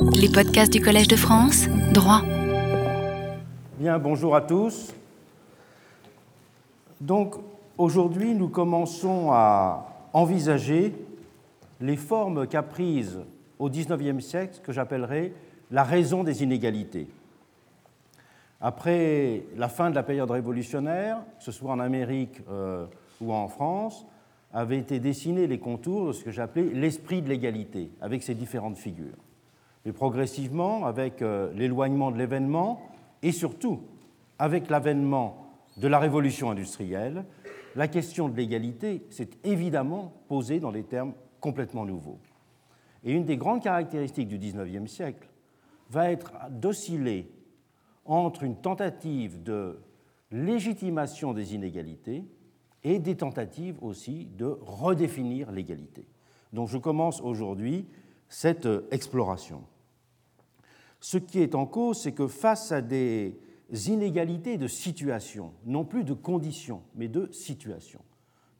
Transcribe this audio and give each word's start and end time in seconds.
Les 0.00 0.28
podcasts 0.28 0.72
du 0.72 0.80
Collège 0.80 1.08
de 1.08 1.16
France, 1.16 1.66
droit. 1.92 2.22
Bien, 3.78 3.98
bonjour 3.98 4.36
à 4.36 4.40
tous. 4.40 4.94
Donc, 7.00 7.34
aujourd'hui, 7.76 8.34
nous 8.34 8.48
commençons 8.48 9.30
à 9.32 10.08
envisager 10.12 10.94
les 11.80 11.96
formes 11.96 12.46
qu'a 12.46 12.62
prises 12.62 13.18
au 13.58 13.68
XIXe 13.68 14.24
siècle 14.24 14.54
ce 14.54 14.60
que 14.60 14.72
j'appellerais 14.72 15.32
la 15.70 15.82
raison 15.82 16.22
des 16.22 16.42
inégalités. 16.42 17.08
Après 18.60 19.42
la 19.56 19.68
fin 19.68 19.90
de 19.90 19.94
la 19.94 20.02
période 20.02 20.30
révolutionnaire, 20.30 21.18
que 21.38 21.44
ce 21.44 21.52
soit 21.52 21.72
en 21.72 21.80
Amérique 21.80 22.40
euh, 22.50 22.86
ou 23.20 23.32
en 23.32 23.48
France, 23.48 24.06
avaient 24.52 24.78
été 24.78 25.00
dessinés 25.00 25.46
les 25.46 25.58
contours 25.58 26.08
de 26.08 26.12
ce 26.12 26.24
que 26.24 26.30
j'appelais 26.30 26.70
l'esprit 26.72 27.20
de 27.20 27.28
l'égalité, 27.28 27.90
avec 28.00 28.22
ses 28.22 28.34
différentes 28.34 28.78
figures. 28.78 29.16
Mais 29.88 29.94
progressivement, 29.94 30.84
avec 30.84 31.22
euh, 31.22 31.50
l'éloignement 31.54 32.10
de 32.10 32.18
l'événement, 32.18 32.82
et 33.22 33.32
surtout 33.32 33.80
avec 34.38 34.68
l'avènement 34.68 35.46
de 35.78 35.88
la 35.88 35.98
révolution 35.98 36.50
industrielle, 36.50 37.24
la 37.74 37.88
question 37.88 38.28
de 38.28 38.36
l'égalité 38.36 39.06
s'est 39.08 39.30
évidemment 39.44 40.12
posée 40.28 40.60
dans 40.60 40.72
des 40.72 40.82
termes 40.82 41.14
complètement 41.40 41.86
nouveaux. 41.86 42.18
Et 43.02 43.12
une 43.12 43.24
des 43.24 43.38
grandes 43.38 43.62
caractéristiques 43.62 44.28
du 44.28 44.36
XIXe 44.36 44.92
siècle 44.92 45.26
va 45.88 46.12
être 46.12 46.34
d'osciller 46.50 47.32
entre 48.04 48.42
une 48.42 48.56
tentative 48.56 49.42
de 49.42 49.78
légitimation 50.30 51.32
des 51.32 51.54
inégalités 51.54 52.24
et 52.84 52.98
des 52.98 53.16
tentatives 53.16 53.82
aussi 53.82 54.26
de 54.36 54.58
redéfinir 54.60 55.50
l'égalité. 55.50 56.04
Donc 56.52 56.68
je 56.68 56.76
commence 56.76 57.22
aujourd'hui 57.22 57.86
cette 58.28 58.66
euh, 58.66 58.86
exploration. 58.90 59.64
Ce 61.00 61.18
qui 61.18 61.40
est 61.40 61.54
en 61.54 61.66
cause, 61.66 62.00
c'est 62.00 62.12
que 62.12 62.26
face 62.26 62.72
à 62.72 62.80
des 62.80 63.38
inégalités 63.86 64.56
de 64.56 64.66
situation, 64.66 65.52
non 65.64 65.84
plus 65.84 66.04
de 66.04 66.14
conditions, 66.14 66.82
mais 66.94 67.08
de 67.08 67.30
situation, 67.32 68.00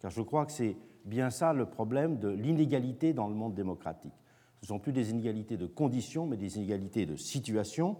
car 0.00 0.10
je 0.10 0.22
crois 0.22 0.46
que 0.46 0.52
c'est 0.52 0.76
bien 1.04 1.30
ça 1.30 1.52
le 1.52 1.66
problème 1.66 2.18
de 2.18 2.28
l'inégalité 2.28 3.12
dans 3.12 3.28
le 3.28 3.34
monde 3.34 3.54
démocratique. 3.54 4.12
Ce 4.60 4.66
ne 4.66 4.68
sont 4.68 4.78
plus 4.78 4.92
des 4.92 5.10
inégalités 5.10 5.56
de 5.56 5.66
conditions, 5.66 6.26
mais 6.26 6.36
des 6.36 6.56
inégalités 6.56 7.06
de 7.06 7.16
situation. 7.16 7.96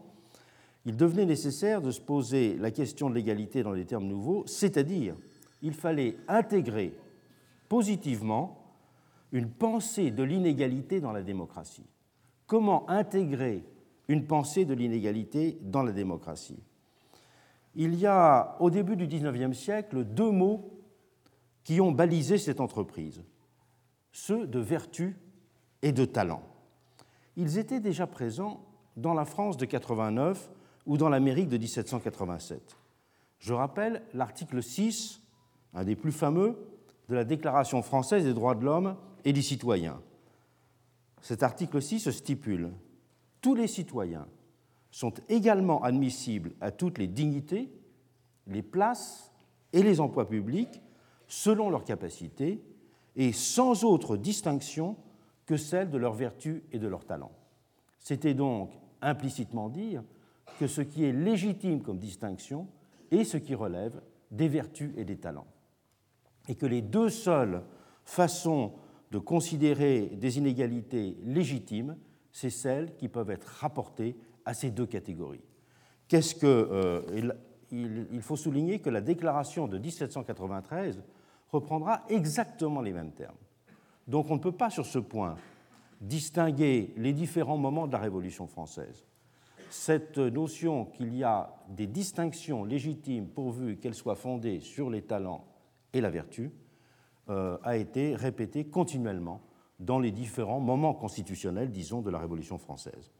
Il 0.84 0.97
devenait 0.97 1.25
nécessaire 1.25 1.80
de 1.80 1.91
se 1.91 2.00
poser 2.00 2.56
la 2.56 2.70
question 2.70 3.08
de 3.11 3.14
l'égalité 3.14 3.62
dans 3.62 3.75
des 3.75 3.84
termes 3.84 4.06
nouveaux, 4.06 4.45
c'est-à-dire 4.47 5.17
il 5.62 5.73
fallait 5.73 6.17
intégrer 6.28 6.95
positivement 7.69 8.64
une 9.33 9.50
pensée 9.50 10.11
de 10.11 10.23
l'inégalité 10.23 11.00
dans 11.00 11.12
la 11.12 11.23
démocratie. 11.23 11.86
Comment 12.47 12.89
intégrer 12.89 13.64
une 14.09 14.27
pensée 14.27 14.64
de 14.64 14.75
l'inégalité 14.75 15.59
dans 15.62 15.83
la 15.83 15.92
démocratie 15.92 16.62
Il 17.75 17.95
y 17.95 18.06
a 18.06 18.56
au 18.61 18.70
début 18.70 18.97
du 18.97 19.06
XIXe 19.06 19.56
siècle 19.56 20.05
deux 20.05 20.31
mots 20.31 20.70
qui 21.62 21.81
ont 21.81 21.92
balisé 21.92 22.39
cette 22.39 22.61
entreprise, 22.61 23.23
ceux 24.11 24.47
de 24.47 24.59
vertu 24.59 25.17
et 25.83 25.92
de 25.92 26.06
talent. 26.06 26.42
Ils 27.36 27.59
étaient 27.59 27.81
déjà 27.81 28.06
présents 28.06 28.64
dans 28.97 29.14
la 29.14 29.27
France 29.27 29.59
de 29.59 29.67
89 29.67 30.51
ou 30.86 30.97
dans 30.97 31.11
l'Amérique 31.11 31.48
de 31.48 31.59
1787. 31.59 32.77
Je 33.39 33.53
rappelle 33.53 34.03
l'article 34.14 34.62
6 34.62 35.20
un 35.75 35.84
des 35.84 35.97
plus 35.97 36.12
fameux 36.12 36.56
de 37.09 37.14
la 37.14 37.25
Déclaration 37.25 37.83
française 37.83 38.25
des 38.25 38.33
droits 38.33 38.55
de 38.55 38.64
l'homme 38.64 38.97
et 39.25 39.33
des 39.33 39.42
citoyens. 39.42 40.01
Cet 41.20 41.42
article 41.42 41.81
6 41.83 42.11
stipule 42.11 42.73
Tous 43.41 43.55
les 43.55 43.67
citoyens 43.67 44.27
sont 44.91 45.14
également 45.28 45.83
admissibles 45.83 46.55
à 46.61 46.70
toutes 46.70 46.98
les 46.98 47.06
dignités, 47.06 47.70
les 48.47 48.62
places 48.62 49.33
et 49.72 49.83
les 49.83 50.00
emplois 50.00 50.28
publics 50.28 50.83
selon 51.27 51.70
leurs 51.70 51.85
capacités 51.85 52.62
et 53.17 53.33
sans 53.33 53.85
autre 53.85 54.17
distinction 54.17 54.96
que 55.46 55.57
celle 55.57 55.90
de 55.90 55.98
leur 55.98 56.14
vertu 56.14 56.64
et 56.73 56.79
de 56.79 56.89
leur 56.89 57.05
talent. 57.05 57.33
C'était 57.98 58.35
donc 58.35 58.73
implicitement 59.02 59.68
dire 59.68 60.02
que 60.58 60.67
ce 60.67 60.80
qui 60.80 61.05
est 61.05 61.12
légitime 61.12 61.83
comme 61.83 61.98
distinction 61.98 62.68
est 63.11 63.24
ce 63.24 63.36
qui 63.36 63.55
relève 63.55 64.01
des 64.30 64.48
vertus 64.48 64.92
et 64.96 65.05
des 65.05 65.17
talents 65.17 65.46
et 66.48 66.55
que 66.55 66.67
les 66.67 66.83
deux 66.83 67.11
seules 67.11 67.62
façons 68.05 68.73
de 69.11 69.18
considérer 69.18 70.07
des 70.17 70.39
inégalités 70.39 71.17
légitimes, 71.23 71.96
c'est 72.38 72.50
celles 72.50 72.94
qui 72.94 73.08
peuvent 73.08 73.30
être 73.30 73.48
rapportées 73.48 74.16
à 74.44 74.54
ces 74.54 74.70
deux 74.70 74.86
catégories. 74.86 75.42
Qu'est-ce 76.06 76.36
que 76.36 76.46
euh, 76.46 77.32
il, 77.72 78.22
faut 78.22 78.36
souligner 78.36 78.78
que 78.78 78.90
la 78.90 79.00
déclaration 79.00 79.66
de 79.66 79.76
1793 79.76 81.02
reprendra 81.50 82.04
exactement 82.08 82.80
les 82.80 82.92
mêmes 82.92 83.10
termes. 83.10 83.34
Donc 84.06 84.30
on 84.30 84.36
ne 84.36 84.40
peut 84.40 84.52
pas 84.52 84.70
sur 84.70 84.86
ce 84.86 85.00
point 85.00 85.34
distinguer 86.00 86.94
les 86.96 87.12
différents 87.12 87.58
moments 87.58 87.88
de 87.88 87.92
la 87.92 87.98
Révolution 87.98 88.46
française. 88.46 89.05
Cette 89.68 90.18
notion 90.18 90.84
qu'il 90.84 91.16
y 91.16 91.24
a 91.24 91.52
des 91.68 91.88
distinctions 91.88 92.64
légitimes 92.64 93.26
pourvu 93.26 93.78
qu'elles 93.78 93.96
soient 93.96 94.14
fondées 94.14 94.60
sur 94.60 94.90
les 94.90 95.02
talents 95.02 95.44
et 95.92 96.00
la 96.00 96.08
vertu 96.08 96.52
euh, 97.30 97.58
a 97.64 97.76
été 97.76 98.14
répétée 98.14 98.64
continuellement 98.64 99.42
dans 99.78 99.98
les 99.98 100.11
différents 100.11 100.61
moments 100.61 100.94
constitutionnels, 100.94 101.70
disons, 101.70 102.02
de 102.02 102.11
la 102.11 102.18
Révolution 102.18 102.58
française. 102.58 103.12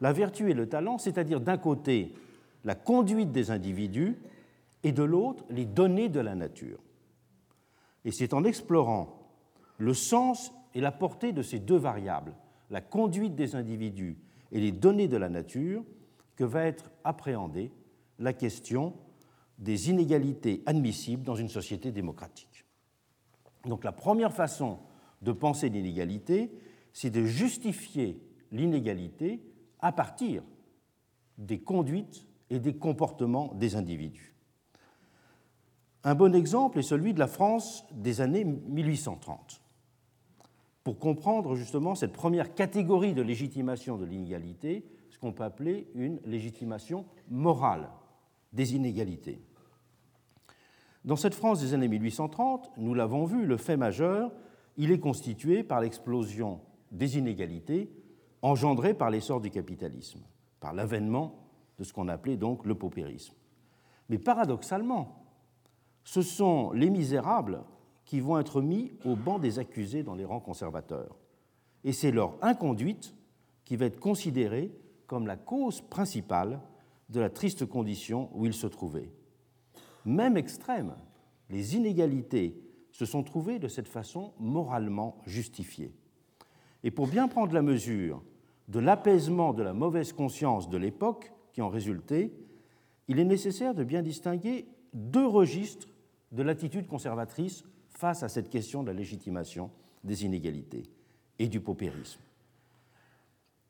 La 0.00 0.12
vertu 0.12 0.50
et 0.50 0.54
le 0.54 0.68
talent, 0.68 0.98
c'est-à-dire 0.98 1.40
d'un 1.40 1.58
côté 1.58 2.14
la 2.64 2.74
conduite 2.74 3.32
des 3.32 3.50
individus 3.50 4.16
et 4.82 4.92
de 4.92 5.02
l'autre 5.02 5.44
les 5.50 5.64
données 5.64 6.08
de 6.08 6.20
la 6.20 6.34
nature. 6.34 6.78
Et 8.04 8.12
c'est 8.12 8.34
en 8.34 8.44
explorant 8.44 9.18
le 9.78 9.94
sens 9.94 10.52
et 10.74 10.80
la 10.80 10.92
portée 10.92 11.32
de 11.32 11.42
ces 11.42 11.58
deux 11.58 11.76
variables, 11.76 12.34
la 12.70 12.80
conduite 12.80 13.34
des 13.34 13.54
individus 13.54 14.18
et 14.52 14.60
les 14.60 14.72
données 14.72 15.08
de 15.08 15.16
la 15.16 15.28
nature, 15.28 15.82
que 16.36 16.44
va 16.44 16.64
être 16.64 16.90
appréhendée 17.02 17.72
la 18.18 18.32
question 18.32 18.94
des 19.58 19.90
inégalités 19.90 20.62
admissibles 20.66 21.22
dans 21.22 21.34
une 21.34 21.48
société 21.48 21.90
démocratique. 21.90 22.64
Donc 23.64 23.84
la 23.84 23.92
première 23.92 24.32
façon 24.32 24.78
de 25.22 25.32
penser 25.32 25.68
l'inégalité, 25.68 26.50
c'est 26.92 27.10
de 27.10 27.24
justifier 27.24 28.20
l'inégalité 28.52 29.40
à 29.80 29.92
partir 29.92 30.42
des 31.38 31.60
conduites 31.60 32.26
et 32.50 32.58
des 32.58 32.76
comportements 32.76 33.52
des 33.54 33.76
individus. 33.76 34.34
Un 36.04 36.14
bon 36.14 36.34
exemple 36.34 36.78
est 36.78 36.82
celui 36.82 37.14
de 37.14 37.18
la 37.18 37.26
France 37.26 37.84
des 37.92 38.20
années 38.20 38.44
1830. 38.44 39.60
Pour 40.84 41.00
comprendre 41.00 41.56
justement 41.56 41.96
cette 41.96 42.12
première 42.12 42.54
catégorie 42.54 43.12
de 43.12 43.22
légitimation 43.22 43.96
de 43.96 44.04
l'inégalité, 44.04 44.86
ce 45.10 45.18
qu'on 45.18 45.32
peut 45.32 45.42
appeler 45.42 45.88
une 45.94 46.20
légitimation 46.24 47.06
morale 47.28 47.90
des 48.52 48.76
inégalités. 48.76 49.40
Dans 51.04 51.16
cette 51.16 51.34
France 51.34 51.60
des 51.60 51.74
années 51.74 51.88
1830, 51.88 52.70
nous 52.78 52.94
l'avons 52.94 53.24
vu, 53.24 53.44
le 53.44 53.56
fait 53.56 53.76
majeur, 53.76 54.32
il 54.76 54.90
est 54.90 55.00
constitué 55.00 55.62
par 55.62 55.80
l'explosion 55.80 56.60
des 56.92 57.18
inégalités 57.18 57.90
engendrées 58.42 58.94
par 58.94 59.10
l'essor 59.10 59.40
du 59.40 59.50
capitalisme, 59.50 60.20
par 60.60 60.72
l'avènement 60.72 61.46
de 61.78 61.84
ce 61.84 61.92
qu'on 61.92 62.08
appelait 62.08 62.36
donc 62.36 62.64
le 62.64 62.74
paupérisme. 62.74 63.34
Mais 64.08 64.18
paradoxalement, 64.18 65.24
ce 66.04 66.22
sont 66.22 66.70
les 66.72 66.90
misérables 66.90 67.62
qui 68.04 68.20
vont 68.20 68.38
être 68.38 68.60
mis 68.60 68.92
au 69.04 69.16
banc 69.16 69.38
des 69.38 69.58
accusés 69.58 70.04
dans 70.04 70.14
les 70.14 70.24
rangs 70.24 70.40
conservateurs. 70.40 71.16
Et 71.82 71.92
c'est 71.92 72.12
leur 72.12 72.36
inconduite 72.40 73.14
qui 73.64 73.76
va 73.76 73.86
être 73.86 73.98
considérée 73.98 74.72
comme 75.06 75.26
la 75.26 75.36
cause 75.36 75.80
principale 75.80 76.60
de 77.08 77.20
la 77.20 77.30
triste 77.30 77.66
condition 77.66 78.30
où 78.34 78.46
ils 78.46 78.54
se 78.54 78.66
trouvaient. 78.66 79.10
Même 80.04 80.36
extrême, 80.36 80.94
les 81.50 81.76
inégalités 81.76 82.60
se 82.96 83.04
sont 83.04 83.22
trouvées 83.22 83.58
de 83.58 83.68
cette 83.68 83.88
façon 83.88 84.32
moralement 84.38 85.20
justifiées. 85.26 85.92
Et 86.82 86.90
pour 86.90 87.06
bien 87.06 87.28
prendre 87.28 87.52
la 87.52 87.62
mesure 87.62 88.22
de 88.68 88.78
l'apaisement 88.78 89.52
de 89.52 89.62
la 89.62 89.72
mauvaise 89.72 90.12
conscience 90.12 90.68
de 90.68 90.78
l'époque 90.78 91.32
qui 91.52 91.62
en 91.62 91.68
résultait, 91.68 92.32
il 93.08 93.18
est 93.18 93.24
nécessaire 93.24 93.74
de 93.74 93.84
bien 93.84 94.02
distinguer 94.02 94.66
deux 94.92 95.26
registres 95.26 95.88
de 96.32 96.42
l'attitude 96.42 96.86
conservatrice 96.86 97.64
face 97.88 98.22
à 98.22 98.28
cette 98.28 98.50
question 98.50 98.82
de 98.82 98.88
la 98.88 98.94
légitimation 98.94 99.70
des 100.04 100.24
inégalités 100.24 100.84
et 101.38 101.48
du 101.48 101.60
paupérisme 101.60 102.20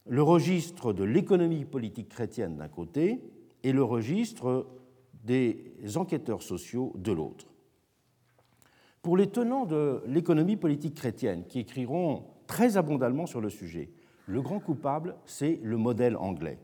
le 0.09 0.23
registre 0.23 0.93
de 0.93 1.05
l'économie 1.05 1.65
politique 1.65 2.09
chrétienne 2.09 2.57
d'un 2.57 2.69
côté 2.69 3.21
et 3.63 3.73
le 3.73 3.83
registre 3.83 4.67
des 5.25 5.75
enquêteurs 5.97 6.43
sociaux 6.43 6.93
de 6.97 7.13
l'autre. 7.13 7.47
Pour 9.03 9.17
les 9.17 9.29
tenants 9.29 9.67
de 9.67 10.03
l'économie 10.07 10.57
politique 10.57 10.95
chrétienne, 10.95 11.45
qui 11.49 11.61
écriront 11.61 12.25
très 12.47 12.77
abondamment 12.77 13.27
sur 13.27 13.41
le 13.41 13.51
sujet, 13.51 13.91
Le 14.29 14.43
grand 14.43 14.59
coupable, 14.59 15.15
c'est 15.25 15.61
le 15.63 15.77
modèle 15.77 16.17
anglais. 16.17 16.59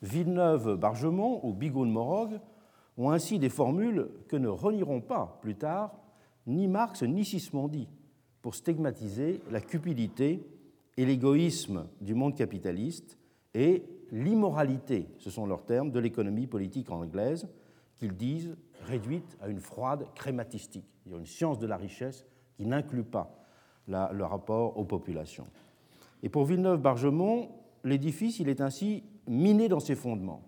Villeneuve-Bargemont 0.00 1.40
ou 1.42 1.52
Bigot 1.52 1.84
de 1.84 1.90
Morog 1.90 2.40
ont 2.96 3.10
ainsi 3.10 3.38
des 3.38 3.50
formules 3.50 4.08
que 4.28 4.36
ne 4.36 4.48
renieront 4.48 5.02
pas 5.02 5.38
plus 5.42 5.56
tard 5.56 5.94
ni 6.46 6.68
Marx 6.68 7.02
ni 7.02 7.24
Sismondi 7.24 7.88
pour 8.40 8.54
stigmatiser 8.54 9.42
la 9.50 9.60
cupidité 9.60 10.46
et 10.96 11.04
l'égoïsme 11.04 11.86
du 12.00 12.14
monde 12.14 12.34
capitaliste 12.34 13.18
et 13.52 13.82
l'immoralité, 14.12 15.08
ce 15.18 15.30
sont 15.30 15.46
leurs 15.46 15.64
termes, 15.64 15.90
de 15.90 15.98
l'économie 15.98 16.46
politique 16.46 16.90
anglaise, 16.90 17.48
qu'ils 17.98 18.16
disent 18.16 18.56
réduite 18.84 19.36
à 19.40 19.48
une 19.48 19.60
froide 19.60 20.06
crématistique, 20.14 20.95
il 21.06 21.12
y 21.12 21.14
a 21.14 21.18
une 21.18 21.26
science 21.26 21.58
de 21.58 21.66
la 21.66 21.76
richesse 21.76 22.26
qui 22.56 22.66
n'inclut 22.66 23.04
pas 23.04 23.32
le 23.88 24.24
rapport 24.24 24.76
aux 24.76 24.84
populations. 24.84 25.46
Et 26.22 26.28
pour 26.28 26.44
Villeneuve-Bargemont, 26.44 27.50
l'édifice, 27.84 28.40
il 28.40 28.48
est 28.48 28.60
ainsi 28.60 29.04
miné 29.28 29.68
dans 29.68 29.80
ses 29.80 29.94
fondements. 29.94 30.42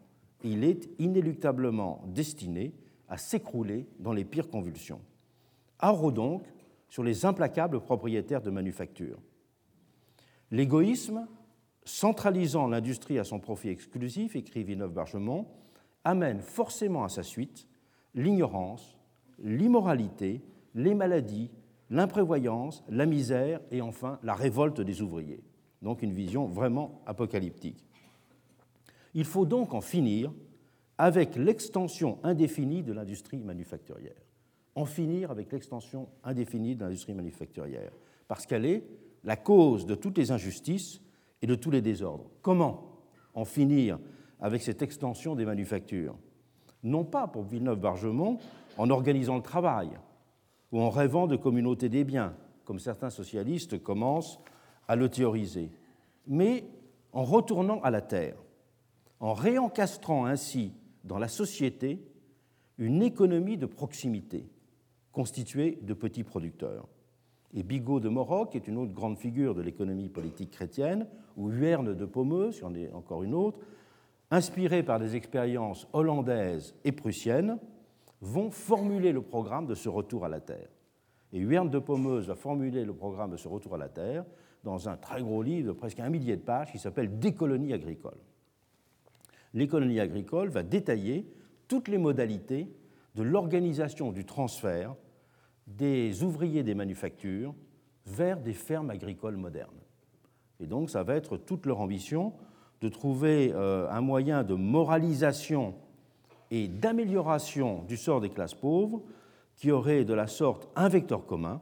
il 0.44 0.64
est 0.64 0.88
inéluctablement 0.98 2.02
destiné 2.06 2.72
à 3.08 3.16
s'écrouler 3.16 3.88
dans 3.98 4.12
les 4.12 4.24
pires 4.24 4.50
convulsions. 4.50 5.00
Haro 5.78 6.12
donc 6.12 6.42
sur 6.88 7.02
les 7.02 7.24
implacables 7.24 7.80
propriétaires 7.80 8.42
de 8.42 8.50
manufactures. 8.50 9.20
L'égoïsme, 10.50 11.26
centralisant 11.84 12.66
l'industrie 12.66 13.18
à 13.18 13.24
son 13.24 13.40
profit 13.40 13.68
exclusif, 13.68 14.36
écrit 14.36 14.64
Villeneuve-Bargemont, 14.64 15.46
amène 16.04 16.40
forcément 16.40 17.04
à 17.04 17.08
sa 17.08 17.22
suite 17.22 17.66
l'ignorance, 18.14 18.97
l'immoralité, 19.42 20.42
les 20.74 20.94
maladies, 20.94 21.50
l'imprévoyance, 21.90 22.84
la 22.88 23.06
misère 23.06 23.60
et 23.70 23.80
enfin 23.80 24.18
la 24.22 24.34
révolte 24.34 24.80
des 24.80 25.02
ouvriers. 25.02 25.42
Donc 25.82 26.02
une 26.02 26.12
vision 26.12 26.46
vraiment 26.46 27.00
apocalyptique. 27.06 27.84
Il 29.14 29.24
faut 29.24 29.46
donc 29.46 29.74
en 29.74 29.80
finir 29.80 30.32
avec 30.98 31.36
l'extension 31.36 32.18
indéfinie 32.22 32.82
de 32.82 32.92
l'industrie 32.92 33.38
manufacturière. 33.38 34.20
En 34.74 34.84
finir 34.84 35.30
avec 35.30 35.52
l'extension 35.52 36.08
indéfinie 36.24 36.76
de 36.76 36.84
l'industrie 36.84 37.14
manufacturière, 37.14 37.92
parce 38.26 38.46
qu'elle 38.46 38.66
est 38.66 38.84
la 39.24 39.36
cause 39.36 39.86
de 39.86 39.94
toutes 39.94 40.18
les 40.18 40.30
injustices 40.30 41.00
et 41.42 41.46
de 41.46 41.54
tous 41.54 41.70
les 41.70 41.80
désordres. 41.80 42.30
Comment 42.42 43.00
en 43.34 43.44
finir 43.44 43.98
avec 44.40 44.62
cette 44.62 44.82
extension 44.82 45.34
des 45.34 45.44
manufactures? 45.44 46.16
Non 46.82 47.04
pas 47.04 47.26
pour 47.26 47.42
Villeneuve-Bargemont 47.42 48.38
en 48.78 48.90
organisant 48.90 49.36
le 49.36 49.42
travail 49.42 49.90
ou 50.72 50.80
en 50.80 50.88
rêvant 50.88 51.26
de 51.26 51.36
communauté 51.36 51.88
des 51.88 52.04
biens, 52.04 52.34
comme 52.64 52.78
certains 52.78 53.10
socialistes 53.10 53.82
commencent 53.82 54.38
à 54.86 54.96
le 54.96 55.08
théoriser, 55.08 55.70
mais 56.26 56.64
en 57.12 57.24
retournant 57.24 57.80
à 57.82 57.90
la 57.90 58.00
terre, 58.00 58.36
en 59.20 59.34
réencastrant 59.34 60.24
ainsi 60.26 60.72
dans 61.04 61.18
la 61.18 61.28
société 61.28 62.00
une 62.78 63.02
économie 63.02 63.56
de 63.56 63.66
proximité 63.66 64.48
constituée 65.12 65.78
de 65.82 65.94
petits 65.94 66.22
producteurs. 66.22 66.86
Et 67.54 67.62
Bigot 67.62 67.98
de 67.98 68.08
Maroc 68.08 68.54
est 68.54 68.68
une 68.68 68.76
autre 68.76 68.92
grande 68.92 69.18
figure 69.18 69.54
de 69.54 69.62
l'économie 69.62 70.10
politique 70.10 70.50
chrétienne, 70.50 71.06
ou 71.36 71.48
Huerne 71.48 71.94
de 71.94 72.04
Pomeux, 72.04 72.52
si 72.52 72.62
on 72.62 72.74
est 72.74 72.92
encore 72.92 73.22
une 73.22 73.34
autre, 73.34 73.58
inspirés 74.30 74.82
par 74.82 75.00
des 75.00 75.16
expériences 75.16 75.88
hollandaises 75.92 76.74
et 76.84 76.92
prussiennes, 76.92 77.58
vont 78.20 78.50
formuler 78.50 79.12
le 79.12 79.22
programme 79.22 79.66
de 79.66 79.74
ce 79.74 79.88
retour 79.88 80.24
à 80.24 80.28
la 80.28 80.40
Terre. 80.40 80.68
Et 81.32 81.40
Huerne 81.40 81.70
de 81.70 81.78
Pommeuse 81.78 82.28
va 82.28 82.34
formuler 82.34 82.84
le 82.84 82.94
programme 82.94 83.30
de 83.30 83.36
ce 83.36 83.48
retour 83.48 83.74
à 83.74 83.78
la 83.78 83.88
Terre 83.88 84.24
dans 84.64 84.88
un 84.88 84.96
très 84.96 85.22
gros 85.22 85.42
livre 85.42 85.68
de 85.68 85.72
presque 85.72 86.00
un 86.00 86.08
millier 86.08 86.36
de 86.36 86.42
pages 86.42 86.72
qui 86.72 86.78
s'appelle 86.78 87.18
Décolonie 87.18 87.72
agricole. 87.72 88.18
L'économie 89.54 90.00
agricole 90.00 90.48
va 90.48 90.62
détailler 90.62 91.30
toutes 91.68 91.88
les 91.88 91.98
modalités 91.98 92.68
de 93.14 93.22
l'organisation 93.22 94.12
du 94.12 94.24
transfert 94.24 94.94
des 95.66 96.22
ouvriers 96.22 96.62
des 96.62 96.74
manufactures 96.74 97.54
vers 98.06 98.40
des 98.40 98.54
fermes 98.54 98.90
agricoles 98.90 99.36
modernes. 99.36 99.80
Et 100.60 100.66
donc, 100.66 100.90
ça 100.90 101.02
va 101.02 101.14
être 101.14 101.36
toute 101.36 101.66
leur 101.66 101.80
ambition 101.80 102.32
de 102.80 102.88
trouver 102.88 103.52
euh, 103.54 103.88
un 103.90 104.00
moyen 104.00 104.44
de 104.44 104.54
moralisation 104.54 105.74
et 106.50 106.68
d'amélioration 106.68 107.82
du 107.84 107.96
sort 107.96 108.20
des 108.20 108.30
classes 108.30 108.54
pauvres 108.54 109.02
qui 109.56 109.70
aurait 109.70 110.04
de 110.04 110.14
la 110.14 110.26
sorte 110.26 110.68
un 110.76 110.88
vecteur 110.88 111.26
commun, 111.26 111.60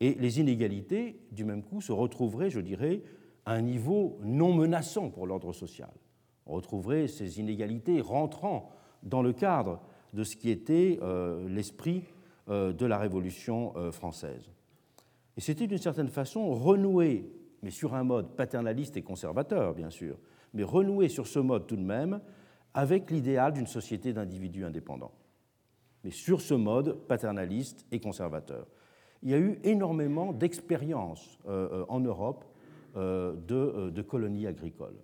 et 0.00 0.14
les 0.14 0.40
inégalités, 0.40 1.20
du 1.32 1.44
même 1.44 1.62
coup, 1.62 1.80
se 1.80 1.92
retrouveraient, 1.92 2.50
je 2.50 2.60
dirais, 2.60 3.02
à 3.44 3.52
un 3.52 3.62
niveau 3.62 4.18
non 4.22 4.52
menaçant 4.52 5.10
pour 5.10 5.26
l'ordre 5.26 5.52
social. 5.52 5.90
On 6.46 6.54
retrouverait 6.54 7.08
ces 7.08 7.40
inégalités 7.40 8.00
rentrant 8.00 8.70
dans 9.02 9.22
le 9.22 9.32
cadre 9.32 9.80
de 10.14 10.24
ce 10.24 10.36
qui 10.36 10.50
était 10.50 10.98
euh, 11.02 11.48
l'esprit 11.48 12.04
euh, 12.48 12.72
de 12.72 12.86
la 12.86 12.98
Révolution 12.98 13.72
euh, 13.76 13.92
française. 13.92 14.50
Et 15.36 15.40
c'était 15.40 15.66
d'une 15.66 15.78
certaine 15.78 16.08
façon 16.08 16.54
renouer, 16.54 17.30
mais 17.62 17.70
sur 17.70 17.94
un 17.94 18.04
mode 18.04 18.34
paternaliste 18.36 18.96
et 18.96 19.02
conservateur, 19.02 19.74
bien 19.74 19.90
sûr, 19.90 20.16
mais 20.54 20.62
renouer 20.62 21.08
sur 21.08 21.26
ce 21.26 21.38
mode 21.38 21.66
tout 21.66 21.76
de 21.76 21.82
même 21.82 22.20
avec 22.74 23.10
l'idéal 23.10 23.52
d'une 23.52 23.66
société 23.66 24.12
d'individus 24.12 24.64
indépendants, 24.64 25.12
mais 26.04 26.10
sur 26.10 26.40
ce 26.40 26.54
mode 26.54 26.94
paternaliste 27.06 27.86
et 27.90 28.00
conservateur. 28.00 28.66
Il 29.22 29.30
y 29.30 29.34
a 29.34 29.38
eu 29.38 29.58
énormément 29.64 30.32
d'expériences 30.32 31.38
euh, 31.48 31.84
en 31.88 32.00
Europe 32.00 32.44
de, 32.94 34.02
colonies 34.02 34.46
agricoles. 34.46 34.96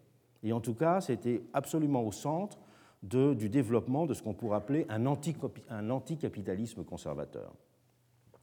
Et 0.42 0.52
en 0.52 0.60
tout 0.60 0.74
cas, 0.74 1.00
c'était 1.00 1.42
absolument 1.52 2.04
au 2.04 2.10
centre 2.10 2.58
du 3.02 3.48
développement 3.48 4.06
de 4.06 4.14
ce 4.14 4.22
qu'on 4.22 4.34
pourrait 4.34 4.56
appeler 4.56 4.86
un, 4.88 5.04
un 5.06 5.90
anticapitalisme 5.90 6.82
conservateur. 6.82 7.54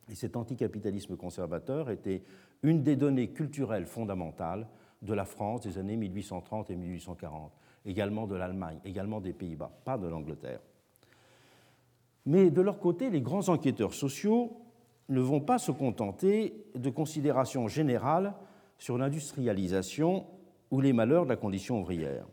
Et 0.09 0.15
cet 0.15 0.35
anticapitalisme 0.35 1.15
conservateur 1.15 1.89
était 1.89 2.23
une 2.63 2.83
des 2.83 2.95
données 2.95 3.29
culturelles 3.29 3.85
fondamentales 3.85 4.67
de 5.01 5.13
la 5.13 5.25
France 5.25 5.61
des 5.61 5.77
années 5.77 5.97
1830 5.97 6.69
et 6.69 6.75
1840, 6.75 7.51
également 7.85 8.27
de 8.27 8.35
l'Allemagne, 8.35 8.79
également 8.85 9.21
des 9.21 9.33
Pays-Bas, 9.33 9.71
pas 9.83 9.97
de 9.97 10.07
l'Angleterre. 10.07 10.59
Mais 12.25 12.51
de 12.51 12.61
leur 12.61 12.79
côté, 12.79 13.09
les 13.09 13.21
grands 13.21 13.49
enquêteurs 13.49 13.93
sociaux 13.93 14.57
ne 15.09 15.19
vont 15.19 15.41
pas 15.41 15.57
se 15.57 15.71
contenter 15.71 16.65
de 16.75 16.89
considérations 16.89 17.67
générales 17.67 18.33
sur 18.77 18.97
l'industrialisation 18.97 20.27
ou 20.69 20.81
les 20.81 20.93
malheurs 20.93 21.25
de 21.25 21.29
la 21.29 21.35
condition 21.35 21.81
ouvrière 21.81 22.25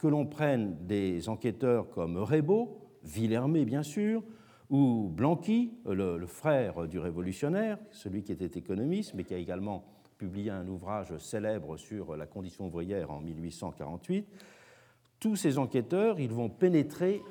que 0.00 0.08
l'on 0.08 0.24
prenne 0.24 0.76
des 0.86 1.28
enquêteurs 1.28 1.90
comme 1.90 2.16
Rebaud, 2.16 2.78
Villermé 3.04 3.66
bien 3.66 3.82
sûr, 3.82 4.22
ou 4.70 5.10
Blanqui, 5.12 5.74
le, 5.84 6.24
frère 6.26 6.88
du 6.88 6.98
révolutionnaire, 6.98 7.78
celui 7.90 8.22
qui 8.22 8.32
était 8.32 8.58
économiste, 8.58 9.12
mais 9.14 9.24
qui 9.24 9.34
a 9.34 9.36
également 9.36 9.84
publié 10.16 10.50
un 10.50 10.66
ouvrage 10.68 11.16
célèbre 11.18 11.76
sur 11.76 12.16
la 12.16 12.26
condition 12.26 12.66
ouvrière 12.66 13.10
en 13.10 13.20
1848, 13.20 14.26
tous 15.20 15.36
ces 15.36 15.58
enquêteurs, 15.58 16.18
ils 16.18 16.32
vont 16.32 16.48
pénétrer 16.48 17.22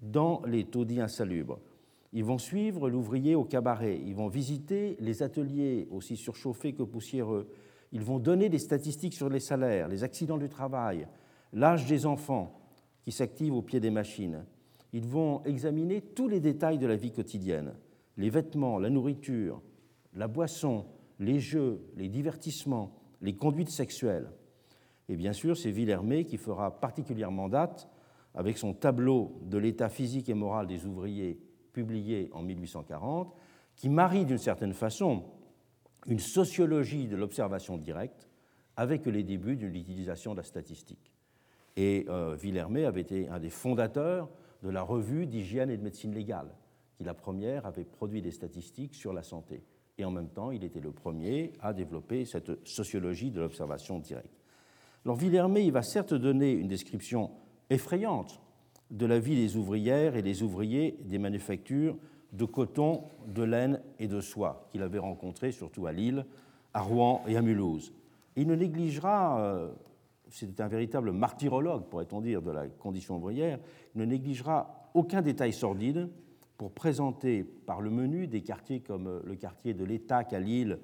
dans 0.00 0.42
les 0.46 0.64
taudis 0.64 1.00
insalubres. 1.00 1.58
Ils 2.12 2.24
vont 2.24 2.38
suivre 2.38 2.88
l'ouvrier 2.88 3.34
au 3.34 3.44
cabaret, 3.44 4.00
ils 4.04 4.14
vont 4.14 4.28
visiter 4.28 4.96
les 5.00 5.22
ateliers 5.22 5.88
aussi 5.90 6.16
surchauffés 6.16 6.72
que 6.72 6.82
poussiéreux, 6.82 7.48
ils 7.90 8.02
vont 8.02 8.18
donner 8.18 8.48
des 8.48 8.58
statistiques 8.58 9.14
sur 9.14 9.28
les 9.28 9.40
salaires, 9.40 9.88
les 9.88 10.04
accidents 10.04 10.38
du 10.38 10.48
travail, 10.48 11.06
l'âge 11.52 11.86
des 11.86 12.06
enfants 12.06 12.60
qui 13.02 13.12
s'activent 13.12 13.54
au 13.54 13.62
pied 13.62 13.80
des 13.80 13.90
machines. 13.90 14.44
Ils 14.92 15.06
vont 15.06 15.42
examiner 15.44 16.00
tous 16.00 16.28
les 16.28 16.40
détails 16.40 16.78
de 16.78 16.86
la 16.86 16.96
vie 16.96 17.12
quotidienne, 17.12 17.74
les 18.18 18.30
vêtements, 18.30 18.78
la 18.78 18.90
nourriture, 18.90 19.62
la 20.14 20.28
boisson, 20.28 20.84
les 21.18 21.40
jeux, 21.40 21.80
les 21.96 22.08
divertissements, 22.08 22.94
les 23.22 23.34
conduites 23.34 23.70
sexuelles. 23.70 24.30
Et 25.08 25.16
bien 25.16 25.32
sûr, 25.32 25.56
c'est 25.56 25.70
Villermé 25.70 26.24
qui 26.24 26.36
fera 26.36 26.80
particulièrement 26.80 27.48
date 27.48 27.88
avec 28.34 28.56
son 28.58 28.72
tableau 28.72 29.38
de 29.42 29.58
l'état 29.58 29.88
physique 29.88 30.28
et 30.28 30.34
moral 30.34 30.66
des 30.66 30.86
ouvriers 30.86 31.38
publié 31.72 32.30
en 32.32 32.42
1840, 32.42 33.34
qui 33.76 33.88
marie 33.88 34.24
d'une 34.24 34.38
certaine 34.38 34.74
façon 34.74 35.24
une 36.06 36.18
sociologie 36.18 37.08
de 37.08 37.16
l'observation 37.16 37.76
directe 37.76 38.28
avec 38.76 39.06
les 39.06 39.22
débuts 39.22 39.56
de 39.56 39.66
l'utilisation 39.66 40.32
de 40.32 40.38
la 40.38 40.42
statistique. 40.42 41.12
Et 41.76 42.06
euh, 42.08 42.34
Villermé 42.34 42.84
avait 42.84 43.00
été 43.00 43.28
un 43.28 43.38
des 43.38 43.50
fondateurs 43.50 44.28
de 44.62 44.70
la 44.70 44.82
revue 44.82 45.26
d'hygiène 45.26 45.70
et 45.70 45.76
de 45.76 45.82
médecine 45.82 46.14
légale, 46.14 46.54
qui 46.96 47.04
la 47.04 47.14
première 47.14 47.66
avait 47.66 47.84
produit 47.84 48.22
des 48.22 48.30
statistiques 48.30 48.94
sur 48.94 49.12
la 49.12 49.22
santé. 49.22 49.62
Et 49.98 50.04
en 50.04 50.10
même 50.10 50.28
temps, 50.28 50.50
il 50.50 50.64
était 50.64 50.80
le 50.80 50.92
premier 50.92 51.52
à 51.60 51.72
développer 51.72 52.24
cette 52.24 52.66
sociologie 52.66 53.30
de 53.30 53.40
l'observation 53.40 53.98
directe. 53.98 54.41
Alors 55.04 55.16
Villermé, 55.16 55.62
il 55.62 55.72
va 55.72 55.82
certes 55.82 56.14
donner 56.14 56.52
une 56.52 56.68
description 56.68 57.30
effrayante 57.70 58.40
de 58.92 59.04
la 59.04 59.18
vie 59.18 59.34
des 59.34 59.56
ouvrières 59.56 60.14
et 60.14 60.22
des 60.22 60.44
ouvriers 60.44 60.96
des 61.04 61.18
manufactures 61.18 61.96
de 62.32 62.44
coton, 62.44 63.02
de 63.26 63.42
laine 63.42 63.80
et 63.98 64.06
de 64.06 64.20
soie 64.20 64.68
qu'il 64.70 64.82
avait 64.82 65.00
rencontrées 65.00 65.50
surtout 65.50 65.86
à 65.86 65.92
Lille, 65.92 66.24
à 66.72 66.82
Rouen 66.82 67.22
et 67.26 67.36
à 67.36 67.42
Mulhouse. 67.42 67.92
il 68.36 68.46
ne 68.46 68.54
négligera, 68.54 69.40
euh, 69.40 69.72
c'est 70.30 70.60
un 70.60 70.68
véritable 70.68 71.10
martyrologue, 71.10 71.86
pourrait-on 71.86 72.20
dire, 72.20 72.40
de 72.40 72.52
la 72.52 72.68
condition 72.68 73.16
ouvrière, 73.16 73.58
il 73.94 74.00
ne 74.00 74.06
négligera 74.06 74.88
aucun 74.94 75.20
détail 75.20 75.52
sordide 75.52 76.08
pour 76.56 76.70
présenter 76.70 77.42
par 77.42 77.80
le 77.80 77.90
menu 77.90 78.28
des 78.28 78.42
quartiers 78.42 78.80
comme 78.80 79.08
euh, 79.08 79.20
le 79.24 79.34
quartier 79.34 79.74
de 79.74 79.84
l'Étac 79.84 80.32
à 80.32 80.38
Lille 80.38 80.78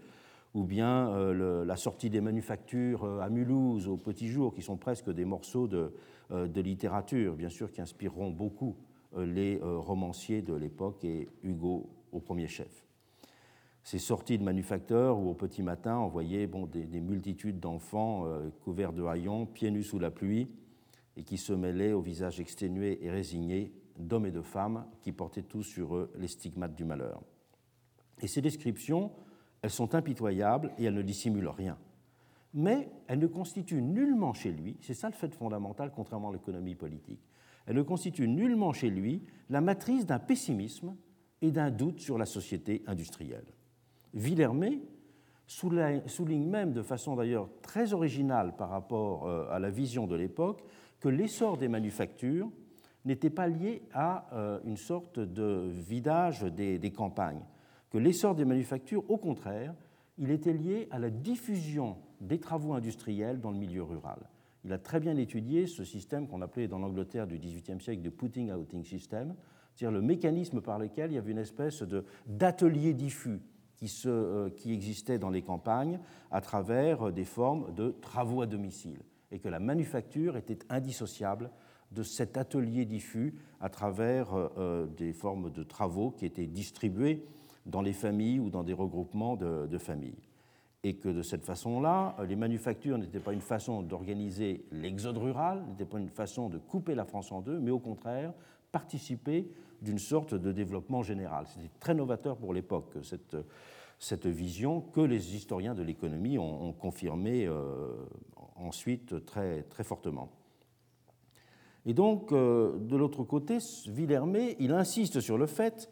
ou 0.58 0.64
bien 0.64 1.10
euh, 1.10 1.64
la 1.64 1.76
sortie 1.76 2.10
des 2.10 2.20
manufactures 2.20 3.04
à 3.22 3.28
Mulhouse 3.30 3.88
au 3.88 3.96
Petit 3.96 4.28
Jour, 4.28 4.54
qui 4.54 4.62
sont 4.62 4.76
presque 4.76 5.10
des 5.10 5.24
morceaux 5.24 5.68
de, 5.68 5.92
de 6.30 6.60
littérature, 6.60 7.34
bien 7.34 7.48
sûr, 7.48 7.70
qui 7.70 7.80
inspireront 7.80 8.30
beaucoup 8.30 8.76
les 9.16 9.58
romanciers 9.62 10.42
de 10.42 10.52
l'époque 10.52 11.02
et 11.04 11.28
Hugo 11.42 11.88
au 12.12 12.20
premier 12.20 12.46
chef 12.46 12.84
ces 13.88 13.98
sorties 13.98 14.36
de 14.36 14.44
manufacteurs 14.44 15.18
où 15.18 15.30
au 15.30 15.34
petit 15.34 15.62
matin 15.62 15.96
on 15.96 16.08
voyait 16.08 16.46
bon, 16.46 16.66
des, 16.66 17.00
multitudes 17.00 17.58
d'enfants 17.58 18.26
euh, 18.26 18.50
couverts 18.62 18.92
de 18.92 19.02
haillons, 19.02 19.46
pieds 19.46 19.70
nus 19.70 19.82
sous 19.82 19.98
la 19.98 20.10
pluie, 20.10 20.46
et 21.16 21.24
qui 21.24 21.38
se 21.38 21.54
mêlaient 21.54 21.94
au 21.94 22.02
visage 22.02 22.38
exténué 22.38 23.02
et 23.02 23.10
résigné 23.10 23.72
d'hommes 23.98 24.26
et 24.26 24.30
de 24.30 24.42
femmes 24.42 24.84
qui 25.00 25.12
portaient 25.12 25.42
tous 25.42 25.62
sur 25.62 25.96
eux 25.96 26.12
les 26.18 26.28
stigmates 26.28 26.74
du 26.74 26.84
malheur. 26.84 27.22
Et 28.20 28.26
ces 28.26 28.42
descriptions, 28.42 29.10
elles 29.62 29.70
sont 29.70 29.94
impitoyables 29.94 30.72
et 30.78 30.84
elles 30.84 30.94
ne 30.94 31.02
dissimulent 31.02 31.48
rien. 31.48 31.78
Mais 32.54 32.88
elles 33.06 33.18
ne 33.18 33.26
constituent 33.26 33.82
nullement 33.82 34.32
chez 34.32 34.52
lui, 34.52 34.76
c'est 34.80 34.94
ça 34.94 35.08
le 35.08 35.14
fait 35.14 35.34
fondamental 35.34 35.92
contrairement 35.94 36.30
à 36.30 36.32
l'économie 36.32 36.74
politique, 36.74 37.20
elles 37.66 37.76
ne 37.76 37.82
constituent 37.82 38.28
nullement 38.28 38.72
chez 38.72 38.90
lui 38.90 39.22
la 39.50 39.60
matrice 39.60 40.06
d'un 40.06 40.18
pessimisme 40.18 40.96
et 41.42 41.50
d'un 41.50 41.70
doute 41.70 42.00
sur 42.00 42.18
la 42.18 42.26
société 42.26 42.82
industrielle. 42.86 43.44
Villermé 44.14 44.80
souligne 45.46 46.48
même 46.48 46.72
de 46.72 46.82
façon 46.82 47.16
d'ailleurs 47.16 47.48
très 47.62 47.92
originale 47.92 48.54
par 48.56 48.70
rapport 48.70 49.26
euh, 49.26 49.48
à 49.50 49.58
la 49.58 49.70
vision 49.70 50.06
de 50.06 50.14
l'époque 50.14 50.62
que 51.00 51.08
l'essor 51.08 51.56
des 51.56 51.68
manufactures 51.68 52.50
n'était 53.04 53.30
pas 53.30 53.48
lié 53.48 53.82
à 53.94 54.28
euh, 54.32 54.60
une 54.64 54.76
sorte 54.76 55.18
de 55.18 55.70
vidage 55.70 56.42
des, 56.42 56.92
campagnes, 56.94 57.42
que 57.90 57.98
l'essor 57.98 58.34
des 58.34 58.44
manufactures, 58.44 59.08
au 59.10 59.16
contraire, 59.16 59.74
il 60.18 60.30
était 60.30 60.52
lié 60.52 60.88
à 60.90 60.98
la 60.98 61.10
diffusion 61.10 61.96
des 62.20 62.38
travaux 62.38 62.72
industriels 62.72 63.40
dans 63.40 63.50
le 63.50 63.58
milieu 63.58 63.82
rural. 63.82 64.18
Il 64.64 64.72
a 64.72 64.78
très 64.78 65.00
bien 65.00 65.16
étudié 65.16 65.66
ce 65.66 65.84
système 65.84 66.26
qu'on 66.26 66.42
appelait 66.42 66.68
dans 66.68 66.78
l'Angleterre 66.78 67.26
du 67.26 67.38
XVIIIe 67.38 67.80
siècle 67.80 68.02
de 68.02 68.10
putting 68.10 68.50
outing 68.52 68.84
system, 68.84 69.34
c'est-à-dire 69.74 69.98
le 69.98 70.04
mécanisme 70.04 70.60
par 70.60 70.78
lequel 70.78 71.12
il 71.12 71.14
y 71.14 71.18
avait 71.18 71.30
une 71.30 71.38
espèce 71.38 71.84
d'atelier 72.26 72.94
diffus 72.94 73.40
euh, 74.06 74.50
qui 74.50 74.72
existaient 74.72 75.20
dans 75.20 75.30
les 75.30 75.42
campagnes 75.42 76.00
à 76.32 76.40
travers 76.40 77.12
des 77.12 77.24
formes 77.24 77.72
de 77.74 77.94
travaux 78.00 78.42
à 78.42 78.46
domicile, 78.46 78.98
et 79.30 79.38
que 79.38 79.48
la 79.48 79.60
manufacture 79.60 80.36
était 80.36 80.58
indissociable 80.68 81.50
de 81.92 82.02
cet 82.02 82.36
atelier 82.36 82.84
diffus 82.84 83.34
à 83.60 83.68
travers 83.68 84.34
euh, 84.34 84.48
euh, 84.58 84.86
des 84.86 85.12
formes 85.12 85.50
de 85.50 85.62
travaux 85.62 86.10
qui 86.10 86.26
étaient 86.26 86.46
distribués 86.46 87.24
dans 87.68 87.82
les 87.82 87.92
familles 87.92 88.40
ou 88.40 88.50
dans 88.50 88.64
des 88.64 88.72
regroupements 88.72 89.36
de, 89.36 89.78
familles. 89.78 90.18
Et 90.82 90.96
que 90.96 91.08
de 91.08 91.22
cette 91.22 91.44
façon-là, 91.44 92.16
les 92.26 92.36
manufactures 92.36 92.98
n'étaient 92.98 93.20
pas 93.20 93.32
une 93.32 93.40
façon 93.40 93.82
d'organiser 93.82 94.64
l'exode 94.72 95.18
rural, 95.18 95.64
n'étaient 95.68 95.84
pas 95.84 95.98
une 95.98 96.08
façon 96.08 96.48
de 96.48 96.58
couper 96.58 96.94
la 96.94 97.04
France 97.04 97.30
en 97.30 97.40
deux, 97.40 97.60
mais 97.60 97.70
au 97.70 97.78
contraire, 97.78 98.32
participer 98.72 99.50
d'une 99.82 99.98
sorte 99.98 100.34
de 100.34 100.50
développement 100.50 101.02
général. 101.02 101.46
C'était 101.46 101.70
très 101.78 101.94
novateur 101.94 102.36
pour 102.36 102.54
l'époque, 102.54 102.94
cette, 103.02 103.36
cette 103.98 104.26
vision 104.26 104.80
que 104.80 105.00
les 105.00 105.36
historiens 105.36 105.74
de 105.74 105.82
l'économie 105.82 106.38
ont, 106.38 106.72
confirmé 106.72 107.46
euh, 107.46 107.92
ensuite 108.56 109.24
très, 109.24 109.62
très 109.64 109.84
fortement. 109.84 110.30
Et 111.86 111.94
donc, 111.94 112.32
euh, 112.32 112.78
de 112.78 112.96
l'autre 112.96 113.24
côté, 113.24 113.58
Villermé, 113.86 114.56
il 114.58 114.72
insiste 114.72 115.20
sur 115.20 115.38
le 115.38 115.46
fait 115.46 115.90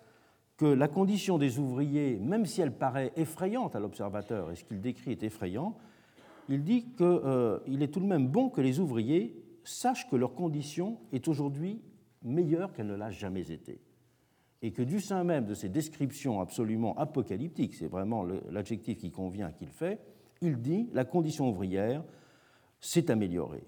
que 0.56 0.66
la 0.66 0.88
condition 0.88 1.38
des 1.38 1.58
ouvriers, 1.58 2.18
même 2.18 2.46
si 2.46 2.60
elle 2.62 2.72
paraît 2.72 3.12
effrayante 3.16 3.76
à 3.76 3.80
l'observateur, 3.80 4.50
et 4.50 4.56
ce 4.56 4.64
qu'il 4.64 4.80
décrit 4.80 5.12
est 5.12 5.22
effrayant, 5.22 5.76
il 6.48 6.64
dit 6.64 6.84
qu'il 6.96 7.04
euh, 7.04 7.58
est 7.80 7.92
tout 7.92 8.00
de 8.00 8.06
même 8.06 8.28
bon 8.28 8.48
que 8.48 8.60
les 8.60 8.80
ouvriers 8.80 9.42
sachent 9.64 10.08
que 10.08 10.16
leur 10.16 10.34
condition 10.34 10.98
est 11.12 11.28
aujourd'hui 11.28 11.82
meilleure 12.22 12.72
qu'elle 12.72 12.86
ne 12.86 12.94
l'a 12.94 13.10
jamais 13.10 13.50
été. 13.50 13.80
Et 14.62 14.72
que 14.72 14.82
du 14.82 15.00
sein 15.00 15.24
même 15.24 15.44
de 15.44 15.54
ces 15.54 15.68
descriptions 15.68 16.40
absolument 16.40 16.96
apocalyptiques, 16.96 17.74
c'est 17.74 17.88
vraiment 17.88 18.24
l'adjectif 18.50 18.96
qui 18.96 19.10
convient 19.10 19.50
qu'il 19.50 19.68
fait, 19.68 20.00
il 20.40 20.60
dit 20.60 20.88
la 20.92 21.04
condition 21.04 21.50
ouvrière 21.50 22.02
s'est 22.80 23.10
améliorée. 23.10 23.64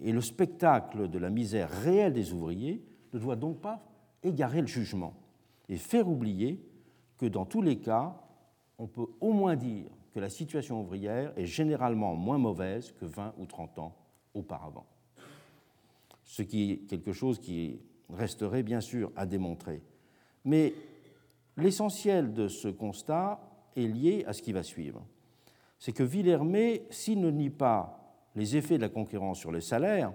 Et 0.00 0.12
le 0.12 0.20
spectacle 0.20 1.08
de 1.08 1.18
la 1.18 1.30
misère 1.30 1.70
réelle 1.70 2.12
des 2.12 2.32
ouvriers 2.32 2.84
ne 3.12 3.18
doit 3.18 3.36
donc 3.36 3.60
pas 3.60 3.82
égarer 4.22 4.60
le 4.60 4.66
jugement 4.66 5.14
et 5.68 5.76
faire 5.76 6.08
oublier 6.08 6.60
que 7.16 7.26
dans 7.26 7.44
tous 7.44 7.62
les 7.62 7.78
cas, 7.78 8.16
on 8.78 8.86
peut 8.86 9.06
au 9.20 9.32
moins 9.32 9.56
dire 9.56 9.90
que 10.14 10.20
la 10.20 10.30
situation 10.30 10.80
ouvrière 10.80 11.32
est 11.36 11.46
généralement 11.46 12.14
moins 12.14 12.38
mauvaise 12.38 12.92
que 12.92 13.04
20 13.04 13.34
ou 13.38 13.46
30 13.46 13.78
ans 13.78 13.96
auparavant. 14.34 14.86
Ce 16.24 16.42
qui 16.42 16.72
est 16.72 16.76
quelque 16.88 17.12
chose 17.12 17.38
qui 17.38 17.80
resterait 18.10 18.62
bien 18.62 18.80
sûr 18.80 19.12
à 19.16 19.26
démontrer. 19.26 19.82
Mais 20.44 20.72
l'essentiel 21.56 22.32
de 22.32 22.48
ce 22.48 22.68
constat 22.68 23.40
est 23.76 23.86
lié 23.86 24.24
à 24.26 24.32
ce 24.32 24.42
qui 24.42 24.52
va 24.52 24.62
suivre. 24.62 25.04
C'est 25.78 25.92
que 25.92 26.02
Villermé, 26.02 26.86
s'il 26.90 27.20
ne 27.20 27.30
nie 27.30 27.50
pas 27.50 28.16
les 28.34 28.56
effets 28.56 28.76
de 28.76 28.82
la 28.82 28.88
concurrence 28.88 29.38
sur 29.38 29.52
les 29.52 29.60
salaires, 29.60 30.12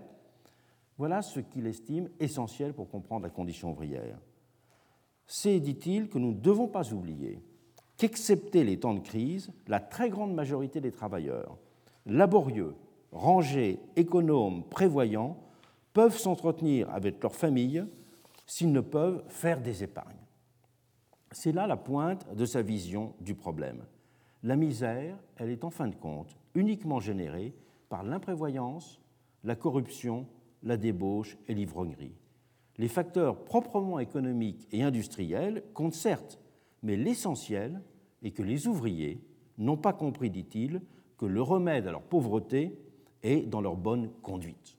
voilà 0.98 1.22
ce 1.22 1.40
qu'il 1.40 1.68
estime 1.68 2.10
essentiel 2.20 2.74
pour 2.74 2.90
comprendre 2.90 3.24
la 3.24 3.30
condition 3.30 3.72
ouvrière. 3.72 4.20
C'est, 5.26 5.60
dit-il, 5.60 6.10
que 6.10 6.18
nous 6.18 6.32
ne 6.32 6.40
devons 6.40 6.68
pas 6.68 6.94
oublier 6.94 7.42
qu'excepté 7.98 8.64
les 8.64 8.80
temps 8.80 8.94
de 8.94 9.00
crise, 9.00 9.52
la 9.68 9.80
très 9.80 10.10
grande 10.10 10.34
majorité 10.34 10.82
des 10.82 10.92
travailleurs, 10.92 11.58
laborieux, 12.06 12.76
rangés, 13.12 13.80
économes, 13.96 14.64
prévoyants, 14.64 15.38
peuvent 15.94 16.18
s'entretenir 16.18 16.90
avec 16.90 17.22
leur 17.22 17.36
famille 17.36 17.86
s'ils 18.46 18.72
ne 18.72 18.82
peuvent 18.82 19.24
faire 19.28 19.62
des 19.62 19.84
épargnes. 19.84 20.18
C'est 21.32 21.52
là 21.52 21.68
la 21.68 21.78
pointe 21.78 22.36
de 22.36 22.46
sa 22.46 22.62
vision 22.62 23.14
du 23.22 23.36
problème. 23.36 23.86
La 24.44 24.56
misère, 24.56 25.18
elle 25.38 25.50
est 25.50 25.64
en 25.64 25.70
fin 25.70 25.88
de 25.88 25.96
compte 25.96 26.36
uniquement 26.56 27.00
générée 27.00 27.56
par 27.90 28.04
l'imprévoyance, 28.04 29.00
la 29.44 29.56
corruption, 29.56 30.28
la 30.64 30.78
débauche 30.78 31.38
et 31.48 31.54
l'ivrognerie. 31.54 32.16
Les 32.84 32.90
facteurs 32.90 33.46
proprement 33.46 33.98
économiques 34.00 34.68
et 34.74 34.84
industriels 34.84 35.64
comptent 35.74 35.94
certes, 35.94 36.38
mais 36.82 36.98
l'essentiel 36.98 37.82
est 38.24 38.32
que 38.32 38.44
les 38.44 38.68
ouvriers 38.68 39.22
n'ont 39.58 39.78
pas 39.78 39.94
compris, 39.94 40.30
dit-il, 40.30 40.82
que 41.18 41.26
le 41.26 41.42
remède 41.42 41.88
à 41.88 41.92
leur 41.92 42.02
pauvreté 42.02 42.78
est 43.22 43.48
dans 43.48 43.62
leur 43.62 43.78
bonne 43.78 44.12
conduite. 44.22 44.78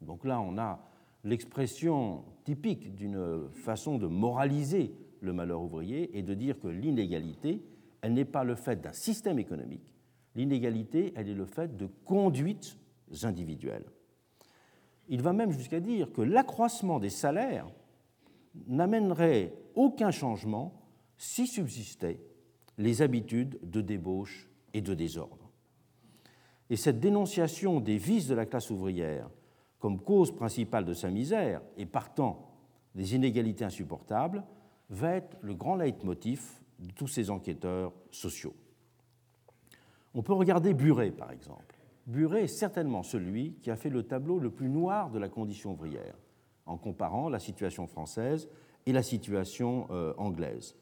Donc 0.00 0.24
là, 0.24 0.40
on 0.40 0.58
a 0.58 0.78
l'expression 1.24 2.22
typique 2.44 2.94
d'une 2.94 3.50
façon 3.50 3.98
de 3.98 4.06
moraliser 4.06 4.94
le 5.20 5.32
malheur 5.32 5.60
ouvrier 5.60 6.16
et 6.16 6.22
de 6.22 6.34
dire 6.34 6.60
que 6.60 6.68
l'inégalité, 6.68 7.64
elle 8.00 8.12
n'est 8.12 8.24
pas 8.24 8.44
le 8.44 8.54
fait 8.54 8.80
d'un 8.80 8.92
système 8.92 9.40
économique. 9.40 9.92
L'inégalité, 10.36 11.12
elle 11.16 11.28
est 11.28 11.34
le 11.34 11.46
fait 11.46 11.76
de 11.76 11.88
conduites 12.04 12.78
individuelles. 13.24 13.86
Il 15.10 15.22
va 15.22 15.32
même 15.32 15.50
jusqu'à 15.50 15.80
dire 15.80 16.12
que 16.12 16.22
l'accroissement 16.22 17.00
des 17.00 17.10
salaires 17.10 17.66
n'amènerait 18.68 19.52
aucun 19.74 20.12
changement 20.12 20.72
si 21.18 21.46
subsistaient 21.46 22.20
les 22.78 23.02
habitudes 23.02 23.58
de 23.62 23.80
débauche 23.80 24.48
et 24.72 24.80
de 24.80 24.94
désordre. 24.94 25.50
Et 26.70 26.76
cette 26.76 27.00
dénonciation 27.00 27.80
des 27.80 27.98
vices 27.98 28.28
de 28.28 28.34
la 28.34 28.46
classe 28.46 28.70
ouvrière 28.70 29.28
comme 29.80 30.00
cause 30.00 30.34
principale 30.34 30.84
de 30.84 30.94
sa 30.94 31.10
misère 31.10 31.60
et 31.76 31.86
partant 31.86 32.48
des 32.94 33.16
inégalités 33.16 33.64
insupportables 33.64 34.44
va 34.90 35.16
être 35.16 35.36
le 35.40 35.54
grand 35.54 35.74
leitmotiv 35.74 36.62
de 36.78 36.92
tous 36.92 37.08
ces 37.08 37.30
enquêteurs 37.30 37.92
sociaux. 38.12 38.54
On 40.14 40.22
peut 40.22 40.34
regarder 40.34 40.72
Buret, 40.72 41.10
par 41.10 41.32
exemple. 41.32 41.79
Buret 42.06 42.44
est 42.44 42.48
certainement 42.48 43.02
celui 43.02 43.54
qui 43.62 43.70
a 43.70 43.76
fait 43.76 43.90
le 43.90 44.02
tableau 44.02 44.38
le 44.38 44.50
plus 44.50 44.68
noir 44.68 45.10
de 45.10 45.18
la 45.18 45.28
condition 45.28 45.72
ouvrière, 45.72 46.16
en 46.66 46.76
comparant 46.76 47.28
la 47.28 47.38
situation 47.38 47.86
française 47.86 48.48
et 48.86 48.92
la 48.92 49.02
situation 49.02 49.86
euh, 49.90 50.14
anglaise. 50.16 50.76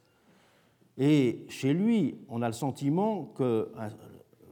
Et 0.96 1.44
chez 1.48 1.72
lui, 1.72 2.18
on 2.28 2.42
a 2.42 2.48
le 2.48 2.52
sentiment 2.52 3.24
que 3.24 3.70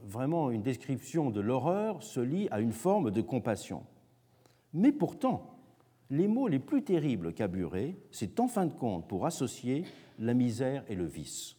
vraiment 0.05 0.49
une 0.49 0.61
description 0.61 1.29
de 1.29 1.41
l'horreur 1.41 2.01
se 2.01 2.21
lie 2.21 2.47
à 2.51 2.61
une 2.61 2.71
forme 2.71 3.11
de 3.11 3.21
compassion. 3.21 3.83
Mais 4.73 4.93
pourtant, 4.93 5.57
les 6.09 6.27
mots 6.27 6.47
les 6.47 6.59
plus 6.59 6.83
terribles 6.83 7.33
qu'a 7.33 7.47
Buret, 7.47 7.97
c'est 8.11 8.39
en 8.39 8.47
fin 8.47 8.65
de 8.65 8.73
compte 8.73 9.07
pour 9.07 9.25
associer 9.25 9.83
la 10.19 10.33
misère 10.33 10.83
et 10.87 10.95
le 10.95 11.05
vice. 11.05 11.57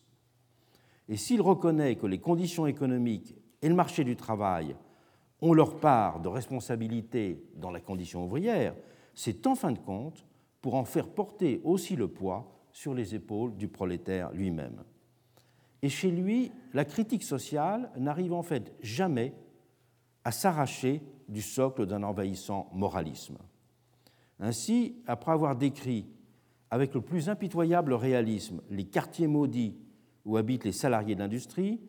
Et 1.09 1.17
s'il 1.17 1.43
reconnaît 1.43 1.97
que 1.97 2.07
les 2.07 2.19
conditions 2.19 2.67
économiques 2.67 3.35
et 3.61 3.69
le 3.69 3.75
marché 3.75 4.05
du 4.05 4.17
travail 4.17 4.75
ont 5.41 5.53
leur 5.53 5.79
part 5.79 6.21
de 6.21 6.29
responsabilité 6.29 7.43
dans 7.57 7.71
la 7.71 7.81
condition 7.81 8.25
ouvrière, 8.25 8.75
c'est 9.15 9.47
en 9.47 9.55
fin 9.55 9.73
de 9.73 9.79
compte 9.79 10.25
pour 10.61 10.75
en 10.75 10.85
faire 10.85 11.09
porter 11.09 11.61
aussi 11.65 11.97
le 11.97 12.09
poids 12.09 12.53
sur 12.73 12.95
les 12.95 13.15
épaules 13.15 13.57
du 13.57 13.69
prolétaire 13.69 14.33
lui-même. 14.33 14.83
Et 15.83 15.89
chez 15.89 16.11
lui, 16.11 16.51
la 16.75 16.85
critique 16.85 17.23
sociale 17.23 17.91
n'arrive 17.97 18.33
en 18.33 18.43
fait 18.43 18.75
jamais 18.83 19.35
à 20.25 20.33
s'arracher 20.33 21.03
du 21.29 21.43
socle 21.43 21.87
d'un 21.87 22.03
envahissant 22.03 22.69
moralisme. 22.73 23.39
Ainsi, 24.41 24.97
après 25.07 25.33
avoir 25.33 25.57
décrit 25.57 26.07
avec 26.71 26.95
le 26.95 27.01
plus 27.01 27.29
impitoyable 27.29 27.95
réalisme 27.95 28.61
les 28.71 28.85
quartiers 28.85 29.27
maudits 29.27 29.77
où 30.25 30.37
habitent 30.37 30.65
les 30.65 30.73
salariés 30.73 31.15
d'industrie, 31.15 31.81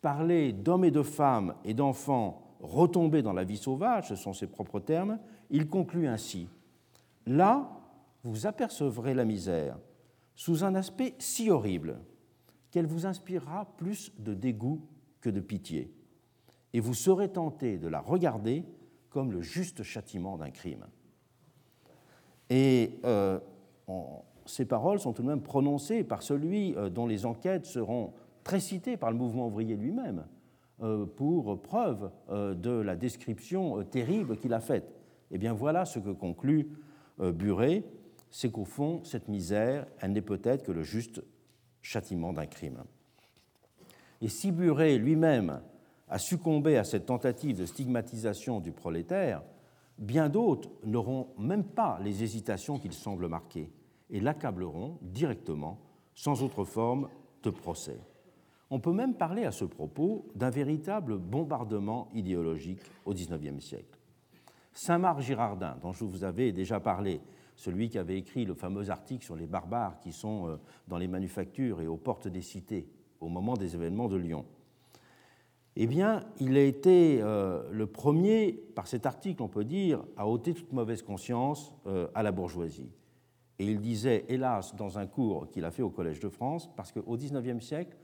parler 0.00 0.52
d'hommes 0.52 0.84
et 0.84 0.90
de 0.90 1.02
femmes 1.02 1.54
et 1.64 1.74
d'enfants 1.74 2.43
retombés 2.64 3.22
dans 3.22 3.32
la 3.32 3.44
vie 3.44 3.56
sauvage, 3.56 4.08
ce 4.08 4.16
sont 4.16 4.32
ses 4.32 4.46
propres 4.46 4.80
termes, 4.80 5.18
il 5.50 5.68
conclut 5.68 6.08
ainsi 6.08 6.48
Là, 7.26 7.70
vous 8.22 8.46
apercevrez 8.46 9.14
la 9.14 9.24
misère 9.24 9.78
sous 10.34 10.64
un 10.64 10.74
aspect 10.74 11.14
si 11.18 11.50
horrible 11.50 12.00
qu'elle 12.70 12.86
vous 12.86 13.06
inspirera 13.06 13.66
plus 13.76 14.12
de 14.18 14.34
dégoût 14.34 14.82
que 15.20 15.30
de 15.30 15.40
pitié, 15.40 15.92
et 16.72 16.80
vous 16.80 16.94
serez 16.94 17.30
tenté 17.30 17.78
de 17.78 17.88
la 17.88 18.00
regarder 18.00 18.64
comme 19.10 19.32
le 19.32 19.40
juste 19.40 19.82
châtiment 19.84 20.36
d'un 20.36 20.50
crime. 20.50 20.84
Et 22.50 22.98
euh, 23.04 23.38
ces 24.44 24.64
paroles 24.64 24.98
sont 24.98 25.12
tout 25.12 25.22
de 25.22 25.28
même 25.28 25.42
prononcées 25.42 26.04
par 26.04 26.22
celui 26.22 26.74
euh, 26.74 26.90
dont 26.90 27.06
les 27.06 27.24
enquêtes 27.24 27.64
seront 27.64 28.12
très 28.42 28.60
citées 28.60 28.96
par 28.96 29.10
le 29.10 29.16
mouvement 29.16 29.46
ouvrier 29.46 29.76
lui-même 29.76 30.26
pour 31.16 31.62
preuve 31.62 32.10
de 32.30 32.70
la 32.70 32.96
description 32.96 33.82
terrible 33.84 34.36
qu'il 34.36 34.52
a 34.52 34.60
faite. 34.60 34.92
Eh 35.30 35.38
bien 35.38 35.52
voilà 35.52 35.84
ce 35.84 35.98
que 35.98 36.10
conclut 36.10 36.68
Buret, 37.18 37.84
c'est 38.30 38.50
qu'au 38.50 38.64
fond, 38.64 39.02
cette 39.04 39.28
misère, 39.28 39.86
elle 40.00 40.12
n'est 40.12 40.20
peut-être 40.20 40.64
que 40.64 40.72
le 40.72 40.82
juste 40.82 41.22
châtiment 41.82 42.32
d'un 42.32 42.46
crime. 42.46 42.82
Et 44.20 44.28
si 44.28 44.50
Buret 44.50 44.98
lui-même 44.98 45.60
a 46.08 46.18
succombé 46.18 46.76
à 46.76 46.84
cette 46.84 47.06
tentative 47.06 47.58
de 47.58 47.66
stigmatisation 47.66 48.60
du 48.60 48.72
prolétaire, 48.72 49.42
bien 49.98 50.28
d'autres 50.28 50.70
n'auront 50.84 51.28
même 51.38 51.64
pas 51.64 51.98
les 52.02 52.22
hésitations 52.22 52.78
qu'il 52.78 52.92
semble 52.92 53.28
marquer 53.28 53.70
et 54.10 54.20
l'accableront 54.20 54.98
directement, 55.02 55.78
sans 56.14 56.42
autre 56.42 56.64
forme 56.64 57.08
de 57.42 57.50
procès. 57.50 57.98
On 58.70 58.80
peut 58.80 58.92
même 58.92 59.14
parler 59.14 59.44
à 59.44 59.52
ce 59.52 59.64
propos 59.64 60.26
d'un 60.34 60.50
véritable 60.50 61.18
bombardement 61.18 62.08
idéologique 62.14 62.80
au 63.04 63.12
XIXe 63.12 63.62
siècle. 63.62 63.98
Saint-Marc 64.72 65.20
Girardin, 65.20 65.76
dont 65.82 65.92
je 65.92 66.04
vous 66.04 66.24
avais 66.24 66.50
déjà 66.52 66.80
parlé, 66.80 67.20
celui 67.56 67.88
qui 67.88 67.98
avait 67.98 68.18
écrit 68.18 68.44
le 68.44 68.54
fameux 68.54 68.90
article 68.90 69.24
sur 69.24 69.36
les 69.36 69.46
barbares 69.46 70.00
qui 70.00 70.12
sont 70.12 70.48
euh, 70.48 70.56
dans 70.88 70.98
les 70.98 71.06
manufactures 71.06 71.80
et 71.80 71.86
aux 71.86 71.96
portes 71.96 72.26
des 72.26 72.42
cités 72.42 72.88
au 73.20 73.28
moment 73.28 73.54
des 73.54 73.74
événements 73.74 74.08
de 74.08 74.16
Lyon. 74.16 74.44
Eh 75.76 75.86
bien, 75.86 76.20
il 76.38 76.56
a 76.56 76.62
été 76.62 77.20
euh, 77.20 77.62
le 77.70 77.86
premier, 77.86 78.52
par 78.52 78.86
cet 78.86 79.06
article, 79.06 79.42
on 79.42 79.48
peut 79.48 79.64
dire, 79.64 80.04
à 80.16 80.28
ôter 80.28 80.54
toute 80.54 80.72
mauvaise 80.72 81.02
conscience 81.02 81.74
euh, 81.86 82.06
à 82.14 82.22
la 82.22 82.30
bourgeoisie. 82.30 82.90
Et 83.58 83.66
il 83.66 83.80
disait, 83.80 84.24
hélas, 84.28 84.74
dans 84.76 84.98
un 84.98 85.06
cours 85.06 85.48
qu'il 85.50 85.64
a 85.64 85.70
fait 85.70 85.82
au 85.82 85.90
Collège 85.90 86.20
de 86.20 86.28
France, 86.28 86.70
parce 86.76 86.92
qu'au 86.92 87.16
XIXe 87.16 87.64
siècle, 87.64 87.96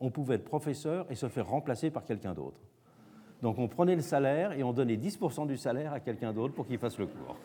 on 0.00 0.10
pouvait 0.10 0.36
être 0.36 0.44
professeur 0.44 1.06
et 1.10 1.14
se 1.14 1.28
faire 1.28 1.48
remplacer 1.48 1.90
par 1.90 2.04
quelqu'un 2.04 2.34
d'autre. 2.34 2.60
Donc 3.42 3.58
on 3.58 3.68
prenait 3.68 3.96
le 3.96 4.02
salaire 4.02 4.52
et 4.52 4.62
on 4.62 4.72
donnait 4.72 4.96
10% 4.96 5.46
du 5.46 5.56
salaire 5.56 5.92
à 5.92 6.00
quelqu'un 6.00 6.32
d'autre 6.32 6.54
pour 6.54 6.66
qu'il 6.66 6.78
fasse 6.78 6.98
le 6.98 7.06
cours. 7.06 7.36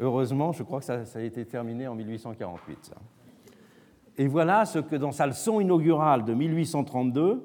Heureusement, 0.00 0.52
je 0.52 0.62
crois 0.62 0.80
que 0.80 0.84
ça, 0.84 1.02
a 1.14 1.20
été 1.20 1.44
terminé 1.46 1.86
en 1.86 1.94
1848. 1.94 2.92
Et 4.18 4.26
voilà 4.26 4.64
ce 4.64 4.78
que 4.78 4.96
dans 4.96 5.12
sa 5.12 5.26
leçon 5.26 5.60
inaugurale 5.60 6.24
de 6.24 6.34
1832, 6.34 7.42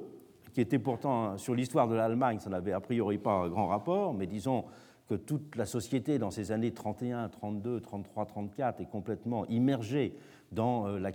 qui 0.53 0.61
était 0.61 0.79
pourtant 0.79 1.37
sur 1.37 1.53
l'histoire 1.53 1.87
de 1.87 1.95
l'Allemagne, 1.95 2.39
ça 2.39 2.49
n'avait 2.49 2.73
a 2.73 2.79
priori 2.79 3.17
pas 3.17 3.33
un 3.33 3.49
grand 3.49 3.67
rapport, 3.67 4.13
mais 4.13 4.27
disons 4.27 4.65
que 5.07 5.15
toute 5.15 5.55
la 5.55 5.65
société 5.65 6.19
dans 6.19 6.31
ces 6.31 6.51
années 6.51 6.71
31, 6.71 7.29
32, 7.29 7.81
33, 7.81 8.25
34 8.25 8.81
est 8.81 8.89
complètement 8.89 9.45
immergée 9.47 10.15
dans 10.51 10.87
euh, 10.87 10.99
la, 10.99 11.11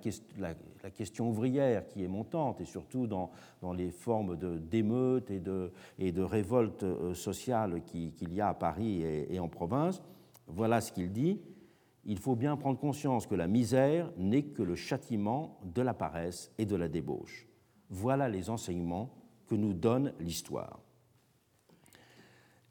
question 0.91 1.31
ouvrière 1.31 1.87
qui 1.89 2.05
est 2.05 2.09
montante 2.09 2.61
et 2.61 2.65
surtout 2.65 3.07
dans, 3.07 3.31
les 3.73 3.91
formes 3.91 4.37
d'émeutes 4.37 5.31
et 5.31 5.41
de, 5.41 5.73
et 5.99 6.13
de 6.13 6.23
révoltes 6.23 6.83
euh, 6.83 7.15
sociales 7.15 7.83
qu'il 7.85 8.33
y 8.33 8.41
a 8.41 8.49
à 8.49 8.55
Paris 8.55 9.03
et 9.03 9.39
en 9.39 9.49
province. 9.49 10.03
Voilà 10.47 10.81
ce 10.81 10.93
qu'il 10.93 11.13
dit. 11.13 11.41
Il 12.07 12.19
faut 12.19 12.37
bien 12.37 12.57
prendre 12.57 12.79
conscience 12.79 13.27
que 13.27 13.35
la 13.35 13.47
misère 13.47 14.11
n'est 14.19 14.43
que 14.43 14.63
le 14.63 14.75
châtiment 14.75 15.59
de 15.65 15.81
la 15.81 15.95
paresse 15.95 16.53
et 16.59 16.67
de 16.67 16.77
la 16.77 16.89
débauche. 16.89 17.47
Voilà 17.89 18.29
les 18.29 18.51
enseignements 18.51 19.11
que 19.47 19.55
nous 19.55 19.73
donne 19.73 20.13
l'histoire. 20.21 20.81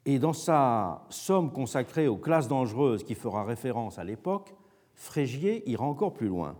Et 0.06 0.18
dans 0.18 0.32
sa 0.32 1.06
somme 1.08 1.50
consacrée 1.50 2.06
aux 2.08 2.18
classes 2.18 2.48
dangereuses 2.48 3.04
qui 3.04 3.14
fera 3.14 3.42
référence 3.42 3.98
à 3.98 4.04
l'époque, 4.04 4.54
Frégier 4.94 5.68
ira 5.68 5.84
encore 5.84 6.14
plus 6.14 6.28
loin. 6.28 6.56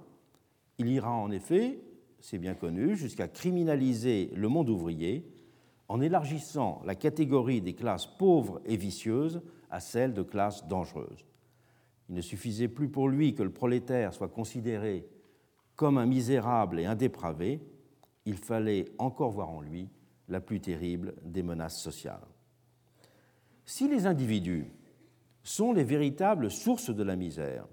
Il 0.79 0.88
ira 0.88 1.12
en 1.12 1.31
effet, 1.31 1.79
c'est 2.20 2.38
bien 2.38 2.55
connu, 2.55 2.97
jusqu'à 2.97 3.29
criminaliser 3.29 4.31
le 4.35 4.49
monde 4.49 4.68
ouvrier 4.68 5.31
en 5.88 6.01
élargissant 6.01 6.83
la 6.85 6.94
catégorie 6.94 7.61
des 7.61 7.75
classes 7.75 8.07
pauvres 8.07 8.61
et 8.64 8.77
vicieuses 8.77 9.42
à 9.70 9.81
celle 9.81 10.14
de 10.14 10.23
classes 10.23 10.66
dangereuses. 10.66 11.27
Il 12.09 12.14
ne 12.14 12.20
suffisait 12.20 12.68
plus 12.68 12.88
pour 12.88 13.09
lui 13.09 13.35
que 13.35 13.42
le 13.42 13.53
prolétaire 13.53 14.14
soit 14.14 14.29
considéré 14.29 15.07
comme 15.77 15.99
un 15.99 16.07
misérable 16.07 16.79
et 16.79 16.87
un 16.87 16.94
dépravé, 16.94 17.61
il 18.27 18.37
fallait 18.37 18.87
encore 18.99 19.31
voir 19.31 19.51
en 19.51 19.61
lui 19.61 19.88
la 20.29 20.40
plus 20.40 20.61
terrible 20.61 21.14
des 21.25 21.42
menaces 21.42 21.81
sociales. 21.81 22.27
Si 23.66 23.88
les 23.88 24.07
individus 24.07 24.66
sont 25.42 25.73
les 25.73 25.85
véritables 25.85 26.51
sources 26.51 26.90
de 26.90 27.03
la 27.03 27.16
misère, 27.16 27.66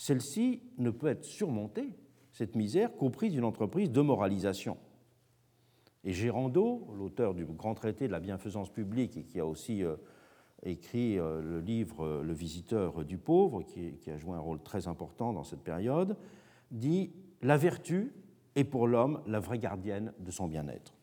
celle-ci 0.00 0.62
ne 0.78 0.88
peut 0.88 1.08
être 1.08 1.26
surmontée, 1.26 1.90
cette 2.32 2.56
misère, 2.56 2.96
qu'au 2.96 3.10
prix 3.10 3.28
d'une 3.28 3.44
entreprise 3.44 3.90
de 3.90 4.00
moralisation. 4.00 4.78
Et 6.04 6.14
Gérando, 6.14 6.88
l'auteur 6.96 7.34
du 7.34 7.44
grand 7.44 7.74
traité 7.74 8.06
de 8.06 8.12
la 8.12 8.18
bienfaisance 8.18 8.70
publique 8.70 9.18
et 9.18 9.24
qui 9.24 9.38
a 9.38 9.44
aussi 9.44 9.84
euh, 9.84 9.96
écrit 10.62 11.18
euh, 11.18 11.42
le 11.42 11.60
livre 11.60 12.06
euh, 12.06 12.22
Le 12.22 12.32
visiteur 12.32 13.04
du 13.04 13.18
pauvre, 13.18 13.62
qui, 13.62 13.98
qui, 13.98 14.10
a 14.10 14.16
joué 14.16 14.34
un 14.34 14.40
rôle 14.40 14.62
très 14.62 14.88
important 14.88 15.34
dans 15.34 15.44
cette 15.44 15.60
période, 15.60 16.16
dit 16.70 17.12
La 17.42 17.58
vertu 17.58 18.14
est 18.54 18.64
pour 18.64 18.86
l'homme 18.86 19.20
la 19.26 19.38
vraie 19.38 19.58
gardienne 19.58 20.14
de 20.18 20.30
son 20.30 20.48
bien-être. 20.48 20.94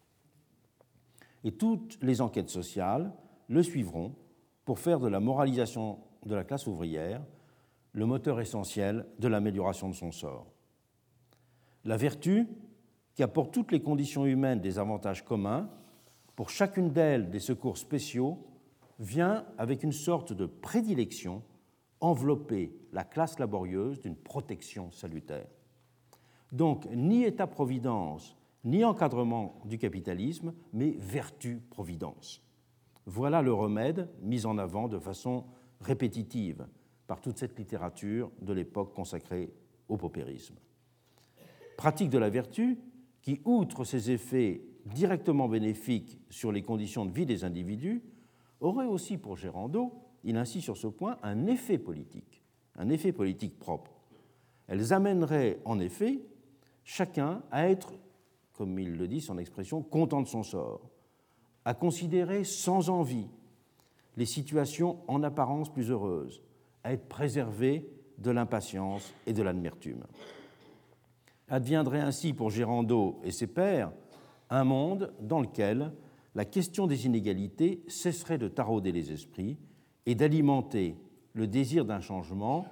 Et 1.43 1.51
toutes 1.51 1.99
les 2.01 2.19
enquêtes 2.19 2.49
sociales 2.49 3.13
le 3.47 3.61
suivront 3.61 4.15
pour 4.65 4.79
faire 4.79 4.99
de 4.99 5.07
la 5.07 5.19
moralisation 5.19 5.99
de 6.25 6.33
la 6.33 6.43
classe 6.43 6.65
ouvrière 6.65 7.21
le 7.97 8.05
moteur 8.05 8.39
essentiel 8.39 9.07
de 9.17 9.27
l'amélioration 9.27 9.89
de 9.89 9.95
son 9.95 10.11
sort. 10.11 10.45
La 11.83 11.97
vertu, 11.97 12.47
qui 13.15 13.23
a 13.23 13.27
pour 13.27 13.49
toutes 13.49 13.71
les 13.71 13.81
conditions 13.81 14.27
humaines 14.27 14.61
des 14.61 14.77
avantages 14.77 15.25
communs, 15.25 15.67
pour 16.35 16.51
chacune 16.51 16.91
d'elles 16.91 17.31
des 17.31 17.39
secours 17.39 17.79
spéciaux, 17.79 18.45
vient 18.99 19.47
avec 19.57 19.81
une 19.81 19.91
sorte 19.91 20.31
de 20.31 20.45
prédilection 20.45 21.41
envelopper 21.99 22.71
la 22.93 23.03
classe 23.03 23.39
laborieuse 23.39 23.99
d'une 23.99 24.15
protection 24.15 24.91
salutaire. 24.91 25.47
Donc, 26.51 26.87
ni 26.93 27.23
État-providence, 27.23 28.37
ni 28.63 28.85
encadrement 28.85 29.59
du 29.65 29.79
capitalisme, 29.79 30.53
mais 30.71 30.91
vertu-providence. 30.99 32.43
Voilà 33.07 33.41
le 33.41 33.53
remède 33.53 34.07
mis 34.21 34.45
en 34.45 34.59
avant 34.59 34.87
de 34.87 34.99
façon 34.99 35.45
répétitive 35.81 36.67
par 37.07 37.21
toute 37.21 37.37
cette 37.37 37.57
littérature 37.57 38.31
de 38.41 38.53
l'époque 38.53 38.93
consacrée 38.93 39.51
au 39.87 39.97
paupérisme. 39.97 40.55
Pratique 41.77 42.09
de 42.09 42.17
la 42.17 42.29
vertu 42.29 42.77
qui, 43.21 43.41
outre 43.45 43.83
ses 43.83 44.11
effets 44.11 44.61
directement 44.85 45.47
bénéfiques 45.47 46.19
sur 46.29 46.51
les 46.51 46.61
conditions 46.61 47.05
de 47.05 47.11
vie 47.11 47.25
des 47.25 47.43
individus, 47.43 48.01
aurait 48.59 48.85
aussi 48.85 49.17
pour 49.17 49.37
Gérando, 49.37 49.93
il 50.23 50.37
insiste 50.37 50.65
sur 50.65 50.77
ce 50.77 50.87
point, 50.87 51.17
un 51.23 51.47
effet 51.47 51.77
politique, 51.77 52.43
un 52.75 52.89
effet 52.89 53.11
politique 53.11 53.57
propre. 53.57 53.91
Elles 54.67 54.93
amèneraient 54.93 55.59
en 55.65 55.79
effet 55.79 56.19
chacun 56.83 57.43
à 57.51 57.69
être 57.69 57.93
comme 58.57 58.79
il 58.79 58.97
le 58.97 59.07
dit, 59.07 59.21
son 59.21 59.37
expression, 59.37 59.83
content 59.83 60.21
de 60.21 60.27
son 60.27 60.41
sort, 60.41 60.89
à 61.63 61.75
considérer 61.75 62.43
sans 62.43 62.89
envie 62.89 63.27
les 64.17 64.25
situations 64.25 64.97
en 65.07 65.21
apparence 65.21 65.71
plus 65.71 65.91
heureuses, 65.91 66.41
à 66.83 66.93
être 66.93 67.07
préservé 67.07 67.89
de 68.17 68.31
l'impatience 68.31 69.13
et 69.25 69.33
de 69.33 69.43
l'amertume. 69.43 70.03
Adviendrait 71.49 72.01
ainsi 72.01 72.33
pour 72.33 72.49
Gérando 72.49 73.19
et 73.23 73.31
ses 73.31 73.47
pairs 73.47 73.91
un 74.49 74.63
monde 74.63 75.13
dans 75.21 75.41
lequel 75.41 75.93
la 76.35 76.45
question 76.45 76.87
des 76.87 77.05
inégalités 77.05 77.83
cesserait 77.87 78.37
de 78.37 78.47
tarauder 78.47 78.91
les 78.91 79.11
esprits 79.11 79.57
et 80.05 80.15
d'alimenter 80.15 80.95
le 81.33 81.47
désir 81.47 81.85
d'un 81.85 81.99
changement 81.99 82.65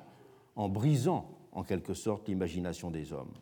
en 0.56 0.70
brisant 0.70 1.38
en 1.52 1.64
quelque 1.64 1.94
sorte 1.94 2.28
l'imagination 2.28 2.92
des 2.92 3.14
hommes. 3.14 3.34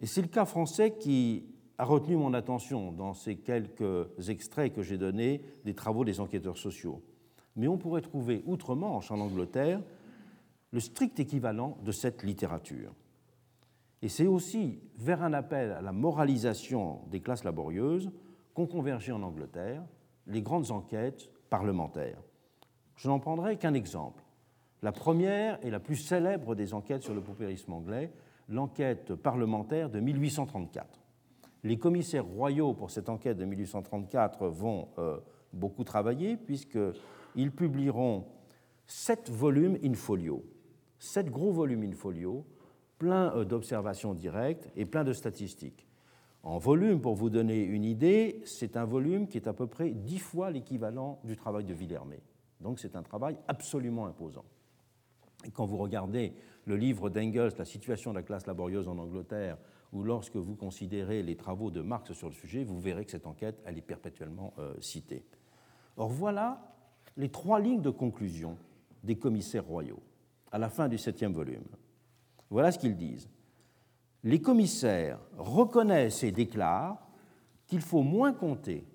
Et 0.00 0.06
c'est 0.06 0.22
le 0.22 0.28
cas 0.28 0.44
français 0.44 0.96
qui 0.98 1.46
a 1.78 1.84
retenu 1.84 2.16
mon 2.16 2.34
attention 2.34 2.92
dans 2.92 3.14
ces 3.14 3.36
quelques 3.36 4.28
extraits 4.28 4.72
que 4.72 4.82
j'ai 4.82 4.98
donnés 4.98 5.42
des 5.64 5.74
travaux 5.74 6.04
des 6.04 6.20
enquêteurs 6.20 6.58
sociaux. 6.58 7.02
Mais 7.56 7.68
on 7.68 7.78
pourrait 7.78 8.02
trouver 8.02 8.42
outre-Manche, 8.46 9.10
en 9.10 9.20
Angleterre, 9.20 9.80
le 10.72 10.80
strict 10.80 11.18
équivalent 11.18 11.78
de 11.84 11.92
cette 11.92 12.22
littérature. 12.22 12.94
Et 14.02 14.08
c'est 14.08 14.26
aussi 14.26 14.78
vers 14.98 15.22
un 15.22 15.32
appel 15.32 15.72
à 15.72 15.80
la 15.80 15.92
moralisation 15.92 17.00
des 17.10 17.20
classes 17.20 17.44
laborieuses 17.44 18.10
qu'ont 18.54 18.66
convergé 18.66 19.12
en 19.12 19.22
Angleterre 19.22 19.82
les 20.26 20.42
grandes 20.42 20.70
enquêtes 20.70 21.30
parlementaires. 21.50 22.20
Je 22.96 23.08
n'en 23.08 23.18
prendrai 23.18 23.56
qu'un 23.56 23.74
exemple. 23.74 24.22
La 24.82 24.92
première 24.92 25.58
et 25.64 25.70
la 25.70 25.80
plus 25.80 25.96
célèbre 25.96 26.54
des 26.54 26.74
enquêtes 26.74 27.02
sur 27.02 27.14
le 27.14 27.20
paupérisme 27.20 27.72
anglais, 27.72 28.12
l'enquête 28.48 29.14
parlementaire 29.14 29.90
de 29.90 30.00
1834. 30.00 31.00
Les 31.64 31.78
commissaires 31.78 32.24
royaux 32.24 32.74
pour 32.74 32.90
cette 32.90 33.08
enquête 33.08 33.38
de 33.38 33.44
1834 33.44 34.46
vont 34.48 34.88
euh, 34.98 35.18
beaucoup 35.52 35.84
travailler 35.84 36.36
puisqu'ils 37.36 37.52
publieront 37.52 38.24
sept 38.86 39.30
volumes 39.30 39.78
in 39.84 39.94
folio, 39.94 40.44
sept 40.98 41.30
gros 41.30 41.52
volumes 41.52 41.84
in 41.84 41.92
folio, 41.92 42.46
plein 42.98 43.34
euh, 43.36 43.44
d'observations 43.44 44.14
directes 44.14 44.70
et 44.74 44.86
plein 44.86 45.04
de 45.04 45.12
statistiques. 45.12 45.86
En 46.42 46.58
volume, 46.58 47.00
pour 47.00 47.14
vous 47.14 47.28
donner 47.28 47.62
une 47.62 47.84
idée, 47.84 48.40
c'est 48.44 48.76
un 48.76 48.84
volume 48.84 49.26
qui 49.28 49.36
est 49.36 49.48
à 49.48 49.52
peu 49.52 49.66
près 49.66 49.90
dix 49.90 50.18
fois 50.18 50.50
l'équivalent 50.50 51.20
du 51.24 51.36
travail 51.36 51.64
de 51.64 51.74
Villermé. 51.74 52.22
Donc 52.60 52.78
c'est 52.78 52.96
un 52.96 53.02
travail 53.02 53.36
absolument 53.48 54.06
imposant. 54.06 54.44
Quand 55.52 55.66
vous 55.66 55.76
regardez 55.76 56.32
le 56.64 56.76
livre 56.76 57.10
d'Engels, 57.10 57.52
La 57.58 57.64
situation 57.64 58.12
de 58.12 58.16
la 58.16 58.22
classe 58.22 58.46
laborieuse 58.46 58.88
en 58.88 58.96
Angleterre, 58.98 59.58
ou 59.92 60.02
lorsque 60.02 60.36
vous 60.36 60.56
considérez 60.56 61.22
les 61.22 61.36
travaux 61.36 61.70
de 61.70 61.80
Marx 61.82 62.12
sur 62.12 62.28
le 62.28 62.34
sujet, 62.34 62.64
vous 62.64 62.80
verrez 62.80 63.04
que 63.04 63.10
cette 63.10 63.26
enquête, 63.26 63.60
elle 63.66 63.78
est 63.78 63.82
perpétuellement 63.82 64.54
euh, 64.58 64.74
citée. 64.80 65.24
Or 65.96 66.08
voilà 66.08 66.75
les 67.16 67.28
trois 67.28 67.60
lignes 67.60 67.82
de 67.82 67.90
conclusion 67.90 68.56
des 69.02 69.16
commissaires 69.16 69.64
royaux 69.64 70.02
à 70.52 70.58
la 70.58 70.68
fin 70.68 70.88
du 70.88 70.98
septième 70.98 71.32
volume. 71.32 71.64
Voilà 72.50 72.72
ce 72.72 72.78
qu'ils 72.78 72.96
disent. 72.96 73.28
Les 74.22 74.40
commissaires 74.40 75.20
reconnaissent 75.36 76.22
et 76.22 76.32
déclarent 76.32 76.98
qu'il 77.66 77.80
faut 77.80 78.02
moins 78.02 78.32
compter 78.32 78.86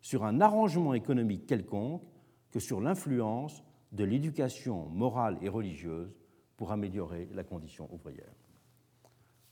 sur 0.00 0.24
un 0.24 0.40
arrangement 0.40 0.94
économique 0.94 1.46
quelconque 1.46 2.02
que 2.50 2.60
sur 2.60 2.80
l'influence 2.80 3.62
de 3.92 4.04
l'éducation 4.04 4.86
morale 4.86 5.38
et 5.42 5.48
religieuse 5.48 6.14
pour 6.56 6.72
améliorer 6.72 7.28
la 7.32 7.44
condition 7.44 7.88
ouvrière. 7.92 8.32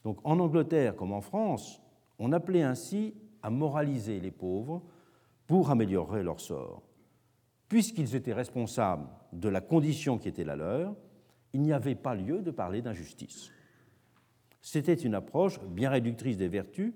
Donc 0.05 0.19
en 0.25 0.39
Angleterre 0.39 0.97
comme 0.97 1.13
en 1.13 1.21
France, 1.21 1.83
on 2.19 2.33
appelait 2.33 2.63
ainsi 2.63 3.15
à 3.43 3.51
moraliser 3.51 4.21
les 4.21 4.31
pauvres 4.31 4.83
pour 5.47 5.71
améliorer 5.71 6.23
leur 6.23 6.41
sort. 6.41 6.83
Puisqu'ils 7.69 8.15
étaient 8.15 8.33
responsables 8.33 9.09
de 9.33 9.49
la 9.49 9.61
condition 9.61 10.19
qui 10.19 10.29
était 10.29 10.45
la 10.45 10.57
leur, 10.57 10.95
il 11.53 11.63
n'y 11.63 11.73
avait 11.73 11.95
pas 11.95 12.15
lieu 12.15 12.43
de 12.43 12.51
parler 12.51 12.83
d'injustice. 12.83 13.51
C'était 14.61 14.95
une 14.95 15.15
approche 15.15 15.61
bien 15.61 15.91
réductrice 15.91 16.37
des 16.37 16.49
vertus, 16.49 16.93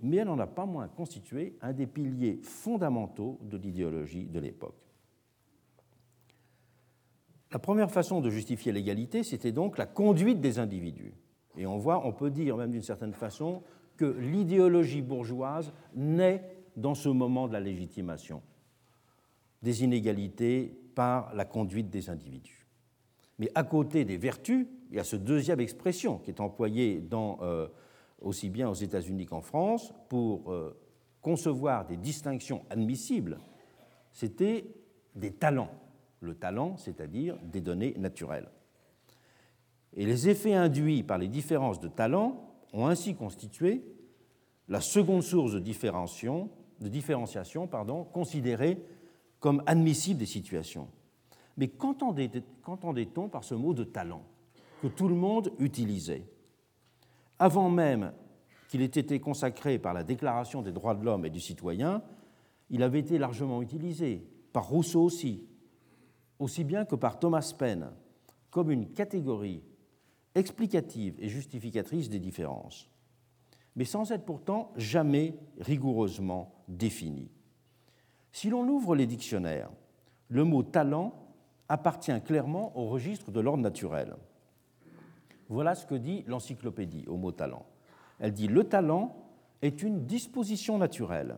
mais 0.00 0.16
elle 0.16 0.26
n'en 0.26 0.38
a 0.38 0.46
pas 0.46 0.66
moins 0.66 0.88
constitué 0.88 1.56
un 1.62 1.72
des 1.72 1.86
piliers 1.86 2.38
fondamentaux 2.42 3.38
de 3.42 3.56
l'idéologie 3.56 4.26
de 4.26 4.40
l'époque. 4.40 4.76
La 7.52 7.58
première 7.58 7.90
façon 7.90 8.20
de 8.20 8.30
justifier 8.30 8.72
l'égalité, 8.72 9.22
c'était 9.22 9.52
donc 9.52 9.78
la 9.78 9.86
conduite 9.86 10.40
des 10.40 10.58
individus. 10.58 11.14
Et 11.56 11.66
on 11.66 11.78
voit, 11.78 12.04
on 12.04 12.12
peut 12.12 12.30
dire 12.30 12.56
même 12.56 12.72
d'une 12.72 12.82
certaine 12.82 13.12
façon, 13.12 13.62
que 13.96 14.04
l'idéologie 14.04 15.02
bourgeoise 15.02 15.72
naît 15.94 16.42
dans 16.76 16.94
ce 16.94 17.08
moment 17.08 17.46
de 17.46 17.52
la 17.52 17.60
légitimation 17.60 18.42
des 19.64 19.82
inégalités 19.82 20.78
par 20.94 21.34
la 21.34 21.44
conduite 21.44 21.88
des 21.88 22.10
individus. 22.10 22.68
Mais 23.38 23.50
à 23.54 23.64
côté 23.64 24.04
des 24.04 24.18
vertus, 24.18 24.66
il 24.90 24.96
y 24.96 25.00
a 25.00 25.04
ce 25.04 25.16
deuxième 25.16 25.58
expression 25.58 26.18
qui 26.18 26.30
est 26.30 26.40
employée 26.40 27.00
dans, 27.00 27.38
euh, 27.42 27.66
aussi 28.20 28.50
bien 28.50 28.68
aux 28.68 28.74
États-Unis 28.74 29.26
qu'en 29.26 29.40
France 29.40 29.92
pour 30.08 30.52
euh, 30.52 30.78
concevoir 31.22 31.86
des 31.86 31.96
distinctions 31.96 32.62
admissibles, 32.68 33.40
c'était 34.12 34.66
des 35.16 35.32
talents 35.32 35.70
le 36.20 36.34
talent, 36.34 36.76
c'est-à-dire 36.76 37.36
des 37.42 37.60
données 37.60 37.94
naturelles. 37.98 38.48
Et 39.92 40.06
les 40.06 40.28
effets 40.28 40.54
induits 40.54 41.02
par 41.02 41.18
les 41.18 41.28
différences 41.28 41.80
de 41.80 41.88
talent 41.88 42.54
ont 42.72 42.86
ainsi 42.86 43.14
constitué 43.14 43.84
la 44.68 44.80
seconde 44.80 45.22
source 45.22 45.52
de, 45.52 45.60
différenciation, 45.60 46.50
de 46.80 46.88
différenciation 46.88 47.66
pardon, 47.66 48.04
considérée 48.04 48.82
comme 49.44 49.62
admissible 49.66 50.20
des 50.20 50.24
situations. 50.24 50.88
Mais 51.58 51.68
qu'entendait-on 51.68 53.28
par 53.28 53.44
ce 53.44 53.54
mot 53.54 53.74
de 53.74 53.84
talent 53.84 54.22
que 54.80 54.86
tout 54.86 55.06
le 55.06 55.14
monde 55.14 55.52
utilisait? 55.58 56.26
Avant 57.38 57.68
même 57.68 58.14
qu'il 58.70 58.80
ait 58.80 58.86
été 58.86 59.20
consacré 59.20 59.78
par 59.78 59.92
la 59.92 60.02
Déclaration 60.02 60.62
des 60.62 60.72
droits 60.72 60.94
de 60.94 61.04
l'homme 61.04 61.26
et 61.26 61.30
du 61.30 61.40
citoyen, 61.40 62.02
il 62.70 62.82
avait 62.82 63.00
été 63.00 63.18
largement 63.18 63.60
utilisé, 63.60 64.26
par 64.54 64.66
Rousseau 64.66 65.02
aussi, 65.02 65.46
aussi 66.38 66.64
bien 66.64 66.86
que 66.86 66.96
par 66.96 67.18
Thomas 67.18 67.54
Paine, 67.58 67.90
comme 68.50 68.70
une 68.70 68.94
catégorie 68.94 69.62
explicative 70.34 71.16
et 71.18 71.28
justificatrice 71.28 72.08
des 72.08 72.18
différences, 72.18 72.88
mais 73.76 73.84
sans 73.84 74.10
être 74.10 74.24
pourtant 74.24 74.72
jamais 74.76 75.34
rigoureusement 75.60 76.64
définie. 76.66 77.33
Si 78.34 78.50
l'on 78.50 78.66
ouvre 78.66 78.96
les 78.96 79.06
dictionnaires, 79.06 79.70
le 80.26 80.42
mot 80.42 80.64
talent 80.64 81.14
appartient 81.68 82.20
clairement 82.22 82.76
au 82.76 82.88
registre 82.88 83.30
de 83.30 83.38
l'ordre 83.38 83.62
naturel. 83.62 84.16
Voilà 85.48 85.76
ce 85.76 85.86
que 85.86 85.94
dit 85.94 86.24
l'encyclopédie 86.26 87.04
au 87.06 87.16
mot 87.16 87.30
talent. 87.30 87.64
Elle 88.18 88.32
dit 88.32 88.48
le 88.48 88.64
talent 88.64 89.14
est 89.62 89.84
une 89.84 90.04
disposition 90.04 90.78
naturelle, 90.78 91.36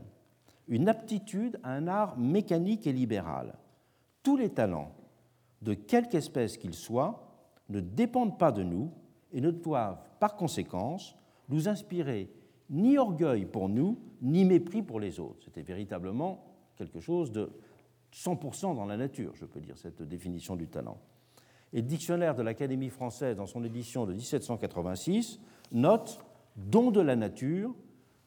une 0.68 0.88
aptitude 0.88 1.61
à 1.62 1.72
un 1.72 1.87
art 1.87 2.16
mécanique 2.16 2.87
et 2.87 2.94
libéral, 2.94 3.59
tous 4.22 4.38
les 4.38 4.48
talents, 4.48 4.92
de 5.61 5.74
quelque 5.74 6.14
espèce 6.14 6.56
qu'ils 6.56 6.72
soient, 6.72 7.28
ne 7.68 7.80
dépendent 7.80 8.38
pas 8.38 8.52
de 8.52 8.62
nous 8.62 8.90
et 9.35 9.42
ne 9.42 9.50
doivent 9.50 10.00
par 10.18 10.35
conséquence 10.35 11.14
nous 11.50 11.68
inspirer 11.68 12.30
ni 12.70 12.96
orgueil 12.96 13.44
pour 13.44 13.68
nous, 13.68 13.98
ni 14.22 14.46
mépris 14.46 14.80
pour 14.80 14.98
les 14.98 15.20
autres. 15.20 15.44
C'était 15.44 15.61
véritablement 15.61 16.55
quelque 16.76 17.00
chose 17.00 17.32
de 17.32 17.50
100% 18.12 18.74
dans 18.74 18.86
la 18.86 18.96
nature, 18.96 19.34
je 19.34 19.44
peux 19.44 19.60
dire, 19.60 19.76
cette 19.76 20.02
définition 20.02 20.56
du 20.56 20.68
talent. 20.68 20.98
Et 21.72 21.82
le 21.82 21.86
dictionnaire 21.86 22.34
de 22.34 22.42
l'Académie 22.42 22.90
française, 22.90 23.36
dans 23.36 23.46
son 23.46 23.64
édition 23.64 24.06
de 24.06 24.12
1786, 24.12 25.40
note 25.72 26.20
don 26.56 26.90
de 26.90 27.00
la 27.00 27.16
nature, 27.16 27.74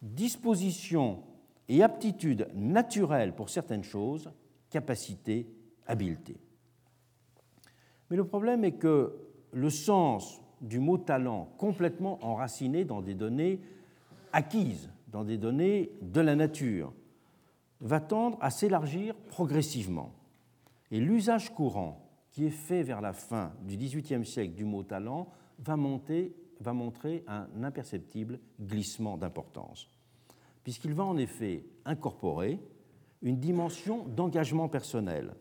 disposition 0.01 1.23
et 1.67 1.81
aptitude 1.81 2.47
naturelle 2.53 3.33
pour 3.33 3.49
certaines 3.49 3.83
choses, 3.83 4.31
capacité 4.69 5.47
habileté. 5.88 6.38
Mais 8.09 8.17
le 8.17 8.25
problème 8.25 8.63
est 8.63 8.73
que 8.73 9.15
le 9.51 9.69
sens 9.69 10.41
du 10.62 10.79
mot 10.79 10.97
talent, 10.97 11.49
complètement 11.57 12.23
enraciné 12.23 12.85
dans 12.85 13.01
des 13.01 13.13
données 13.13 13.62
acquises, 14.33 14.89
dans 15.07 15.23
des 15.23 15.38
données 15.38 15.91
de 16.01 16.21
la 16.21 16.35
nature, 16.35 16.93
va 17.81 17.99
tendre 17.99 18.37
à 18.41 18.49
s'élargir 18.49 19.15
progressivement. 19.15 20.13
Et 20.91 20.99
l'usage 20.99 21.53
courant 21.53 22.09
qui 22.31 22.45
est 22.45 22.51
fait 22.51 22.83
vers 22.83 23.01
la 23.01 23.13
fin 23.13 23.53
du 23.63 23.77
XVIIIe 23.77 24.25
siècle 24.25 24.53
du 24.53 24.65
mot 24.65 24.83
talent 24.83 25.29
va, 25.59 25.75
montrer 25.75 26.33
un 27.27 27.47
imperceptible 27.63 28.39
glissement 28.59 29.17
d'importance, 29.17 29.89
puisqu'il 30.63 30.93
va 30.93 31.03
en 31.03 31.17
effet 31.17 31.65
incorporer 31.85 32.59
une 33.21 33.39
dimension 33.39 34.05
d'engagement 34.05 34.69
personnel, 34.69 35.35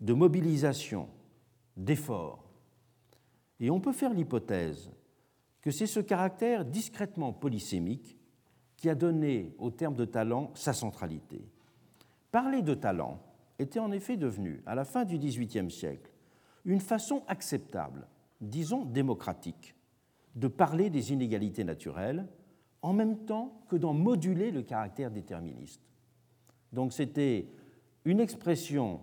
de 0.00 0.12
mobilisation, 0.12 1.08
d'effort. 1.76 2.44
Et 3.60 3.70
on 3.70 3.80
peut 3.80 3.92
faire 3.92 4.12
l'hypothèse 4.12 4.90
que 5.60 5.70
c'est 5.70 5.86
ce 5.86 6.00
caractère 6.00 6.64
discrètement 6.64 7.32
polysémique 7.32 8.18
qui 8.76 8.90
a 8.90 8.94
donné 8.94 9.54
au 9.58 9.70
terme 9.70 9.94
de 9.94 10.04
talent 10.04 10.50
sa 10.54 10.72
centralité. 10.72 11.48
Parler 12.34 12.62
de 12.62 12.74
talent 12.74 13.20
était 13.60 13.78
en 13.78 13.92
effet 13.92 14.16
devenu, 14.16 14.60
à 14.66 14.74
la 14.74 14.84
fin 14.84 15.04
du 15.04 15.18
XVIIIe 15.18 15.70
siècle, 15.70 16.10
une 16.64 16.80
façon 16.80 17.22
acceptable, 17.28 18.08
disons 18.40 18.84
démocratique, 18.84 19.76
de 20.34 20.48
parler 20.48 20.90
des 20.90 21.12
inégalités 21.12 21.62
naturelles, 21.62 22.26
en 22.82 22.92
même 22.92 23.18
temps 23.18 23.60
que 23.68 23.76
d'en 23.76 23.94
moduler 23.94 24.50
le 24.50 24.62
caractère 24.62 25.12
déterministe. 25.12 25.80
Donc 26.72 26.92
c'était 26.92 27.46
une 28.04 28.18
expression 28.18 28.98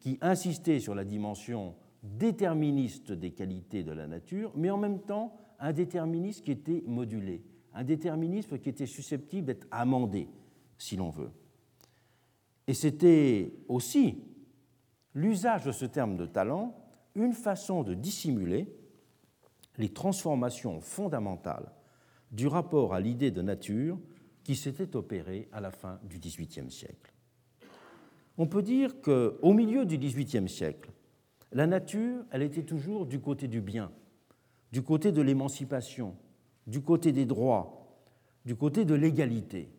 qui 0.00 0.18
insistait 0.20 0.80
sur 0.80 0.96
la 0.96 1.04
dimension 1.04 1.76
déterministe 2.02 3.12
des 3.12 3.30
qualités 3.30 3.84
de 3.84 3.92
la 3.92 4.08
nature, 4.08 4.50
mais 4.56 4.70
en 4.70 4.78
même 4.78 5.02
temps 5.02 5.36
un 5.60 5.72
déterminisme 5.72 6.42
qui 6.42 6.50
était 6.50 6.82
modulé, 6.84 7.44
un 7.74 7.84
déterminisme 7.84 8.58
qui 8.58 8.70
était 8.70 8.86
susceptible 8.86 9.46
d'être 9.46 9.68
amendé, 9.70 10.28
si 10.78 10.96
l'on 10.96 11.10
veut. 11.10 11.30
Et 12.66 12.74
c'était 12.74 13.52
aussi 13.68 14.22
l'usage 15.14 15.64
de 15.64 15.72
ce 15.72 15.84
terme 15.84 16.16
de 16.16 16.26
talent 16.26 16.76
une 17.14 17.32
façon 17.32 17.82
de 17.82 17.94
dissimuler 17.94 18.68
les 19.78 19.88
transformations 19.88 20.80
fondamentales 20.80 21.72
du 22.30 22.46
rapport 22.46 22.94
à 22.94 23.00
l'idée 23.00 23.30
de 23.30 23.42
nature 23.42 23.98
qui 24.44 24.56
s'était 24.56 24.96
opéré 24.96 25.48
à 25.52 25.60
la 25.60 25.70
fin 25.70 25.98
du 26.04 26.18
XVIIIe 26.18 26.70
siècle. 26.70 27.12
On 28.38 28.46
peut 28.46 28.62
dire 28.62 29.00
qu'au 29.00 29.52
milieu 29.54 29.86
du 29.86 29.96
XVIIIe 29.96 30.48
siècle, 30.48 30.90
la 31.52 31.66
nature, 31.66 32.24
elle 32.30 32.42
était 32.42 32.64
toujours 32.64 33.06
du 33.06 33.20
côté 33.20 33.48
du 33.48 33.60
bien, 33.60 33.90
du 34.72 34.82
côté 34.82 35.10
de 35.10 35.22
l'émancipation, 35.22 36.16
du 36.66 36.82
côté 36.82 37.12
des 37.12 37.24
droits, 37.24 37.86
du 38.44 38.54
côté 38.54 38.84
de 38.84 38.94
l'égalité. 38.94 39.70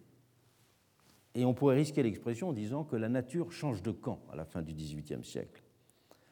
Et 1.37 1.45
on 1.45 1.53
pourrait 1.53 1.75
risquer 1.75 2.01
l'expression 2.01 2.49
en 2.49 2.53
disant 2.53 2.83
que 2.83 2.95
la 2.95 3.09
nature 3.09 3.51
change 3.51 3.83
de 3.83 3.91
camp 3.91 4.19
à 4.33 4.35
la 4.35 4.43
fin 4.43 4.63
du 4.63 4.73
XVIIIe 4.73 5.23
siècle. 5.23 5.61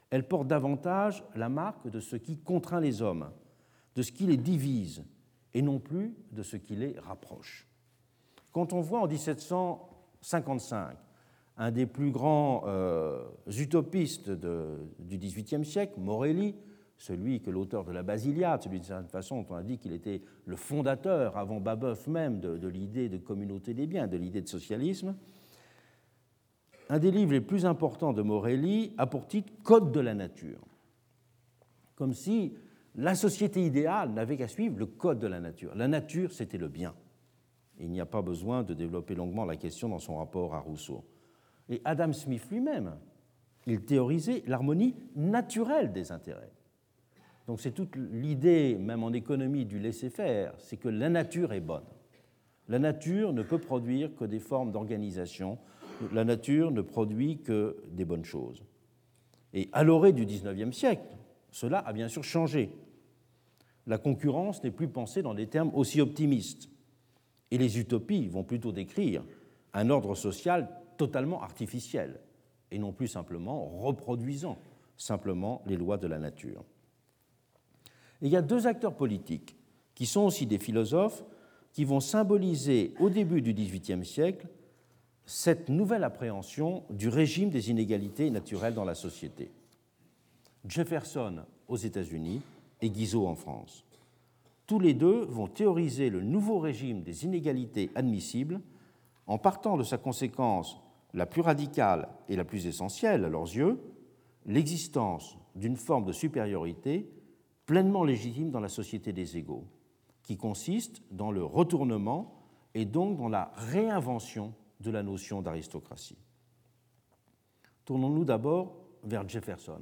Elle 0.10 0.28
porte 0.28 0.48
davantage 0.48 1.24
la 1.36 1.48
marque 1.48 1.88
de 1.88 2.00
ce 2.00 2.16
qui 2.16 2.40
contraint 2.40 2.80
les 2.80 3.04
hommes, 3.04 3.30
de 3.96 4.02
ce 4.02 4.12
qui 4.12 4.26
les 4.26 4.38
divise, 4.38 5.06
et 5.54 5.62
non 5.62 5.78
plus 5.78 6.16
de 6.32 6.42
ce 6.42 6.58
qui 6.58 6.76
les 6.76 6.96
rapproche. 6.98 7.68
Quand 8.52 8.74
on 8.74 8.82
voit 8.82 9.02
en 9.02 9.08
1755 9.08 10.98
un 11.58 11.72
des 11.72 11.86
plus 11.86 12.10
grands 12.10 12.64
euh, 12.66 13.26
utopistes 13.60 14.32
du 14.32 15.18
XVIIIe 15.20 15.66
siècle, 15.66 16.00
Morelli, 16.00 16.56
celui 16.98 17.42
que 17.42 17.50
l'auteur 17.50 17.84
de 17.84 17.92
la 17.92 18.04
Basiliade, 18.04 18.62
celui 18.64 18.80
de 18.80 18.86
certaine 18.86 19.10
façon 19.10 19.46
on 19.50 19.56
a 19.56 19.64
dit 19.64 19.78
qu'il 19.78 19.92
était 19.92 20.22
le 20.46 20.56
fondateur, 20.56 21.38
avant 21.38 21.60
Babeuf 21.60 22.08
même, 22.08 22.40
de, 22.40 22.68
l'idée 22.68 23.10
de 23.10 23.18
communauté 23.18 23.74
des 23.74 23.88
biens, 23.88 24.08
de 24.08 24.18
l'idée 24.18 24.42
de 24.42 24.48
socialisme. 24.48 25.16
Un 26.90 27.00
des 27.00 27.12
livres 27.12 27.32
les 27.32 27.42
plus 27.42 27.66
importants 27.66 28.14
de 28.14 28.22
Morelli 28.22 28.94
a 28.98 29.08
pour 29.08 29.28
titre 29.28 29.52
Code 29.64 29.92
de 29.92 30.00
la 30.00 30.14
nature, 30.14 30.62
comme 31.96 32.14
si 32.14 32.54
la 32.96 33.16
société 33.16 33.66
idéale 33.66 34.12
n'avait 34.12 34.38
qu'à 34.38 34.48
suivre 34.48 34.78
le 34.78 34.86
code 34.86 35.20
de 35.20 35.28
la 35.28 35.40
nature. 35.42 35.76
La 35.76 35.88
nature, 35.88 36.32
c'était 36.32 36.58
le 36.58 36.70
bien. 36.70 36.96
il 37.78 37.90
n'y 37.90 38.00
a 38.00 38.06
pas 38.06 38.22
besoin 38.22 38.64
de 38.64 38.74
développer 38.74 39.16
longuement 39.16 39.44
la 39.44 39.58
question 39.58 39.90
dans 39.90 40.00
son 40.00 40.18
rapport 40.18 40.56
à 40.56 40.60
Rousseau. 40.60 41.04
Et 41.68 41.82
Adam 41.84 42.14
Smith 42.14 42.48
lui-même, 42.50 42.96
il 43.66 43.84
théorisait 43.84 44.44
l'harmonie 44.48 44.96
naturelle 45.16 45.92
des 45.92 46.12
intérêts. 46.12 46.55
Donc 47.48 47.62
c'est 47.62 47.72
toute 47.72 47.96
l'idée, 47.96 48.76
même 48.76 49.04
en 49.04 49.14
économie, 49.14 49.66
du 49.66 49.80
laisser-faire, 49.80 50.54
c'est 50.58 50.78
que 50.78 50.90
la 50.90 51.10
nature 51.10 51.54
est 51.54 51.62
bonne. 51.62 51.86
La 52.68 52.80
nature 52.80 53.34
ne 53.34 53.44
peut 53.44 53.60
produire 53.60 54.16
que 54.16 54.26
des 54.26 54.40
formes 54.40 54.72
d'organisation, 54.72 55.60
la 56.12 56.24
nature 56.24 56.72
ne 56.72 56.82
produit 56.82 57.38
que 57.38 57.78
des 57.92 58.06
bonnes 58.06 58.26
choses. 58.26 58.64
Et 59.54 59.70
à 59.72 59.84
l'orée 59.84 60.14
du 60.14 60.26
XIXe 60.26 60.76
siècle, 60.76 61.16
cela 61.52 61.80
a 61.80 61.94
bien 61.94 62.08
sûr 62.08 62.24
changé. 62.24 62.72
La 63.88 64.00
concurrence 64.00 64.64
n'est 64.64 64.72
plus 64.72 64.88
pensée 64.88 65.22
dans 65.22 65.36
des 65.36 65.48
termes 65.48 65.72
aussi 65.76 66.02
optimistes. 66.02 66.70
Et 67.52 67.60
les 67.60 67.80
utopies 67.80 68.28
vont 68.28 68.44
plutôt 68.44 68.72
décrire 68.72 69.24
un 69.74 69.90
ordre 69.92 70.16
social 70.16 70.68
totalement 70.98 71.44
artificiel 71.44 72.20
et 72.72 72.80
non 72.80 72.92
plus 72.92 73.08
simplement 73.08 73.66
reproduisant 73.66 74.58
simplement 74.98 75.62
les 75.68 75.78
lois 75.78 75.98
de 75.98 76.08
la 76.08 76.18
nature. 76.18 76.64
Il 78.22 78.30
y 78.30 78.38
a 78.38 78.42
deux 78.42 78.68
acteurs 78.68 78.96
politiques 78.96 79.56
qui 79.94 80.06
sont 80.06 80.22
aussi 80.22 80.46
des 80.46 80.58
philosophes 80.58 81.24
qui 81.74 81.84
vont 81.84 82.00
symboliser 82.00 82.94
au 83.00 83.10
début 83.10 83.42
du 83.42 83.54
XVIIIe 83.54 84.06
siècle 84.06 84.48
cette 85.26 85.70
nouvelle 85.70 86.04
appréhension 86.04 86.84
du 86.90 87.10
régime 87.10 87.50
des 87.50 87.70
inégalités 87.70 88.30
naturelles 88.30 88.74
dans 88.76 88.86
la 88.86 88.96
société. 88.96 89.52
Jefferson 90.68 91.44
aux 91.68 91.78
États-Unis 91.78 92.42
et 92.82 92.90
Guizot 92.90 93.28
en 93.28 93.36
France. 93.36 93.86
Tous 94.68 94.80
les 94.80 94.94
deux 94.94 95.26
vont 95.26 95.48
théoriser 95.48 96.10
le 96.10 96.22
nouveau 96.22 96.60
régime 96.60 97.04
des 97.04 97.26
inégalités 97.26 97.92
admissibles 97.96 98.62
en 99.28 99.38
partant 99.38 99.78
de 99.78 99.84
sa 99.84 99.98
conséquence 99.98 100.80
la 101.14 101.26
plus 101.26 101.42
radicale 101.42 102.10
et 102.30 102.36
la 102.36 102.44
plus 102.44 102.68
essentielle 102.68 103.26
à 103.26 103.30
leurs 103.30 103.44
yeux, 103.44 103.80
l'existence 104.46 105.38
d'une 105.56 105.78
forme 105.78 106.06
de 106.06 106.12
supériorité 106.12 107.10
pleinement 107.66 108.04
légitime 108.04 108.52
dans 108.52 108.60
la 108.60 108.70
société 108.70 109.14
des 109.14 109.38
égaux, 109.38 109.66
qui 110.24 110.38
consiste 110.38 111.02
dans 111.12 111.32
le 111.32 111.44
retournement 111.44 112.42
et 112.74 112.86
donc 112.86 113.18
dans 113.18 113.30
la 113.30 113.52
réinvention 113.56 114.54
de 114.80 114.92
la 114.92 115.04
notion 115.04 115.42
d'aristocratie. 115.42 116.18
Tournons-nous 117.86 118.26
d'abord 118.26 118.76
vers 119.04 119.28
Jefferson. 119.28 119.82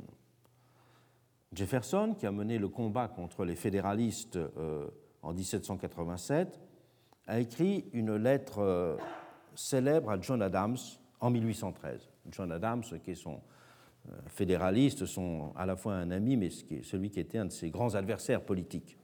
Jefferson, 1.54 2.15
qui 2.17 2.26
a 2.26 2.32
mené 2.32 2.58
le 2.58 2.67
combat 2.67 3.08
contre 3.08 3.46
les 3.46 3.56
fédéralistes 3.56 4.36
euh, 4.36 4.88
en 5.22 5.34
1787, 5.34 6.60
a 7.28 7.39
écrit 7.39 7.86
une 7.93 8.15
lettre 8.15 8.60
euh, 8.60 8.98
célèbre 9.56 10.10
à 10.10 10.19
John 10.19 10.41
Adams 10.41 10.78
en 11.19 11.30
1813. 11.30 12.10
John 12.32 12.52
Adams, 12.52 12.84
qui 13.04 13.12
est 13.12 13.15
son 13.15 13.39
euh, 14.10 14.16
fédéraliste, 14.28 15.06
son, 15.06 15.54
à 15.56 15.66
la 15.66 15.76
fois 15.76 15.96
un 15.96 16.12
ami, 16.12 16.38
mais 16.38 16.50
celui 16.50 17.10
qui 17.10 17.20
était 17.20 17.38
un 17.38 17.46
de 17.46 17.52
ses 17.52 17.70
grands 17.70 17.96
adversaires 17.96 18.42
politiques. 18.42 18.98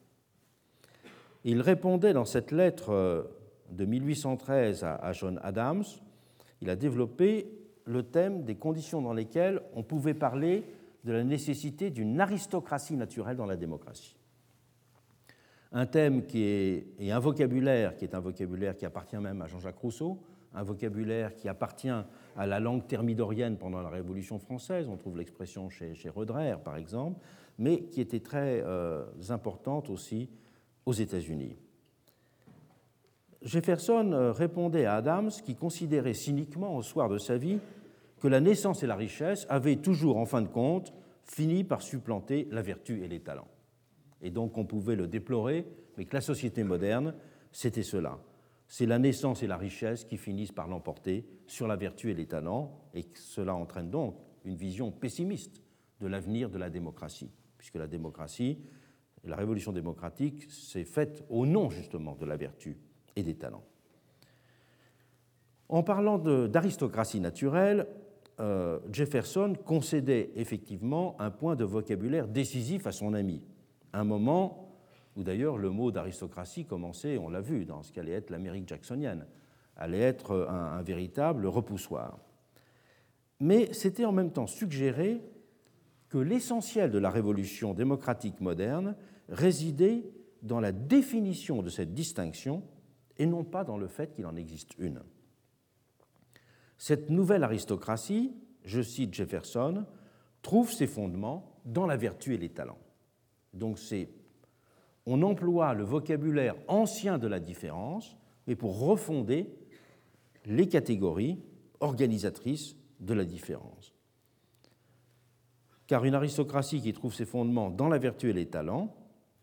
Il 1.43 1.61
répondait 1.61 2.13
dans 2.13 2.25
cette 2.25 2.51
lettre 2.51 2.89
euh, 2.89 3.23
de 3.71 3.85
1813 3.85 4.83
à 4.83 5.11
John 5.13 5.39
Adams, 5.43 5.83
il 6.61 6.69
a 6.69 6.75
développé 6.75 7.47
le 7.85 8.03
thème 8.03 8.43
des 8.43 8.55
conditions 8.55 9.01
dans 9.01 9.13
lesquelles 9.13 9.61
on 9.73 9.83
pouvait 9.83 10.13
parler 10.13 10.63
de 11.03 11.11
la 11.13 11.23
nécessité 11.23 11.89
d'une 11.89 12.19
aristocratie 12.19 12.97
naturelle 12.97 13.37
dans 13.37 13.45
la 13.45 13.55
démocratie. 13.55 14.15
Un 15.71 15.85
thème 15.85 16.25
qui 16.25 16.43
est, 16.43 16.87
et 16.99 17.11
un 17.11 17.19
vocabulaire 17.19 17.95
qui 17.95 18.05
est 18.05 18.15
un 18.15 18.19
vocabulaire 18.19 18.75
qui 18.75 18.85
appartient 18.85 19.17
même 19.17 19.41
à 19.41 19.47
Jean-Jacques 19.47 19.77
Rousseau, 19.77 20.19
un 20.53 20.63
vocabulaire 20.63 21.35
qui 21.35 21.47
appartient 21.47 21.89
à 22.35 22.47
la 22.47 22.59
langue 22.59 22.85
thermidorienne 22.87 23.57
pendant 23.57 23.81
la 23.81 23.89
Révolution 23.89 24.39
française, 24.39 24.87
on 24.89 24.97
trouve 24.97 25.17
l'expression 25.17 25.69
chez, 25.69 25.93
chez 25.95 26.11
par 26.63 26.77
exemple, 26.77 27.19
mais 27.57 27.81
qui 27.83 28.01
était 28.01 28.19
très 28.19 28.61
euh, 28.63 29.05
importante 29.29 29.89
aussi 29.89 30.29
aux 30.85 30.93
États-Unis. 30.93 31.55
Jefferson 33.41 34.11
euh, 34.11 34.31
répondait 34.31 34.85
à 34.85 34.95
Adams 34.95 35.31
qui 35.43 35.55
considérait 35.55 36.13
cyniquement 36.13 36.75
au 36.75 36.81
soir 36.81 37.09
de 37.09 37.17
sa 37.17 37.37
vie 37.37 37.59
que 38.19 38.27
la 38.27 38.41
naissance 38.41 38.83
et 38.83 38.87
la 38.87 38.95
richesse 38.95 39.45
avaient 39.49 39.77
toujours, 39.77 40.17
en 40.17 40.25
fin 40.25 40.41
de 40.41 40.47
compte, 40.47 40.93
fini 41.23 41.63
par 41.63 41.81
supplanter 41.81 42.47
la 42.51 42.61
vertu 42.61 43.03
et 43.03 43.07
les 43.07 43.21
talents. 43.21 43.47
Et 44.21 44.31
donc 44.31 44.57
on 44.57 44.65
pouvait 44.65 44.95
le 44.95 45.07
déplorer, 45.07 45.65
mais 45.97 46.05
que 46.05 46.15
la 46.15 46.21
société 46.21 46.63
moderne, 46.63 47.13
c'était 47.51 47.83
cela 47.83 48.19
c'est 48.69 48.85
la 48.85 48.99
naissance 48.99 49.41
et 49.41 49.47
la 49.47 49.57
richesse 49.57 50.05
qui 50.05 50.17
finissent 50.17 50.51
par 50.51 50.67
l'emporter 50.67 51.25
sur 51.47 51.67
la 51.67 51.75
vertu 51.75 52.11
et 52.11 52.13
les 52.13 52.27
talents, 52.27 52.79
et 52.93 53.07
cela 53.15 53.55
entraîne 53.55 53.89
donc 53.89 54.15
une 54.45 54.55
vision 54.55 54.91
pessimiste 54.91 55.63
de 55.99 56.07
l'avenir 56.07 56.51
de 56.51 56.59
la 56.59 56.69
démocratie, 56.69 57.31
puisque 57.57 57.75
la 57.75 57.87
démocratie, 57.87 58.59
la 59.23 59.35
révolution 59.35 59.73
démocratique, 59.73 60.49
s'est 60.51 60.85
faite 60.85 61.25
au 61.29 61.47
nom 61.47 61.71
justement 61.71 62.15
de 62.15 62.27
la 62.27 62.37
vertu 62.37 62.77
et 63.15 63.23
des 63.23 63.33
talents. 63.33 63.65
En 65.67 65.81
parlant 65.81 66.19
d'aristocratie 66.19 67.19
naturelle, 67.19 67.87
euh, 68.39 68.79
Jefferson 68.91 69.55
concédait 69.65 70.29
effectivement 70.35 71.19
un 71.19 71.31
point 71.31 71.55
de 71.55 71.65
vocabulaire 71.65 72.27
décisif 72.27 72.85
à 72.85 72.91
son 72.91 73.15
ami, 73.15 73.41
un 73.93 74.03
moment 74.03 74.68
où 75.19 75.23
d'ailleurs 75.23 75.57
le 75.57 75.69
mot 75.69 75.91
d'aristocratie 75.91 76.65
commençait, 76.65 77.17
on 77.17 77.27
l'a 77.27 77.41
vu, 77.41 77.65
dans 77.65 77.83
ce 77.83 77.91
qu'allait 77.91 78.13
être 78.13 78.29
l'Amérique 78.29 78.69
jacksonienne, 78.69 79.27
allait 79.75 79.99
être 79.99 80.47
un, 80.49 80.81
véritable 80.81 81.45
repoussoir. 81.45 82.17
Mais 83.41 83.73
c'était 83.73 84.05
en 84.05 84.13
même 84.13 84.31
temps 84.31 84.47
suggéré 84.47 85.21
que 86.07 86.17
l'essentiel 86.17 86.89
de 86.89 86.97
la 86.97 87.09
révolution 87.09 87.73
démocratique 87.73 88.39
moderne 88.39 88.95
résidait 89.27 90.09
dans 90.41 90.61
la 90.61 90.71
définition 90.71 91.61
de 91.61 91.69
cette 91.69 91.93
distinction 91.93 92.63
et 93.17 93.25
non 93.25 93.43
pas 93.43 93.65
dans 93.65 93.77
le 93.77 93.87
fait 93.87 94.13
qu'il 94.13 94.25
en 94.25 94.37
existe 94.37 94.73
une. 94.79 95.01
Cette 96.77 97.09
nouvelle 97.09 97.43
aristocratie, 97.43 98.33
je 98.63 98.81
cite 98.81 99.13
Jefferson, 99.13 99.85
trouve 100.41 100.71
ses 100.71 100.87
fondements 100.87 101.59
dans 101.65 101.85
la 101.85 101.97
vertu 101.97 102.33
et 102.33 102.37
les 102.37 102.49
talents. 102.49 102.79
Donc 103.53 103.79
c'est 103.79 104.09
on 105.09 105.23
emploie 105.23 105.73
le 105.73 105.83
vocabulaire 105.83 106.55
ancien 106.67 107.17
de 107.17 107.27
la 107.27 107.39
différence, 107.39 108.15
mais 108.45 108.55
pour 108.55 108.79
refonder 108.79 109.49
les 110.45 110.67
catégories 110.67 111.39
organisatrice 111.79 112.75
de 112.99 113.15
la 113.15 113.25
différence. 113.25 113.95
Car 115.87 116.05
une 116.05 116.13
aristocratie 116.13 116.79
qui 116.81 116.93
trouve 116.93 117.15
ses 117.15 117.25
fondements 117.25 117.71
dans 117.71 117.87
la 117.87 117.97
vertu 117.97 118.29
et 118.29 118.33
les 118.33 118.45
talents, 118.45 118.95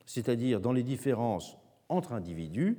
c'est-à-dire 0.05 0.61
dans 0.61 0.73
les 0.73 0.85
différences 0.85 1.57
entre 1.89 2.13
individus 2.13 2.79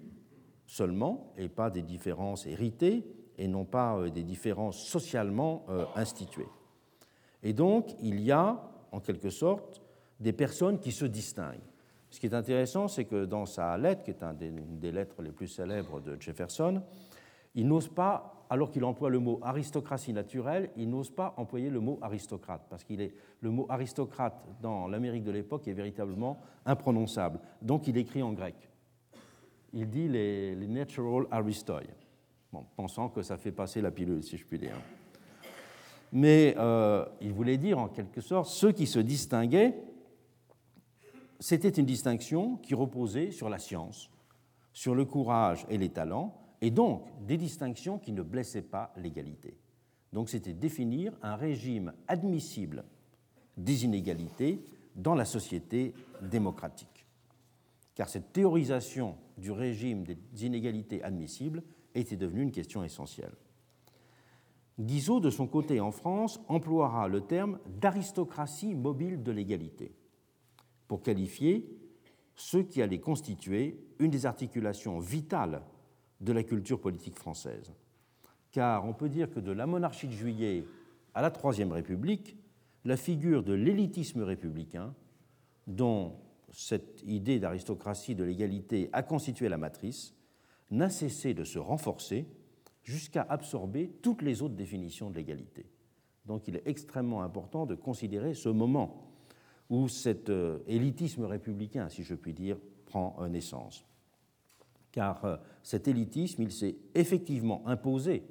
seulement, 0.65 1.33
et 1.37 1.49
pas 1.49 1.69
des 1.69 1.81
différences 1.81 2.45
héritées, 2.45 3.05
et 3.37 3.49
non 3.49 3.65
pas 3.65 3.97
euh, 3.97 4.09
des 4.09 4.23
différences 4.23 4.77
socialement 4.77 5.65
euh, 5.69 5.85
instituées. 5.95 6.47
Et 7.43 7.51
donc, 7.51 7.95
il 8.01 8.21
y 8.21 8.31
a, 8.31 8.61
en 8.93 9.01
quelque 9.01 9.29
sorte, 9.29 9.81
des 10.21 10.33
personnes 10.33 10.79
qui 10.79 10.91
se 10.93 11.05
distinguent. 11.05 11.59
Ce 12.09 12.19
qui 12.19 12.27
est 12.27 12.33
intéressant, 12.33 12.87
c'est 12.87 13.05
que 13.05 13.25
dans 13.25 13.45
sa 13.45 13.77
lettre, 13.77 14.03
qui 14.03 14.11
est 14.11 14.23
une 14.41 14.79
des 14.79 14.91
lettres 14.91 15.21
les 15.21 15.31
plus 15.31 15.47
célèbres 15.47 15.99
de 15.99 16.19
Jefferson, 16.19 16.81
il 17.55 17.67
n'ose 17.67 17.87
pas, 17.87 18.45
alors 18.49 18.69
qu'il 18.69 18.83
emploie 18.85 19.09
le 19.09 19.19
mot 19.19 19.39
aristocratie 19.41 20.13
naturelle, 20.13 20.69
il 20.77 20.89
n'ose 20.89 21.09
pas 21.09 21.33
employer 21.37 21.69
le 21.69 21.79
mot 21.79 21.97
aristocrate, 22.01 22.61
parce 22.69 22.83
que 22.83 22.93
le 23.41 23.49
mot 23.49 23.65
aristocrate 23.67 24.45
dans 24.61 24.87
l'Amérique 24.87 25.23
de 25.23 25.31
l'époque 25.31 25.67
est 25.67 25.73
véritablement 25.73 26.39
imprononçable. 26.65 27.39
Donc 27.61 27.87
il 27.87 27.97
écrit 27.97 28.21
en 28.21 28.33
grec. 28.33 28.55
Il 29.73 29.89
dit 29.89 30.07
les, 30.07 30.55
natural 30.67 31.25
aristoi, 31.31 31.81
pensant 32.75 33.09
que 33.09 33.21
ça 33.21 33.37
fait 33.37 33.51
passer 33.51 33.81
la 33.81 33.91
pilule, 33.91 34.23
si 34.23 34.37
je 34.37 34.45
puis 34.45 34.59
dire. 34.59 34.79
Mais 36.13 36.55
euh, 36.57 37.05
il 37.19 37.33
voulait 37.33 37.57
dire 37.57 37.79
en 37.79 37.89
quelque 37.89 38.21
sorte 38.21 38.49
ceux 38.49 38.71
qui 38.71 38.87
se 38.87 38.99
distinguaient 38.99 39.73
c'était 41.39 41.69
une 41.69 41.85
distinction 41.85 42.57
qui 42.57 42.73
reposait 42.73 43.31
sur 43.31 43.49
la 43.49 43.59
science, 43.59 44.09
sur 44.73 44.95
le 44.95 45.05
courage 45.05 45.65
et 45.69 45.77
les 45.77 45.89
talents, 45.89 46.33
et 46.61 46.71
donc 46.71 47.03
des 47.25 47.37
distinctions 47.37 47.99
qui 47.99 48.11
ne 48.11 48.23
blessaient 48.23 48.61
pas 48.61 48.91
l'égalité. 48.97 49.57
Donc 50.13 50.29
c'était 50.29 50.53
définir 50.53 51.13
un 51.21 51.35
régime 51.35 51.93
admissible 52.07 52.83
des 53.55 53.85
inégalités 53.85 54.63
dans 54.95 55.13
la 55.13 55.25
société 55.25 55.93
démocratique. 56.21 57.05
Car 57.93 58.09
cette 58.09 58.33
théorisation 58.33 59.15
du 59.37 59.51
régime 59.51 60.03
des 60.03 60.45
inégalités 60.45 61.03
admissibles 61.03 61.63
était 61.93 62.15
devenue 62.15 62.43
une 62.43 62.51
question 62.51 62.83
essentielle. 62.83 63.35
Guizot, 64.79 65.19
de 65.19 65.31
son 65.31 65.47
côté 65.47 65.79
en 65.79 65.91
France, 65.91 66.39
emploiera 66.47 67.07
le 67.07 67.21
terme 67.21 67.59
d'aristocratie 67.79 68.75
mobile 68.75 69.23
de 69.23 69.31
l'égalité 69.31 69.95
pour 70.87 71.01
qualifier 71.01 71.69
ce 72.35 72.57
qui 72.57 72.81
allait 72.81 72.99
constituer 72.99 73.79
une 73.99 74.11
des 74.11 74.25
articulations 74.25 74.99
vitales 74.99 75.61
de 76.21 76.31
la 76.33 76.43
culture 76.43 76.79
politique 76.79 77.15
française. 77.15 77.73
Car 78.51 78.85
on 78.85 78.93
peut 78.93 79.09
dire 79.09 79.29
que 79.29 79.39
de 79.39 79.51
la 79.51 79.67
monarchie 79.67 80.07
de 80.07 80.13
juillet 80.13 80.65
à 81.13 81.21
la 81.21 81.31
Troisième 81.31 81.71
République, 81.71 82.37
la 82.85 82.97
figure 82.97 83.43
de 83.43 83.53
l'élitisme 83.53 84.21
républicain, 84.21 84.93
dont 85.65 86.15
cette 86.51 87.03
idée 87.05 87.39
d'aristocratie 87.39 88.15
de 88.15 88.23
l'égalité 88.23 88.89
a 88.93 89.03
constitué 89.03 89.49
la 89.49 89.57
matrice, 89.57 90.15
n'a 90.71 90.89
cessé 90.89 91.33
de 91.33 91.43
se 91.43 91.59
renforcer 91.59 92.27
jusqu'à 92.83 93.25
absorber 93.29 93.89
toutes 94.01 94.21
les 94.21 94.41
autres 94.41 94.55
définitions 94.55 95.09
de 95.09 95.15
l'égalité. 95.15 95.65
Donc 96.25 96.47
il 96.47 96.55
est 96.55 96.67
extrêmement 96.67 97.21
important 97.21 97.65
de 97.65 97.75
considérer 97.75 98.33
ce 98.33 98.49
moment 98.49 99.06
où 99.69 99.87
cet 99.87 100.29
euh, 100.29 100.59
élitisme 100.67 101.25
républicain, 101.25 101.89
si 101.89 102.03
je 102.03 102.15
puis 102.15 102.33
dire, 102.33 102.57
prend 102.85 103.15
naissance. 103.27 103.85
Car 104.91 105.23
euh, 105.25 105.37
cet 105.63 105.87
élitisme, 105.87 106.41
il 106.41 106.51
s'est 106.51 106.77
effectivement 106.95 107.67
imposé 107.67 108.23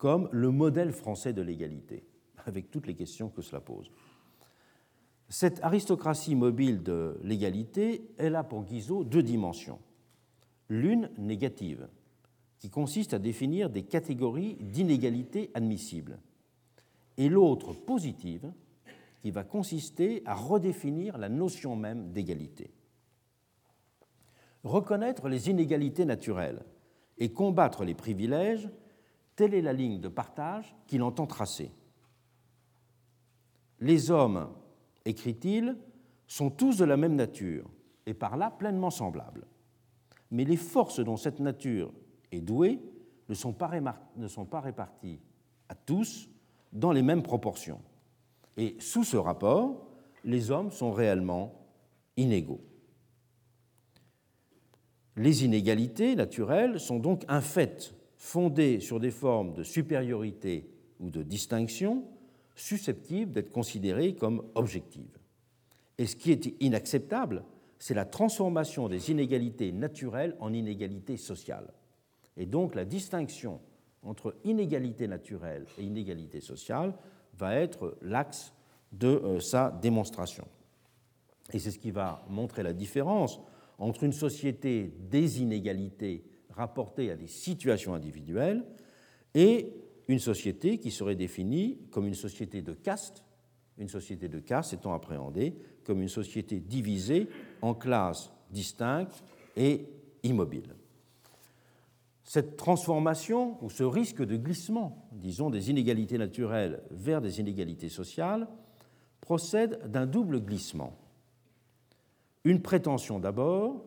comme 0.00 0.28
le 0.32 0.50
modèle 0.50 0.92
français 0.92 1.34
de 1.34 1.42
l'égalité, 1.42 2.04
avec 2.46 2.70
toutes 2.70 2.86
les 2.86 2.94
questions 2.94 3.28
que 3.28 3.42
cela 3.42 3.60
pose. 3.60 3.90
Cette 5.28 5.62
aristocratie 5.62 6.34
mobile 6.34 6.82
de 6.82 7.20
l'égalité, 7.22 8.10
elle 8.16 8.34
a 8.34 8.42
pour 8.42 8.64
Guizot 8.64 9.04
deux 9.04 9.22
dimensions. 9.22 9.78
L'une 10.68 11.10
négative, 11.18 11.86
qui 12.58 12.70
consiste 12.70 13.14
à 13.14 13.18
définir 13.18 13.70
des 13.70 13.82
catégories 13.82 14.56
d'inégalité 14.56 15.50
admissibles, 15.54 16.18
et 17.16 17.28
l'autre 17.28 17.74
positive, 17.74 18.50
qui 19.20 19.30
va 19.30 19.44
consister 19.44 20.22
à 20.24 20.34
redéfinir 20.34 21.18
la 21.18 21.28
notion 21.28 21.76
même 21.76 22.12
d'égalité. 22.12 22.72
Reconnaître 24.64 25.28
les 25.28 25.48
inégalités 25.48 26.04
naturelles 26.04 26.64
et 27.18 27.32
combattre 27.32 27.84
les 27.84 27.94
privilèges, 27.94 28.68
telle 29.36 29.54
est 29.54 29.62
la 29.62 29.72
ligne 29.72 30.00
de 30.00 30.08
partage 30.08 30.74
qu'il 30.86 31.02
entend 31.02 31.26
tracer. 31.26 31.72
Les 33.78 34.10
hommes, 34.10 34.50
écrit-il, 35.04 35.76
sont 36.26 36.50
tous 36.50 36.76
de 36.76 36.84
la 36.84 36.96
même 36.96 37.16
nature 37.16 37.70
et 38.06 38.14
par 38.14 38.36
là 38.36 38.50
pleinement 38.50 38.90
semblables. 38.90 39.46
Mais 40.30 40.44
les 40.44 40.56
forces 40.56 41.00
dont 41.00 41.16
cette 41.16 41.40
nature 41.40 41.92
est 42.30 42.40
douée 42.40 42.80
ne 43.28 43.34
sont 43.34 43.52
pas, 43.52 43.68
réparties 43.68 45.20
à 45.68 45.74
tous 45.74 46.28
dans 46.72 46.92
les 46.92 47.02
mêmes 47.02 47.22
proportions. 47.22 47.80
Et 48.56 48.76
sous 48.78 49.04
ce 49.04 49.16
rapport, 49.16 49.86
les 50.24 50.50
hommes 50.50 50.70
sont 50.70 50.92
réellement 50.92 51.66
inégaux. 52.16 52.60
Les 55.16 55.44
inégalités 55.44 56.14
naturelles 56.14 56.80
sont 56.80 56.98
donc 56.98 57.24
un 57.28 57.40
fait 57.40 57.94
fondé 58.16 58.80
sur 58.80 59.00
des 59.00 59.10
formes 59.10 59.54
de 59.54 59.62
supériorité 59.62 60.70
ou 60.98 61.10
de 61.10 61.22
distinction 61.22 62.04
susceptibles 62.54 63.32
d'être 63.32 63.50
considérées 63.50 64.14
comme 64.14 64.44
objectives. 64.54 65.18
Et 65.98 66.06
ce 66.06 66.16
qui 66.16 66.30
est 66.30 66.54
inacceptable, 66.60 67.44
c'est 67.78 67.94
la 67.94 68.04
transformation 68.04 68.88
des 68.88 69.10
inégalités 69.10 69.72
naturelles 69.72 70.36
en 70.38 70.52
inégalités 70.52 71.16
sociales. 71.16 71.72
Et 72.36 72.46
donc 72.46 72.74
la 72.74 72.84
distinction 72.84 73.60
entre 74.02 74.36
inégalité 74.44 75.08
naturelle 75.08 75.66
et 75.78 75.82
inégalité 75.82 76.40
sociale 76.40 76.94
va 77.40 77.56
être 77.56 77.96
l'axe 78.02 78.52
de 78.92 79.08
euh, 79.08 79.40
sa 79.40 79.70
démonstration. 79.70 80.46
Et 81.52 81.58
c'est 81.58 81.70
ce 81.70 81.78
qui 81.78 81.90
va 81.90 82.24
montrer 82.28 82.62
la 82.62 82.72
différence 82.72 83.40
entre 83.78 84.04
une 84.04 84.12
société 84.12 84.94
des 85.10 85.40
inégalités 85.42 86.24
rapportées 86.50 87.10
à 87.10 87.16
des 87.16 87.26
situations 87.26 87.94
individuelles 87.94 88.64
et 89.34 89.72
une 90.08 90.18
société 90.18 90.78
qui 90.78 90.90
serait 90.90 91.14
définie 91.14 91.78
comme 91.90 92.06
une 92.06 92.14
société 92.14 92.62
de 92.62 92.72
caste, 92.72 93.24
une 93.78 93.88
société 93.88 94.28
de 94.28 94.38
caste 94.38 94.74
étant 94.74 94.92
appréhendée 94.92 95.54
comme 95.84 96.02
une 96.02 96.08
société 96.08 96.60
divisée 96.60 97.28
en 97.62 97.74
classes 97.74 98.30
distinctes 98.50 99.24
et 99.56 99.86
immobiles. 100.22 100.74
Cette 102.30 102.56
transformation 102.56 103.58
ou 103.60 103.70
ce 103.70 103.82
risque 103.82 104.22
de 104.22 104.36
glissement, 104.36 105.08
disons, 105.10 105.50
des 105.50 105.68
inégalités 105.68 106.16
naturelles 106.16 106.80
vers 106.92 107.20
des 107.20 107.40
inégalités 107.40 107.88
sociales 107.88 108.46
procède 109.20 109.90
d'un 109.90 110.06
double 110.06 110.40
glissement. 110.40 110.96
Une 112.44 112.62
prétention 112.62 113.18
d'abord 113.18 113.84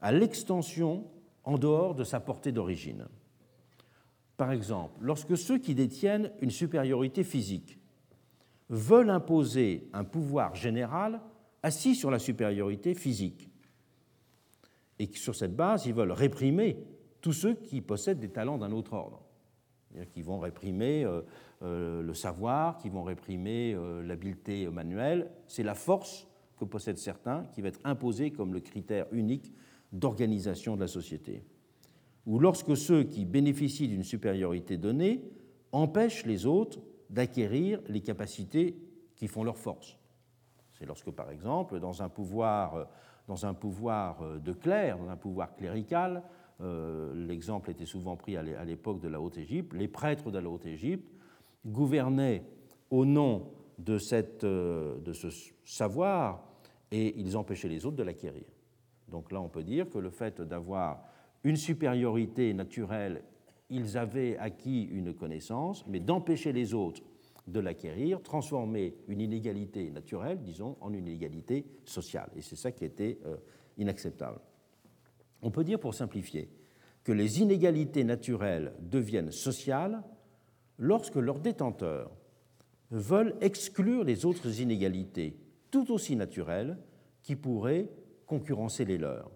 à 0.00 0.10
l'extension 0.10 1.04
en 1.44 1.58
dehors 1.58 1.94
de 1.94 2.02
sa 2.02 2.18
portée 2.18 2.50
d'origine. 2.50 3.08
Par 4.38 4.52
exemple, 4.52 4.98
lorsque 5.02 5.36
ceux 5.36 5.58
qui 5.58 5.74
détiennent 5.74 6.32
une 6.40 6.50
supériorité 6.50 7.24
physique 7.24 7.78
veulent 8.70 9.10
imposer 9.10 9.86
un 9.92 10.04
pouvoir 10.04 10.54
général 10.54 11.20
assis 11.62 11.94
sur 11.94 12.10
la 12.10 12.20
supériorité 12.20 12.94
physique, 12.94 13.50
et 14.98 15.10
sur 15.12 15.34
cette 15.34 15.54
base, 15.54 15.84
ils 15.84 15.92
veulent 15.92 16.12
réprimer 16.12 16.78
tous 17.20 17.32
ceux 17.32 17.54
qui 17.54 17.80
possèdent 17.80 18.20
des 18.20 18.30
talents 18.30 18.58
d'un 18.58 18.72
autre 18.72 18.94
ordre. 18.94 19.22
Qui 20.12 20.22
vont 20.22 20.38
réprimer 20.38 21.04
euh, 21.04 21.22
euh, 21.62 22.00
le 22.00 22.14
savoir, 22.14 22.78
qui 22.78 22.88
vont 22.88 23.02
réprimer 23.02 23.74
euh, 23.74 24.04
l'habileté 24.04 24.68
manuelle. 24.68 25.32
C'est 25.48 25.64
la 25.64 25.74
force 25.74 26.28
que 26.56 26.64
possèdent 26.64 26.98
certains 26.98 27.44
qui 27.52 27.60
va 27.60 27.68
être 27.68 27.80
imposée 27.82 28.30
comme 28.30 28.54
le 28.54 28.60
critère 28.60 29.06
unique 29.10 29.52
d'organisation 29.92 30.76
de 30.76 30.82
la 30.82 30.86
société. 30.86 31.42
Ou 32.26 32.38
lorsque 32.38 32.76
ceux 32.76 33.02
qui 33.02 33.24
bénéficient 33.24 33.88
d'une 33.88 34.04
supériorité 34.04 34.76
donnée 34.76 35.24
empêchent 35.72 36.24
les 36.24 36.46
autres 36.46 36.78
d'acquérir 37.08 37.80
les 37.88 38.00
capacités 38.00 38.76
qui 39.16 39.26
font 39.26 39.42
leur 39.42 39.58
force. 39.58 39.98
C'est 40.78 40.86
lorsque, 40.86 41.10
par 41.10 41.32
exemple, 41.32 41.80
dans 41.80 42.00
un 42.02 42.08
pouvoir, 42.08 42.86
dans 43.26 43.44
un 43.44 43.54
pouvoir 43.54 44.22
de 44.38 44.52
clerc, 44.52 44.98
dans 44.98 45.08
un 45.08 45.16
pouvoir 45.16 45.56
clérical, 45.56 46.22
l'exemple 47.14 47.70
était 47.70 47.86
souvent 47.86 48.16
pris 48.16 48.36
à 48.36 48.64
l'époque 48.64 49.00
de 49.00 49.08
la 49.08 49.20
Haute-Égypte, 49.20 49.72
les 49.72 49.88
prêtres 49.88 50.30
de 50.30 50.38
la 50.38 50.48
Haute-Égypte 50.48 51.08
gouvernaient 51.64 52.44
au 52.90 53.04
nom 53.04 53.50
euh, 53.88 54.98
de 54.98 55.12
ce 55.12 55.28
savoir 55.64 56.44
et 56.90 57.18
ils 57.18 57.36
empêchaient 57.36 57.68
les 57.68 57.86
autres 57.86 57.96
de 57.96 58.02
l'acquérir. 58.02 58.44
Donc 59.08 59.32
là, 59.32 59.40
on 59.40 59.48
peut 59.48 59.62
dire 59.62 59.88
que 59.88 59.98
le 59.98 60.10
fait 60.10 60.40
d'avoir 60.40 61.02
une 61.44 61.56
supériorité 61.56 62.52
naturelle 62.52 63.22
ils 63.70 63.96
avaient 63.96 64.36
acquis 64.36 64.82
une 64.82 65.14
connaissance, 65.14 65.86
mais 65.86 66.00
d'empêcher 66.00 66.52
les 66.52 66.74
autres 66.74 67.02
de 67.46 67.60
l'acquérir, 67.60 68.20
transformer 68.20 68.96
une 69.08 69.20
inégalité 69.20 69.90
naturelle, 69.90 70.42
disons, 70.42 70.76
en 70.80 70.92
une 70.92 71.06
inégalité 71.06 71.64
sociale. 71.84 72.30
Et 72.36 72.42
c'est 72.42 72.56
ça 72.56 72.72
qui 72.72 72.84
était 72.84 73.18
euh, 73.24 73.36
inacceptable. 73.78 74.40
On 75.42 75.50
peut 75.50 75.64
dire, 75.64 75.80
pour 75.80 75.94
simplifier, 75.94 76.50
que 77.04 77.12
les 77.12 77.40
inégalités 77.40 78.04
naturelles 78.04 78.74
deviennent 78.80 79.32
sociales 79.32 80.02
lorsque 80.78 81.16
leurs 81.16 81.40
détenteurs 81.40 82.10
veulent 82.90 83.36
exclure 83.40 84.04
les 84.04 84.26
autres 84.26 84.60
inégalités, 84.60 85.36
tout 85.70 85.92
aussi 85.92 86.16
naturelles, 86.16 86.78
qui 87.22 87.36
pourraient 87.36 87.88
concurrencer 88.26 88.84
les 88.84 88.98
leurs 88.98 89.30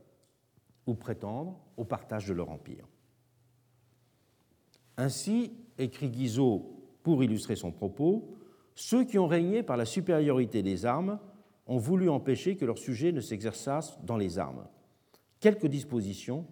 ou 0.86 0.94
prétendre 0.94 1.58
au 1.76 1.84
partage 1.84 2.26
de 2.26 2.34
leur 2.34 2.50
empire. 2.50 2.86
Ainsi, 4.96 5.52
écrit 5.78 6.08
Guizot 6.08 6.70
pour 7.02 7.22
illustrer 7.22 7.56
son 7.56 7.72
propos, 7.72 8.36
ceux 8.74 9.04
qui 9.04 9.18
ont 9.18 9.26
régné 9.26 9.62
par 9.62 9.76
la 9.76 9.84
supériorité 9.84 10.62
des 10.62 10.86
armes 10.86 11.18
ont 11.66 11.78
voulu 11.78 12.08
empêcher 12.08 12.56
que 12.56 12.64
leurs 12.64 12.78
sujets 12.78 13.12
ne 13.12 13.20
s'exerçassent 13.20 13.98
dans 14.04 14.16
les 14.16 14.38
armes, 14.38 14.66
quelques 15.40 15.66
dispositions 15.66 16.46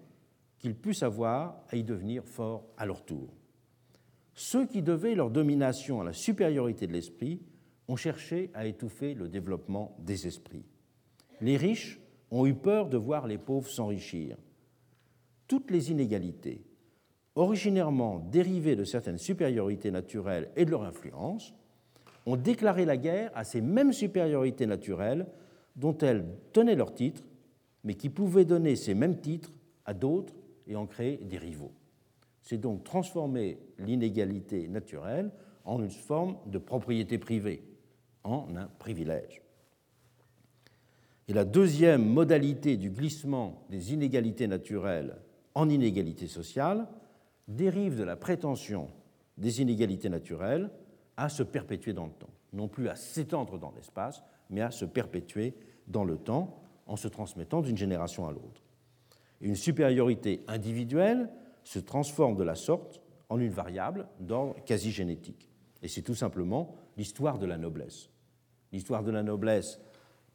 qu'ils 0.59 0.77
puissent 0.77 1.03
avoir 1.03 1.61
à 1.69 1.77
y 1.77 1.83
devenir 1.83 2.25
forts 2.25 2.65
à 2.77 2.87
leur 2.87 3.05
tour. 3.05 3.35
Ceux 4.35 4.67
qui 4.67 4.83
devaient 4.83 5.15
leur 5.15 5.31
domination 5.31 6.01
à 6.01 6.05
la 6.05 6.13
supériorité 6.13 6.87
de 6.87 6.93
l'esprit 6.93 7.41
ont 7.89 7.97
cherché 7.97 8.51
à 8.55 8.67
étouffer 8.67 9.15
le 9.15 9.29
développement 9.29 9.97
des 9.99 10.27
esprits. 10.27 10.65
Les 11.41 11.57
riches 11.57 12.01
ont 12.31 12.47
eu 12.47 12.55
peur 12.55 12.89
de 12.89 12.97
voir 12.97 13.27
les 13.27 13.39
pauvres 13.39 13.69
s'enrichir. 13.69 14.37
Toutes 15.49 15.71
les 15.71 15.91
inégalités, 15.91 16.65
originairement 17.35 18.21
dérivées 18.21 18.77
de 18.77 18.85
certaines 18.85 19.19
supériorités 19.19 19.91
naturelles 19.91 20.51
et 20.57 20.65
de 20.65 20.71
leur 20.71 20.85
influence, 20.85 21.55
ont 22.25 22.37
déclaré 22.37 22.85
la 22.85 22.97
guerre 22.97 23.31
à 23.35 23.45
ces 23.45 23.61
mêmes 23.61 23.93
supériorités 23.93 24.67
naturelles 24.67 25.27
dont 25.77 25.97
elles 25.99 26.25
tenaient 26.53 26.77
leur 26.77 26.95
titre, 26.95 27.23
mais 27.85 27.95
qui 27.95 28.11
pouvaient 28.11 28.45
donner 28.45 28.77
ces 28.77 28.95
mêmes 28.95 29.21
titres 29.21 29.53
à 29.85 29.95
d'autres 29.95 30.35
et 30.67 30.77
en 30.77 30.87
créer 30.87 31.17
des 31.19 31.39
rivaux. 31.39 31.73
C'est 32.43 32.59
donc 32.59 32.85
transformer 32.85 33.59
l'inégalité 33.79 34.69
naturelle 34.69 35.31
en 35.65 35.83
une 35.83 35.91
forme 35.91 36.37
de 36.47 36.59
propriété 36.59 37.19
privée, 37.19 37.63
en 38.25 38.49
un 38.57 38.67
privilège. 38.79 39.43
Et 41.29 41.33
la 41.33 41.45
deuxième 41.45 42.05
modalité 42.05 42.77
du 42.77 42.91
glissement 42.91 43.65
des 43.71 43.93
inégalités 43.93 44.49
naturelles 44.49 45.17
en 45.55 45.69
inégalités 45.69 46.27
sociales 46.27 46.89
dérive 47.47 47.97
de 47.97 48.05
la 48.05 48.17
prétention 48.17 48.89
des 49.39 49.61
inégalités 49.61 50.09
naturelles 50.09 50.71
à 51.17 51.29
se 51.29 51.43
perpétuer 51.43 51.93
dans 51.93 52.07
le 52.07 52.13
temps, 52.13 52.31
non 52.53 52.69
plus 52.69 52.89
à 52.89 52.97
s'étendre 52.97 53.59
dans 53.59 53.73
l'espace, 53.73 54.23
mais 54.51 54.61
à 54.61 54.71
se 54.71 54.85
perpétuer 54.85 55.55
dans 55.87 56.05
le 56.05 56.17
temps 56.17 56.62
en 56.87 56.97
se 56.97 57.09
transmettant 57.09 57.63
d'une 57.63 57.77
génération 57.77 58.27
à 58.27 58.33
l'autre. 58.33 58.63
Une 59.41 59.57
supériorité 59.57 60.45
individuelle 60.47 61.31
se 61.65 61.79
transforme 61.79 62.37
de 62.37 62.45
la 62.45 62.55
sorte 62.55 63.01
en 63.29 63.39
une 63.41 63.51
variable 63.51 64.07
d'ordre 64.21 64.55
quasi-génétique. 64.65 65.49
Et 65.83 65.89
c'est 65.89 66.03
tout 66.03 66.15
simplement 66.15 66.77
l'histoire 66.97 67.39
de 67.39 67.47
la 67.47 67.59
noblesse. 67.59 68.11
L'histoire 68.73 69.03
de 69.03 69.11
la 69.11 69.23
noblesse 69.23 69.81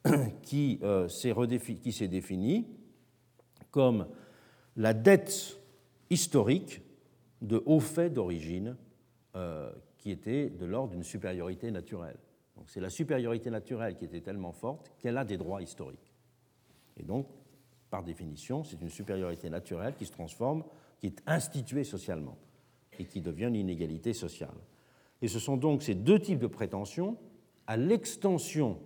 qui 0.42 0.78
euh, 0.82 1.08
s'est 1.08 2.08
définie 2.08 2.66
comme 3.70 4.06
la 4.76 4.94
dette 4.94 5.58
historique 6.10 6.82
de 7.42 7.62
hauts 7.66 7.80
faits 7.80 8.12
d'origine 8.12 8.76
euh, 9.36 9.70
qui 9.98 10.10
étaient 10.10 10.50
de 10.50 10.64
l'ordre 10.64 10.92
d'une 10.92 11.02
supériorité 11.02 11.70
naturelle. 11.70 12.18
C'est 12.66 12.80
la 12.80 12.90
supériorité 12.90 13.50
naturelle 13.50 13.96
qui 13.96 14.04
était 14.04 14.20
tellement 14.20 14.52
forte 14.52 14.90
qu'elle 14.98 15.16
a 15.16 15.24
des 15.24 15.36
droits 15.36 15.62
historiques. 15.62 16.07
Et 16.98 17.02
donc, 17.02 17.26
par 17.90 18.02
définition, 18.02 18.64
c'est 18.64 18.80
une 18.80 18.90
supériorité 18.90 19.48
naturelle 19.48 19.94
qui 19.96 20.06
se 20.06 20.12
transforme, 20.12 20.64
qui 20.98 21.06
est 21.06 21.22
instituée 21.26 21.84
socialement 21.84 22.36
et 22.98 23.04
qui 23.04 23.20
devient 23.20 23.46
une 23.46 23.56
inégalité 23.56 24.12
sociale. 24.12 24.56
Et 25.22 25.28
ce 25.28 25.38
sont 25.38 25.56
donc 25.56 25.82
ces 25.82 25.94
deux 25.94 26.18
types 26.18 26.38
de 26.38 26.46
prétentions 26.46 27.16
à 27.66 27.76
l'extension 27.76 28.78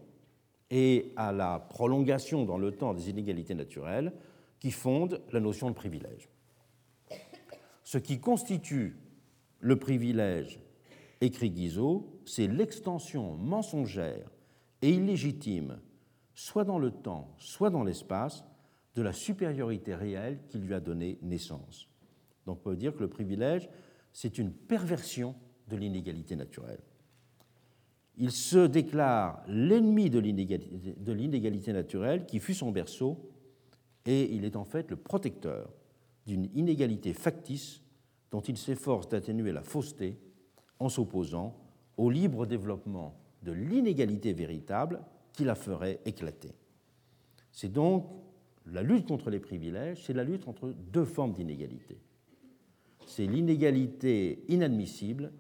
et 0.71 1.13
à 1.17 1.33
la 1.33 1.59
prolongation 1.59 2.45
dans 2.45 2.59
le 2.59 2.73
temps 2.73 2.95
des 2.95 3.11
inégalités 3.11 3.55
naturelles 3.55 4.13
qui 4.59 4.71
fondent 4.71 5.21
la 5.33 5.41
notion 5.41 5.69
de 5.69 5.75
privilège. 5.75 6.29
Ce 7.85 7.99
qui 7.99 8.21
constitue 8.21 8.97
le 9.61 9.79
privilège, 9.79 10.61
écrit 11.21 11.51
Guizot, 11.51 12.21
c'est 12.25 12.47
l'extension 12.47 13.37
mensongère 13.37 14.31
et 14.81 14.91
illégitime, 14.91 15.79
soit 16.35 16.65
dans 16.65 16.79
le 16.79 16.91
temps, 16.91 17.35
soit 17.39 17.71
dans 17.71 17.85
l'espace, 17.85 18.45
de 18.95 19.03
la 19.03 19.13
supériorité 19.13 19.95
réelle 19.95 20.39
qui 20.49 20.59
lui 20.59 20.75
a 20.75 20.81
donné 20.81 21.19
naissance. 21.23 21.89
Donc 22.47 22.59
on 22.59 22.71
peut 22.71 22.77
dire 22.77 22.95
que 22.95 23.01
le 23.01 23.09
privilège, 23.09 23.69
c'est 24.13 24.39
une 24.39 24.53
perversion 24.53 25.35
de 25.69 25.77
l'inégalité 25.77 26.37
naturelle. 26.37 26.83
Il 28.17 28.31
se 28.31 28.67
déclare 28.67 29.43
l'ennemi 29.49 30.11
de 30.11 30.19
l'inégalité 30.19 31.73
naturelle 31.73 32.27
qui 32.27 32.41
fut 32.41 32.55
son 32.55 32.71
berceau, 32.71 33.31
et 34.05 34.35
il 34.35 34.45
est 34.45 34.57
en 34.57 34.65
fait 34.65 34.91
le 34.91 34.97
protecteur 34.97 35.73
d'une 36.27 36.51
inégalité 36.55 37.15
factice 37.15 37.81
dont 38.31 38.41
il 38.41 38.59
s'efforce 38.59 39.09
d'atténuer 39.09 39.53
la 39.53 39.63
fausseté 39.63 40.19
en 40.79 40.89
s'opposant 40.89 41.57
au 41.97 42.11
libre 42.11 42.47
développement 42.47 43.19
de 43.43 43.53
l'inégalité 43.53 44.33
véritable 44.33 45.01
qui 45.33 45.45
la 45.45 45.55
ferait 45.55 46.01
éclater. 46.05 46.55
C'est 47.51 47.73
donc 47.73 48.07
la 48.67 48.83
lutte 48.83 49.07
contre 49.07 49.31
les 49.31 49.41
privilèges, 49.41 50.05
c'est 50.05 50.13
la 50.13 50.25
lutte 50.25 50.49
entre 50.49 50.69
deux 50.71 51.05
formes 51.05 51.33
d'inégalité. 51.33 51.99
C'est 53.07 53.27
l'inégalité 53.27 54.45
inadmissible 54.49 55.33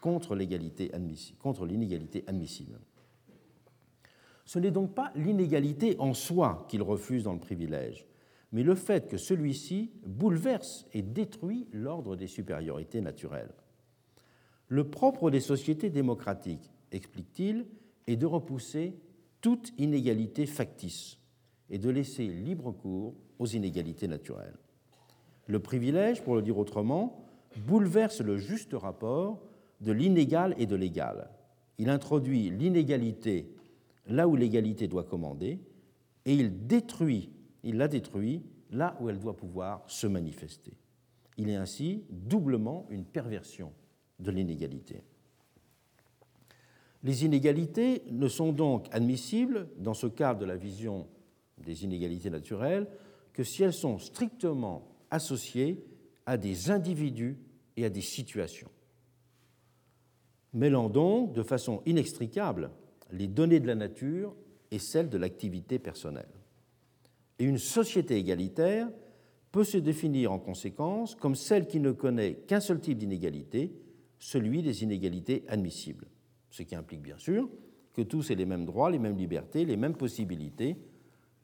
contre 0.00 0.34
l'inégalité 0.34 0.92
admissible. 0.92 2.80
Ce 4.44 4.58
n'est 4.58 4.72
donc 4.72 4.94
pas 4.94 5.12
l'inégalité 5.14 5.96
en 5.98 6.14
soi 6.14 6.66
qu'il 6.68 6.82
refuse 6.82 7.24
dans 7.24 7.32
le 7.32 7.38
privilège, 7.38 8.04
mais 8.50 8.62
le 8.62 8.74
fait 8.74 9.08
que 9.08 9.16
celui-ci 9.16 9.92
bouleverse 10.04 10.86
et 10.92 11.02
détruit 11.02 11.68
l'ordre 11.72 12.16
des 12.16 12.26
supériorités 12.26 13.00
naturelles. 13.00 13.54
Le 14.68 14.90
propre 14.90 15.30
des 15.30 15.40
sociétés 15.40 15.90
démocratiques, 15.90 16.70
explique-t-il, 16.90 17.66
est 18.06 18.16
de 18.16 18.26
repousser 18.26 18.94
toute 19.40 19.72
inégalité 19.78 20.46
factice 20.46 21.18
et 21.70 21.78
de 21.78 21.90
laisser 21.90 22.26
libre 22.26 22.72
cours 22.72 23.14
aux 23.38 23.46
inégalités 23.46 24.08
naturelles. 24.08 24.56
Le 25.46 25.58
privilège, 25.58 26.22
pour 26.22 26.36
le 26.36 26.42
dire 26.42 26.58
autrement, 26.58 27.26
bouleverse 27.66 28.20
le 28.20 28.38
juste 28.38 28.74
rapport 28.74 29.42
de 29.80 29.92
l'inégal 29.92 30.54
et 30.58 30.66
de 30.66 30.76
l'égal. 30.76 31.30
Il 31.78 31.90
introduit 31.90 32.50
l'inégalité 32.50 33.52
là 34.06 34.28
où 34.28 34.36
l'égalité 34.36 34.86
doit 34.86 35.04
commander 35.04 35.60
et 36.24 36.34
il 36.34 36.66
détruit 36.66 37.30
il 37.62 37.76
la 37.76 37.88
détruit 37.88 38.42
là 38.70 38.96
où 39.00 39.08
elle 39.08 39.18
doit 39.18 39.36
pouvoir 39.36 39.84
se 39.86 40.06
manifester. 40.06 40.72
Il 41.36 41.48
est 41.48 41.56
ainsi 41.56 42.04
doublement 42.10 42.86
une 42.90 43.04
perversion 43.04 43.72
de 44.18 44.30
l'inégalité. 44.30 45.02
Les 47.02 47.24
inégalités 47.24 48.04
ne 48.10 48.28
sont 48.28 48.52
donc 48.52 48.86
admissibles, 48.92 49.68
dans 49.78 49.94
ce 49.94 50.06
cadre 50.06 50.40
de 50.40 50.44
la 50.44 50.56
vision 50.56 51.08
des 51.58 51.84
inégalités 51.84 52.30
naturelles, 52.30 52.86
que 53.32 53.42
si 53.42 53.62
elles 53.62 53.72
sont 53.72 53.98
strictement 53.98 54.88
associées 55.10 55.84
à 56.26 56.36
des 56.36 56.70
individus 56.70 57.38
et 57.76 57.84
à 57.84 57.90
des 57.90 58.00
situations. 58.00 58.70
Mêlant 60.52 60.88
donc 60.88 61.32
de 61.32 61.42
façon 61.42 61.82
inextricable 61.86 62.70
les 63.10 63.26
données 63.26 63.60
de 63.60 63.66
la 63.66 63.74
nature 63.74 64.34
et 64.70 64.78
celles 64.78 65.08
de 65.08 65.18
l'activité 65.18 65.78
personnelle. 65.78 66.28
Et 67.38 67.44
une 67.44 67.58
société 67.58 68.16
égalitaire 68.16 68.88
peut 69.50 69.64
se 69.64 69.78
définir 69.78 70.32
en 70.32 70.38
conséquence 70.38 71.14
comme 71.14 71.34
celle 71.34 71.66
qui 71.66 71.80
ne 71.80 71.92
connaît 71.92 72.34
qu'un 72.46 72.60
seul 72.60 72.80
type 72.80 72.98
d'inégalité, 72.98 73.72
celui 74.18 74.62
des 74.62 74.82
inégalités 74.82 75.44
admissibles. 75.48 76.06
Ce 76.52 76.62
qui 76.62 76.76
implique 76.76 77.00
bien 77.00 77.16
sûr 77.16 77.48
que 77.94 78.02
tous 78.02 78.30
aient 78.30 78.36
les 78.36 78.44
mêmes 78.44 78.66
droits, 78.66 78.90
les 78.90 78.98
mêmes 78.98 79.16
libertés, 79.16 79.64
les 79.64 79.78
mêmes 79.78 79.96
possibilités 79.96 80.76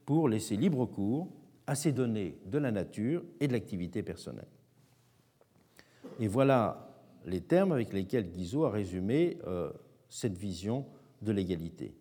pour 0.05 0.29
laisser 0.29 0.57
libre 0.57 0.85
cours 0.85 1.29
à 1.67 1.75
ces 1.75 1.93
données 1.93 2.39
de 2.45 2.59
la 2.59 2.71
nature 2.71 3.25
et 3.41 3.49
de 3.49 3.53
l'activité 3.53 4.03
personnelle. 4.03 4.49
Et 6.21 6.29
voilà 6.29 6.95
les 7.25 7.41
termes 7.41 7.73
avec 7.73 7.93
lesquels 7.93 8.31
Guizot 8.31 8.65
a 8.65 8.71
résumé 8.71 9.39
euh, 9.47 9.71
cette 10.11 10.37
vision 10.37 10.85
de 11.23 11.33
l'égalité. 11.33 11.95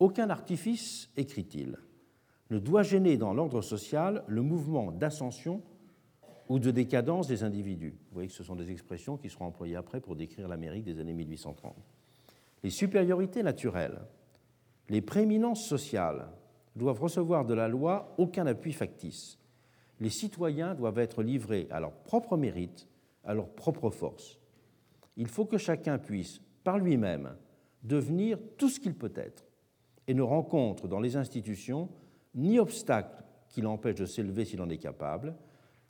Aucun 0.00 0.28
artifice, 0.28 1.08
écrit-il, 1.16 1.78
ne 2.50 2.58
doit 2.58 2.82
gêner 2.82 3.16
dans 3.16 3.32
l'ordre 3.32 3.62
social 3.62 4.24
le 4.26 4.42
mouvement 4.42 4.90
d'ascension 4.90 5.62
ou 6.48 6.58
de 6.58 6.72
décadence 6.72 7.28
des 7.28 7.44
individus. 7.44 7.92
Vous 8.08 8.14
voyez 8.14 8.28
que 8.28 8.34
ce 8.34 8.42
sont 8.42 8.56
des 8.56 8.72
expressions 8.72 9.16
qui 9.16 9.30
seront 9.30 9.46
employées 9.46 9.76
après 9.76 10.00
pour 10.00 10.16
décrire 10.16 10.48
l'Amérique 10.48 10.84
des 10.84 10.98
années 10.98 11.14
1830. 11.14 11.76
Les 12.62 12.70
supériorités 12.70 13.42
naturelles, 13.42 14.00
les 14.88 15.00
prééminences 15.00 15.64
sociales 15.64 16.28
doivent 16.76 17.00
recevoir 17.00 17.44
de 17.44 17.54
la 17.54 17.68
loi 17.68 18.14
aucun 18.18 18.46
appui 18.46 18.72
factice. 18.72 19.38
Les 20.00 20.10
citoyens 20.10 20.74
doivent 20.74 20.98
être 20.98 21.22
livrés 21.22 21.68
à 21.70 21.80
leur 21.80 21.92
propre 21.92 22.36
mérite, 22.36 22.88
à 23.24 23.34
leur 23.34 23.48
propre 23.48 23.90
force. 23.90 24.38
Il 25.16 25.26
faut 25.26 25.44
que 25.44 25.58
chacun 25.58 25.98
puisse, 25.98 26.40
par 26.64 26.78
lui-même, 26.78 27.34
devenir 27.82 28.38
tout 28.56 28.68
ce 28.68 28.80
qu'il 28.80 28.94
peut 28.94 29.12
être 29.14 29.46
et 30.06 30.14
ne 30.14 30.22
rencontre 30.22 30.88
dans 30.88 31.00
les 31.00 31.16
institutions 31.16 31.88
ni 32.34 32.58
obstacle 32.58 33.22
qui 33.48 33.60
l'empêche 33.60 33.96
de 33.96 34.06
s'élever 34.06 34.44
s'il 34.44 34.60
en 34.60 34.68
est 34.68 34.78
capable, 34.78 35.34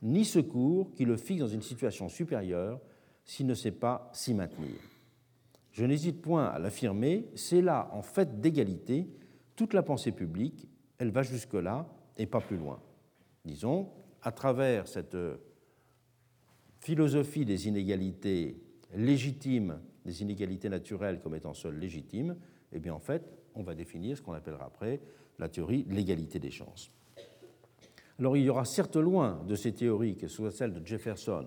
ni 0.03 0.25
secours 0.25 0.93
qui 0.93 1.05
le 1.05 1.17
fixe 1.17 1.41
dans 1.41 1.49
une 1.49 1.63
situation 1.63 2.09
supérieure 2.09 2.81
s'il 3.25 3.47
ne 3.47 3.55
sait 3.55 3.73
pas 3.73 4.09
s'y 4.13 4.35
maintenir. 4.35 4.77
Je 5.73 5.85
n'hésite 5.85 6.21
point 6.21 6.47
à 6.47 6.59
l'affirmer, 6.59 7.29
c'est 7.35 7.63
là, 7.63 7.89
en 7.93 8.03
fait 8.03 8.41
d'égalité, 8.41 9.09
toute 9.57 9.73
la 9.75 9.83
pensée 9.83 10.13
publique, 10.13 10.69
elle 10.99 11.11
va 11.11 11.23
jusque-là 11.23 11.87
et 12.17 12.27
pas 12.27 12.41
plus 12.41 12.57
loin. 12.57 12.81
Disons, 13.45 13.89
à 14.23 14.33
travers 14.33 14.89
cette 14.89 15.17
philosophie 16.81 17.45
des 17.45 17.69
inégalités 17.69 18.61
légitimes, 18.95 19.81
des 20.05 20.23
inégalités 20.23 20.69
naturelles 20.69 21.21
comme 21.21 21.35
étant 21.35 21.55
seules 21.55 21.79
légitimes, 21.79 22.37
eh 22.73 22.79
bien 22.79 22.95
en 22.95 22.99
fait, 22.99 23.23
on 23.55 23.63
va 23.63 23.75
définir 23.75 24.17
ce 24.17 24.23
qu'on 24.23 24.33
appellera 24.33 24.67
après 24.67 25.01
la 25.39 25.49
théorie 25.49 25.85
de 25.85 25.95
l'égalité 25.95 26.39
des 26.39 26.51
chances. 26.51 26.91
Alors 28.19 28.37
il 28.37 28.45
y 28.45 28.51
aura 28.51 28.65
certes 28.65 28.97
loin 28.97 29.43
de 29.47 29.55
ces 29.55 29.73
théories, 29.73 30.17
que 30.17 30.29
ce 30.29 30.37
soit 30.37 30.51
celles 30.51 30.75
de 30.75 30.87
Jefferson 30.87 31.47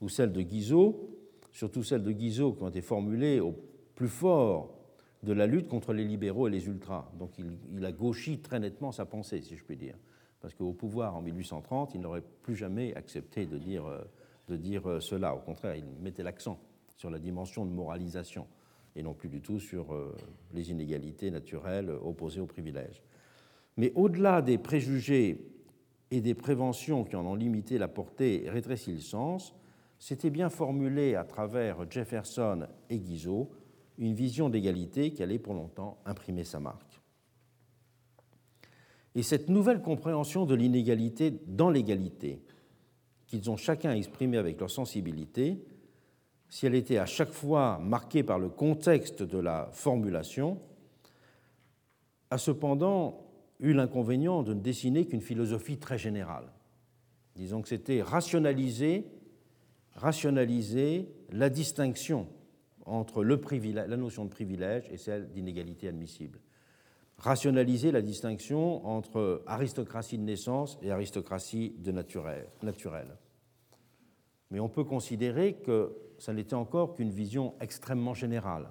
ou 0.00 0.08
celles 0.08 0.32
de 0.32 0.40
Guizot, 0.40 1.15
surtout 1.56 1.82
celles 1.82 2.02
de 2.02 2.12
Guizot 2.12 2.52
qui 2.52 2.62
ont 2.62 2.68
été 2.68 2.82
formulées 2.82 3.40
au 3.40 3.54
plus 3.94 4.08
fort 4.08 4.74
de 5.22 5.32
la 5.32 5.46
lutte 5.46 5.68
contre 5.68 5.94
les 5.94 6.04
libéraux 6.04 6.48
et 6.48 6.50
les 6.50 6.66
ultras. 6.66 7.10
Donc 7.18 7.30
il, 7.38 7.84
a 7.84 7.92
gauchi 7.92 8.40
très 8.40 8.60
nettement 8.60 8.92
sa 8.92 9.06
pensée, 9.06 9.40
si 9.40 9.56
je 9.56 9.64
puis 9.64 9.76
dire. 9.76 9.96
Parce 10.42 10.52
qu'au 10.52 10.74
pouvoir 10.74 11.16
en 11.16 11.22
1830, 11.22 11.94
il 11.94 12.02
n'aurait 12.02 12.22
plus 12.42 12.54
jamais 12.54 12.94
accepté 12.94 13.46
de 13.46 13.56
dire, 13.56 13.86
euh, 13.86 14.02
de 14.48 14.56
dire 14.56 14.86
euh, 14.86 15.00
cela. 15.00 15.34
Au 15.34 15.38
contraire, 15.38 15.74
il 15.76 15.86
mettait 16.02 16.22
l'accent 16.22 16.60
sur 16.94 17.08
la 17.08 17.18
dimension 17.18 17.64
de 17.64 17.70
moralisation 17.70 18.46
et 18.94 19.02
non 19.02 19.14
plus 19.14 19.30
du 19.30 19.40
tout 19.40 19.58
sur 19.58 19.94
euh, 19.94 20.14
les 20.52 20.70
inégalités 20.70 21.30
naturelles 21.30 21.90
opposées 21.90 22.40
aux 22.40 22.46
privilèges. 22.46 23.02
Mais 23.78 23.92
au-delà 23.94 24.42
des 24.42 24.58
préjugés 24.58 25.40
et 26.10 26.20
des 26.20 26.34
préventions 26.34 27.02
qui 27.04 27.16
en 27.16 27.24
ont 27.24 27.34
limité 27.34 27.78
la 27.78 27.88
portée 27.88 28.44
et 28.44 28.50
rétréci 28.50 28.92
le 28.92 29.00
sens, 29.00 29.54
c'était 29.98 30.30
bien 30.30 30.48
formulé 30.50 31.14
à 31.14 31.24
travers 31.24 31.90
Jefferson 31.90 32.66
et 32.90 32.98
Guizot 32.98 33.50
une 33.98 34.14
vision 34.14 34.48
d'égalité 34.48 35.12
qui 35.12 35.22
allait 35.22 35.38
pour 35.38 35.54
longtemps 35.54 35.98
imprimer 36.04 36.44
sa 36.44 36.60
marque. 36.60 37.00
Et 39.14 39.22
cette 39.22 39.48
nouvelle 39.48 39.80
compréhension 39.80 40.44
de 40.44 40.54
l'inégalité 40.54 41.40
dans 41.46 41.70
l'égalité, 41.70 42.42
qu'ils 43.26 43.50
ont 43.50 43.56
chacun 43.56 43.94
exprimée 43.94 44.36
avec 44.36 44.60
leur 44.60 44.70
sensibilité, 44.70 45.64
si 46.48 46.66
elle 46.66 46.74
était 46.74 46.98
à 46.98 47.06
chaque 47.06 47.32
fois 47.32 47.78
marquée 47.78 48.22
par 48.22 48.38
le 48.38 48.50
contexte 48.50 49.22
de 49.22 49.38
la 49.38 49.68
formulation, 49.72 50.60
a 52.30 52.38
cependant 52.38 53.26
eu 53.58 53.72
l'inconvénient 53.72 54.42
de 54.42 54.52
ne 54.52 54.60
dessiner 54.60 55.06
qu'une 55.06 55.22
philosophie 55.22 55.78
très 55.78 55.98
générale. 55.98 56.52
Disons 57.34 57.62
que 57.62 57.68
c'était 57.68 58.02
rationaliser, 58.02 59.06
rationaliser 59.96 61.08
la 61.30 61.50
distinction 61.50 62.28
entre 62.84 63.24
le 63.24 63.40
la 63.74 63.96
notion 63.96 64.24
de 64.24 64.30
privilège 64.30 64.88
et 64.92 64.96
celle 64.96 65.30
d'inégalité 65.32 65.88
admissible. 65.88 66.38
Rationaliser 67.18 67.90
la 67.90 68.02
distinction 68.02 68.86
entre 68.86 69.42
aristocratie 69.46 70.18
de 70.18 70.22
naissance 70.22 70.78
et 70.82 70.90
aristocratie 70.90 71.74
de 71.78 71.90
naturel. 71.90 72.46
naturelle. 72.62 73.16
Mais 74.50 74.60
on 74.60 74.68
peut 74.68 74.84
considérer 74.84 75.54
que 75.54 75.96
ça 76.18 76.32
n'était 76.32 76.54
encore 76.54 76.94
qu'une 76.94 77.10
vision 77.10 77.54
extrêmement 77.60 78.14
générale. 78.14 78.70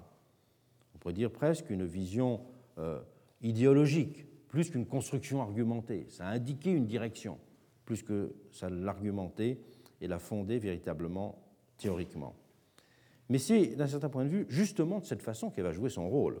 On 0.94 0.98
pourrait 0.98 1.12
dire 1.12 1.30
presque 1.30 1.68
une 1.68 1.84
vision 1.84 2.40
euh, 2.78 3.00
idéologique 3.42 4.26
plus 4.48 4.70
qu'une 4.70 4.86
construction 4.86 5.42
argumentée. 5.42 6.06
Ça 6.08 6.26
a 6.26 6.30
indiqué 6.30 6.70
une 6.70 6.86
direction, 6.86 7.38
plus 7.84 8.02
que 8.02 8.34
ça 8.52 8.70
l'argumentait 8.70 9.60
et 10.00 10.06
la 10.06 10.18
fondait 10.18 10.58
véritablement 10.58 11.38
théoriquement. 11.78 12.34
Mais 13.28 13.38
c'est, 13.38 13.74
d'un 13.74 13.86
certain 13.86 14.08
point 14.08 14.24
de 14.24 14.28
vue, 14.28 14.46
justement 14.48 15.00
de 15.00 15.04
cette 15.04 15.22
façon 15.22 15.50
qu'elle 15.50 15.64
va 15.64 15.72
jouer 15.72 15.90
son 15.90 16.08
rôle, 16.08 16.40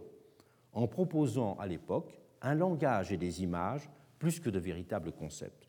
en 0.72 0.86
proposant 0.86 1.56
à 1.58 1.66
l'époque 1.66 2.20
un 2.42 2.54
langage 2.54 3.12
et 3.12 3.16
des 3.16 3.42
images 3.42 3.88
plus 4.18 4.40
que 4.40 4.50
de 4.50 4.58
véritables 4.58 5.12
concepts. 5.12 5.68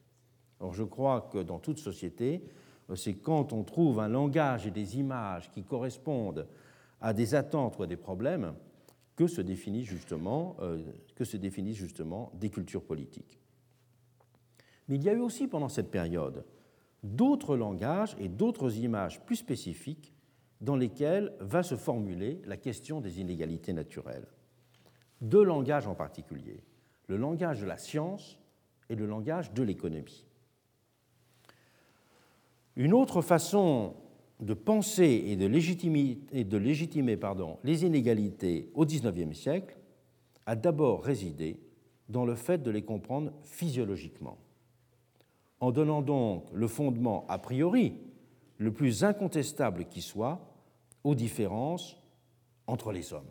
Or, 0.59 0.73
je 0.73 0.83
crois 0.83 1.29
que 1.31 1.39
dans 1.39 1.59
toute 1.59 1.79
société, 1.79 2.43
c'est 2.95 3.15
quand 3.15 3.53
on 3.53 3.63
trouve 3.63 3.99
un 3.99 4.07
langage 4.07 4.65
et 4.67 4.71
des 4.71 4.97
images 4.97 5.49
qui 5.51 5.63
correspondent 5.63 6.47
à 7.01 7.13
des 7.13 7.35
attentes 7.35 7.77
ou 7.77 7.83
à 7.83 7.88
des 7.88 7.97
problèmes 7.97 8.53
que 9.15 9.27
se 9.27 9.41
définissent 9.41 9.88
justement, 9.88 10.55
euh, 10.61 10.83
que 11.15 11.25
se 11.25 11.38
définissent 11.38 11.77
justement 11.77 12.31
des 12.35 12.49
cultures 12.49 12.83
politiques. 12.83 13.39
Mais 14.88 14.95
il 14.95 15.03
y 15.03 15.09
a 15.09 15.13
eu 15.13 15.19
aussi 15.19 15.47
pendant 15.47 15.69
cette 15.69 15.91
période 15.91 16.45
d'autres 17.03 17.55
langages 17.55 18.15
et 18.19 18.27
d'autres 18.27 18.77
images 18.77 19.21
plus 19.25 19.37
spécifiques 19.37 20.13
dans 20.61 20.75
lesquelles 20.75 21.33
va 21.39 21.63
se 21.63 21.75
formuler 21.75 22.41
la 22.45 22.57
question 22.57 23.01
des 23.01 23.19
inégalités 23.21 23.73
naturelles. 23.73 24.27
Deux 25.21 25.43
langages 25.43 25.87
en 25.87 25.95
particulier, 25.95 26.63
le 27.07 27.17
langage 27.17 27.61
de 27.61 27.65
la 27.65 27.77
science 27.77 28.39
et 28.89 28.95
le 28.95 29.05
langage 29.05 29.53
de 29.53 29.63
l'économie. 29.63 30.25
Une 32.75 32.93
autre 32.93 33.21
façon 33.21 33.95
de 34.39 34.53
penser 34.53 35.23
et 35.27 35.35
de 35.35 35.47
légitimer, 35.47 36.19
les 37.63 37.85
inégalités 37.85 38.69
au 38.75 38.85
XIXe 38.85 39.37
siècle 39.37 39.77
a 40.45 40.55
d'abord 40.55 41.03
résidé 41.03 41.59
dans 42.09 42.25
le 42.25 42.35
fait 42.35 42.61
de 42.61 42.71
les 42.71 42.83
comprendre 42.83 43.33
physiologiquement, 43.43 44.37
en 45.59 45.71
donnant 45.71 46.01
donc 46.01 46.45
le 46.53 46.67
fondement 46.67 47.25
a 47.29 47.37
priori 47.39 47.95
le 48.57 48.71
plus 48.71 49.03
incontestable 49.03 49.85
qui 49.85 50.01
soit 50.01 50.39
aux 51.03 51.15
différences 51.15 51.97
entre 52.67 52.91
les 52.91 53.13
hommes. 53.13 53.23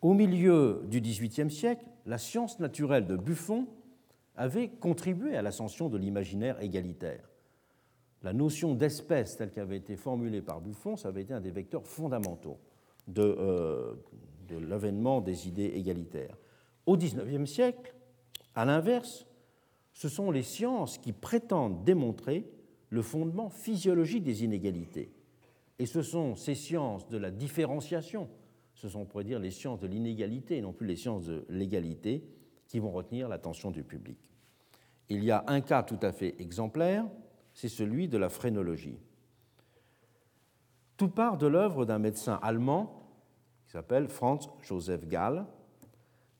Au 0.00 0.14
milieu 0.14 0.82
du 0.88 1.00
XVIIIe 1.00 1.50
siècle, 1.50 1.84
la 2.06 2.18
science 2.18 2.58
naturelle 2.58 3.06
de 3.06 3.16
Buffon 3.16 3.66
avait 4.36 4.68
contribué 4.68 5.36
à 5.36 5.42
l'ascension 5.42 5.88
de 5.88 5.98
l'imaginaire 5.98 6.60
égalitaire 6.60 7.28
la 8.22 8.32
notion 8.32 8.74
d'espèce 8.74 9.36
telle 9.36 9.50
qu'elle 9.50 9.64
avait 9.64 9.76
été 9.76 9.96
formulée 9.96 10.42
par 10.42 10.60
Buffon, 10.60 10.96
ça 10.96 11.08
avait 11.08 11.22
été 11.22 11.34
un 11.34 11.40
des 11.40 11.50
vecteurs 11.50 11.86
fondamentaux 11.86 12.58
de, 13.08 13.22
euh, 13.22 13.94
l'avènement 14.68 15.20
des 15.20 15.48
idées 15.48 15.72
égalitaires. 15.74 16.36
Au 16.86 16.96
XIXe 16.96 17.50
siècle, 17.50 17.94
à 18.54 18.64
l'inverse, 18.64 19.26
ce 19.92 20.08
sont 20.08 20.30
les 20.30 20.42
sciences 20.42 20.98
qui 20.98 21.12
prétendent 21.12 21.84
démontrer 21.84 22.46
le 22.90 23.02
fondement 23.02 23.48
physiologique 23.48 24.24
des 24.24 24.44
inégalités. 24.44 25.12
Et 25.78 25.86
ce 25.86 26.02
sont 26.02 26.36
ces 26.36 26.54
sciences 26.54 27.08
de 27.08 27.18
la 27.18 27.30
différenciation, 27.30 28.28
ce 28.74 28.88
sont, 28.88 29.00
on 29.00 29.04
pourrait 29.04 29.24
dire, 29.24 29.38
les 29.38 29.50
sciences 29.50 29.80
de 29.80 29.86
l'inégalité, 29.86 30.60
non 30.60 30.72
plus 30.72 30.86
les 30.86 30.96
sciences 30.96 31.24
de 31.24 31.44
l'égalité, 31.48 32.24
qui 32.66 32.78
vont 32.78 32.90
retenir 32.90 33.28
l'attention 33.28 33.70
du 33.70 33.82
public. 33.82 34.18
Il 35.08 35.24
y 35.24 35.30
a 35.30 35.44
un 35.46 35.60
cas 35.60 35.82
tout 35.82 35.98
à 36.02 36.12
fait 36.12 36.40
exemplaire, 36.40 37.04
c'est 37.54 37.68
celui 37.68 38.08
de 38.08 38.16
la 38.18 38.28
phrénologie. 38.28 38.98
Tout 40.96 41.08
part 41.08 41.36
de 41.36 41.46
l'œuvre 41.46 41.84
d'un 41.84 41.98
médecin 41.98 42.38
allemand 42.42 43.10
qui 43.66 43.72
s'appelle 43.72 44.08
Franz 44.08 44.48
Joseph 44.62 45.06
Gall, 45.06 45.46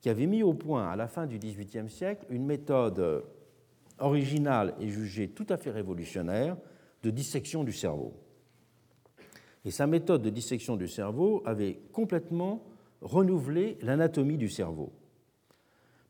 qui 0.01 0.09
avait 0.09 0.25
mis 0.25 0.43
au 0.43 0.53
point 0.53 0.89
à 0.89 0.95
la 0.95 1.07
fin 1.07 1.27
du 1.27 1.37
XVIIIe 1.37 1.89
siècle 1.89 2.25
une 2.29 2.45
méthode 2.45 3.25
originale 4.03 4.75
et 4.79 4.89
jugée 4.89 5.29
tout 5.29 5.45
à 5.49 5.57
fait 5.57 5.71
révolutionnaire 5.71 6.57
de 7.01 7.09
dissection 7.09 7.63
du 7.63 7.73
cerveau. 7.73 8.13
Et 9.65 9.71
sa 9.71 9.87
méthode 9.87 10.21
de 10.21 10.29
dissection 10.29 10.75
du 10.75 10.87
cerveau 10.87 11.41
avait 11.45 11.79
complètement 11.91 12.63
renouvelé 13.01 13.77
l'anatomie 13.81 14.37
du 14.37 14.49
cerveau 14.49 14.91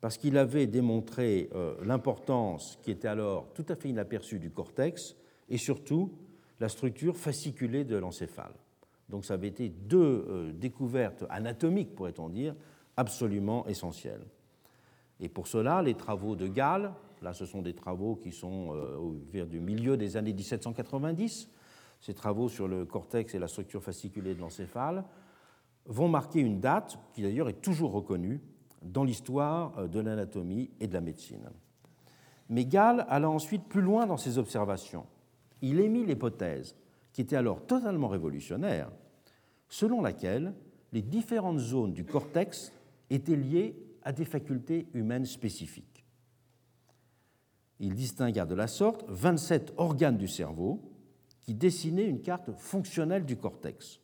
parce 0.03 0.17
qu'il 0.17 0.37
avait 0.37 0.67
démontré 0.67 1.49
euh, 1.55 1.75
l'importance 1.81 2.77
qui 2.81 2.91
était 2.91 3.07
alors 3.07 3.47
tout 3.53 3.65
à 3.69 3.75
fait 3.77 3.87
inaperçue 3.87 4.37
du 4.37 4.51
cortex 4.51 5.15
et 5.47 5.57
surtout 5.57 6.11
la 6.59 6.67
structure 6.67 7.15
fasciculée 7.15 7.85
de 7.85 7.95
l'encéphale. 7.95 8.51
Donc 9.07 9.23
ça 9.23 9.35
avait 9.35 9.47
été 9.47 9.69
deux 9.69 10.25
euh, 10.27 10.51
découvertes 10.51 11.23
anatomiques, 11.29 11.95
pourrait-on 11.95 12.27
dire, 12.27 12.53
absolument 12.97 13.65
essentielles. 13.67 14.25
Et 15.21 15.29
pour 15.29 15.47
cela, 15.47 15.81
les 15.81 15.93
travaux 15.93 16.35
de 16.35 16.47
Gall, 16.47 16.91
Là, 17.23 17.33
ce 17.33 17.45
sont 17.45 17.61
des 17.61 17.73
travaux 17.73 18.15
qui 18.15 18.31
sont 18.31 18.73
vers 19.31 19.47
du 19.47 19.61
milieu 19.61 19.95
des 19.95 20.17
années 20.17 20.33
1790. 20.33 21.49
Ces 22.01 22.13
travaux 22.13 22.49
sur 22.49 22.67
le 22.67 22.85
cortex 22.85 23.33
et 23.33 23.39
la 23.39 23.47
structure 23.47 23.81
fasciculée 23.81 24.35
de 24.35 24.41
l'encéphale 24.41 25.05
vont 25.85 26.09
marquer 26.09 26.41
une 26.41 26.59
date 26.59 26.99
qui 27.13 27.21
d'ailleurs 27.21 27.47
est 27.47 27.61
toujours 27.61 27.93
reconnue 27.93 28.41
dans 28.81 29.05
l'histoire 29.05 29.87
de 29.87 29.99
l'anatomie 30.01 30.69
et 30.81 30.87
de 30.87 30.93
la 30.93 30.99
médecine. 30.99 31.49
Mais 32.49 32.65
Gall 32.65 33.05
alla 33.07 33.29
ensuite 33.29 33.63
plus 33.63 33.81
loin 33.81 34.05
dans 34.05 34.17
ses 34.17 34.37
observations. 34.37 35.05
Il 35.61 35.79
émit 35.79 36.05
l'hypothèse, 36.05 36.75
qui 37.13 37.21
était 37.21 37.37
alors 37.37 37.65
totalement 37.65 38.09
révolutionnaire, 38.09 38.91
selon 39.69 40.01
laquelle 40.01 40.53
les 40.91 41.01
différentes 41.01 41.59
zones 41.59 41.93
du 41.93 42.03
cortex 42.03 42.73
étaient 43.09 43.37
liées 43.37 43.77
à 44.03 44.11
des 44.11 44.25
facultés 44.25 44.87
humaines 44.93 45.25
spécifiques. 45.25 45.92
Il 47.83 47.95
distingua 47.95 48.45
de 48.45 48.55
la 48.55 48.67
sorte 48.67 49.03
27 49.09 49.73
organes 49.75 50.15
du 50.15 50.29
cerveau 50.29 50.79
qui 51.41 51.53
dessinaient 51.53 52.07
une 52.07 52.21
carte 52.21 52.53
fonctionnelle 52.53 53.25
du 53.25 53.35
cortex, 53.35 53.99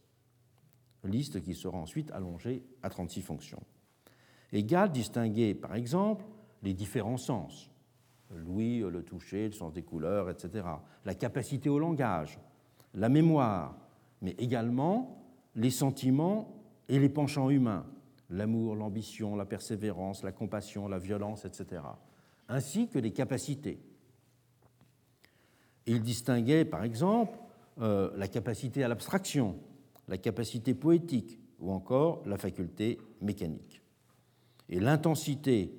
liste 1.05 1.41
qui 1.41 1.55
sera 1.55 1.77
ensuite 1.77 2.11
allongée 2.11 2.61
à 2.83 2.89
36 2.89 3.21
fonctions. 3.21 3.63
Et 4.51 4.65
Gall 4.65 4.91
distinguait 4.91 5.53
par 5.53 5.75
exemple 5.75 6.25
les 6.61 6.73
différents 6.73 7.15
sens, 7.15 7.71
l'ouïe, 8.35 8.79
le 8.79 9.01
toucher, 9.01 9.45
le 9.45 9.53
sens 9.53 9.71
des 9.71 9.83
couleurs, 9.83 10.29
etc., 10.29 10.67
la 11.05 11.15
capacité 11.15 11.69
au 11.69 11.79
langage, 11.79 12.37
la 12.93 13.07
mémoire, 13.07 13.77
mais 14.21 14.35
également 14.39 15.23
les 15.55 15.71
sentiments 15.71 16.53
et 16.89 16.99
les 16.99 17.07
penchants 17.07 17.49
humains, 17.49 17.85
l'amour, 18.29 18.75
l'ambition, 18.75 19.37
la 19.37 19.45
persévérance, 19.45 20.21
la 20.21 20.33
compassion, 20.33 20.89
la 20.89 20.99
violence, 20.99 21.45
etc., 21.45 21.79
ainsi 22.49 22.87
que 22.87 22.99
les 22.99 23.11
capacités. 23.11 23.79
Il 25.85 26.01
distinguait, 26.01 26.65
par 26.65 26.83
exemple, 26.83 27.37
euh, 27.79 28.11
la 28.17 28.27
capacité 28.27 28.83
à 28.83 28.87
l'abstraction, 28.87 29.55
la 30.07 30.17
capacité 30.17 30.73
poétique 30.73 31.39
ou 31.59 31.71
encore 31.71 32.23
la 32.25 32.37
faculté 32.37 32.97
mécanique. 33.21 33.81
Et 34.67 34.79
l'intensité, 34.79 35.73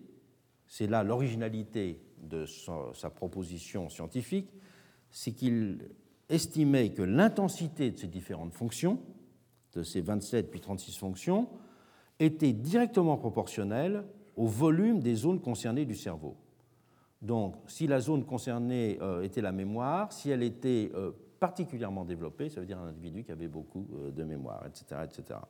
c'est 0.66 0.87
là 0.87 1.03
l'originalité 1.03 2.01
de 2.23 2.45
sa 2.47 3.11
proposition 3.11 3.89
scientifique, 3.89 4.49
c'est 5.11 5.33
qu'il 5.33 5.89
estimait 6.29 6.91
que 6.91 7.03
l'intensité 7.03 7.91
de 7.91 7.99
ces 7.99 8.07
différentes 8.07 8.53
fonctions, 8.53 9.01
de 9.75 9.83
ces 9.83 10.01
27 10.01 10.51
puis 10.51 10.61
36 10.61 10.97
fonctions, 10.97 11.49
était 12.18 12.53
directement 12.53 13.16
proportionnelle 13.16 14.05
au 14.37 14.47
volume 14.47 15.01
des 15.01 15.14
zones 15.14 15.41
concernées 15.41 15.87
du 15.87 15.95
cerveau. 15.95 16.37
Donc, 17.23 17.57
si 17.66 17.87
la 17.87 18.01
zone 18.01 18.25
concernée 18.25 18.99
euh, 19.03 19.23
était 19.23 19.43
la 19.43 19.53
mémoire, 19.53 20.12
si 20.12 20.31
elle 20.31 20.43
était 20.43 20.91
euh, 20.95 21.12
particulièrement 21.39 22.05
développée, 22.05 22.49
ça 22.49 22.61
veut 22.61 22.66
dire 22.66 22.79
un 22.79 22.89
individu 22.89 23.25
qui 23.25 23.33
avait 23.33 23.49
beaucoup 23.49 23.87
euh, 23.95 24.11
de 24.11 24.25
mémoire, 24.25 24.64
etc., 24.66 25.03
etc. 25.05 25.41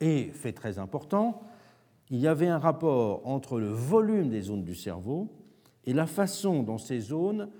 Et, 0.00 0.30
fait 0.32 0.52
très 0.52 0.78
important, 0.78 1.42
il 2.08 2.18
y 2.18 2.28
avait 2.28 2.48
un 2.48 2.58
rapport 2.58 3.26
entre 3.26 3.58
le 3.58 3.68
volume 3.68 4.30
des 4.30 4.42
zones 4.42 4.64
du 4.64 4.74
cerveau 4.74 5.28
et 5.84 5.92
la 5.92 6.06
façon 6.06 6.62
dont 6.62 6.78
ces 6.78 7.00
zones 7.00 7.50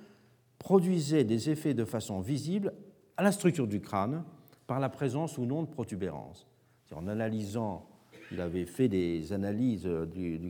produisaient 0.59 1.25
des 1.25 1.51
effets 1.51 1.75
de 1.75 1.85
façon 1.85 2.21
visible 2.21 2.73
à 3.17 3.23
la 3.23 3.33
structure 3.33 3.67
du 3.67 3.81
crâne 3.81 4.25
par 4.67 4.79
la 4.79 4.89
présence 4.89 5.37
ou 5.37 5.47
non 5.47 5.63
de 5.63 5.69
protubérances. 5.69 6.47
En 6.93 7.07
analysant, 7.07 7.90
il 8.33 8.41
avait 8.41 8.67
fait 8.67 8.89
des 8.89 9.33
analyses 9.33 9.85
de 9.85 10.41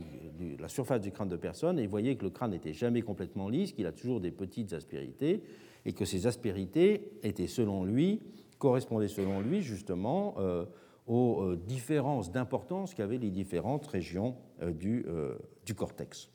la 0.59 0.67
surface 0.67 1.01
du 1.01 1.11
crâne 1.11 1.29
de 1.29 1.35
personnes 1.35 1.79
et 1.79 1.87
voyait 1.87 2.15
que 2.15 2.23
le 2.23 2.29
crâne 2.29 2.51
n'était 2.51 2.73
jamais 2.73 3.01
complètement 3.01 3.49
lisse, 3.49 3.71
qu'il 3.73 3.85
a 3.87 3.91
toujours 3.91 4.19
des 4.19 4.31
petites 4.31 4.73
aspérités 4.73 5.41
et 5.85 5.93
que 5.93 6.05
ces 6.05 6.27
aspérités 6.27 7.11
étaient 7.23 7.47
selon 7.47 7.83
lui, 7.83 8.21
correspondaient 8.59 9.07
selon 9.07 9.41
lui 9.41 9.61
justement 9.61 10.35
euh, 10.37 10.65
aux 11.07 11.41
euh, 11.41 11.55
différences 11.55 12.31
d'importance 12.31 12.93
qu'avaient 12.93 13.17
les 13.17 13.31
différentes 13.31 13.87
régions 13.87 14.35
euh, 14.61 14.71
du, 14.71 15.05
du 15.65 15.73
cortex. 15.73 16.29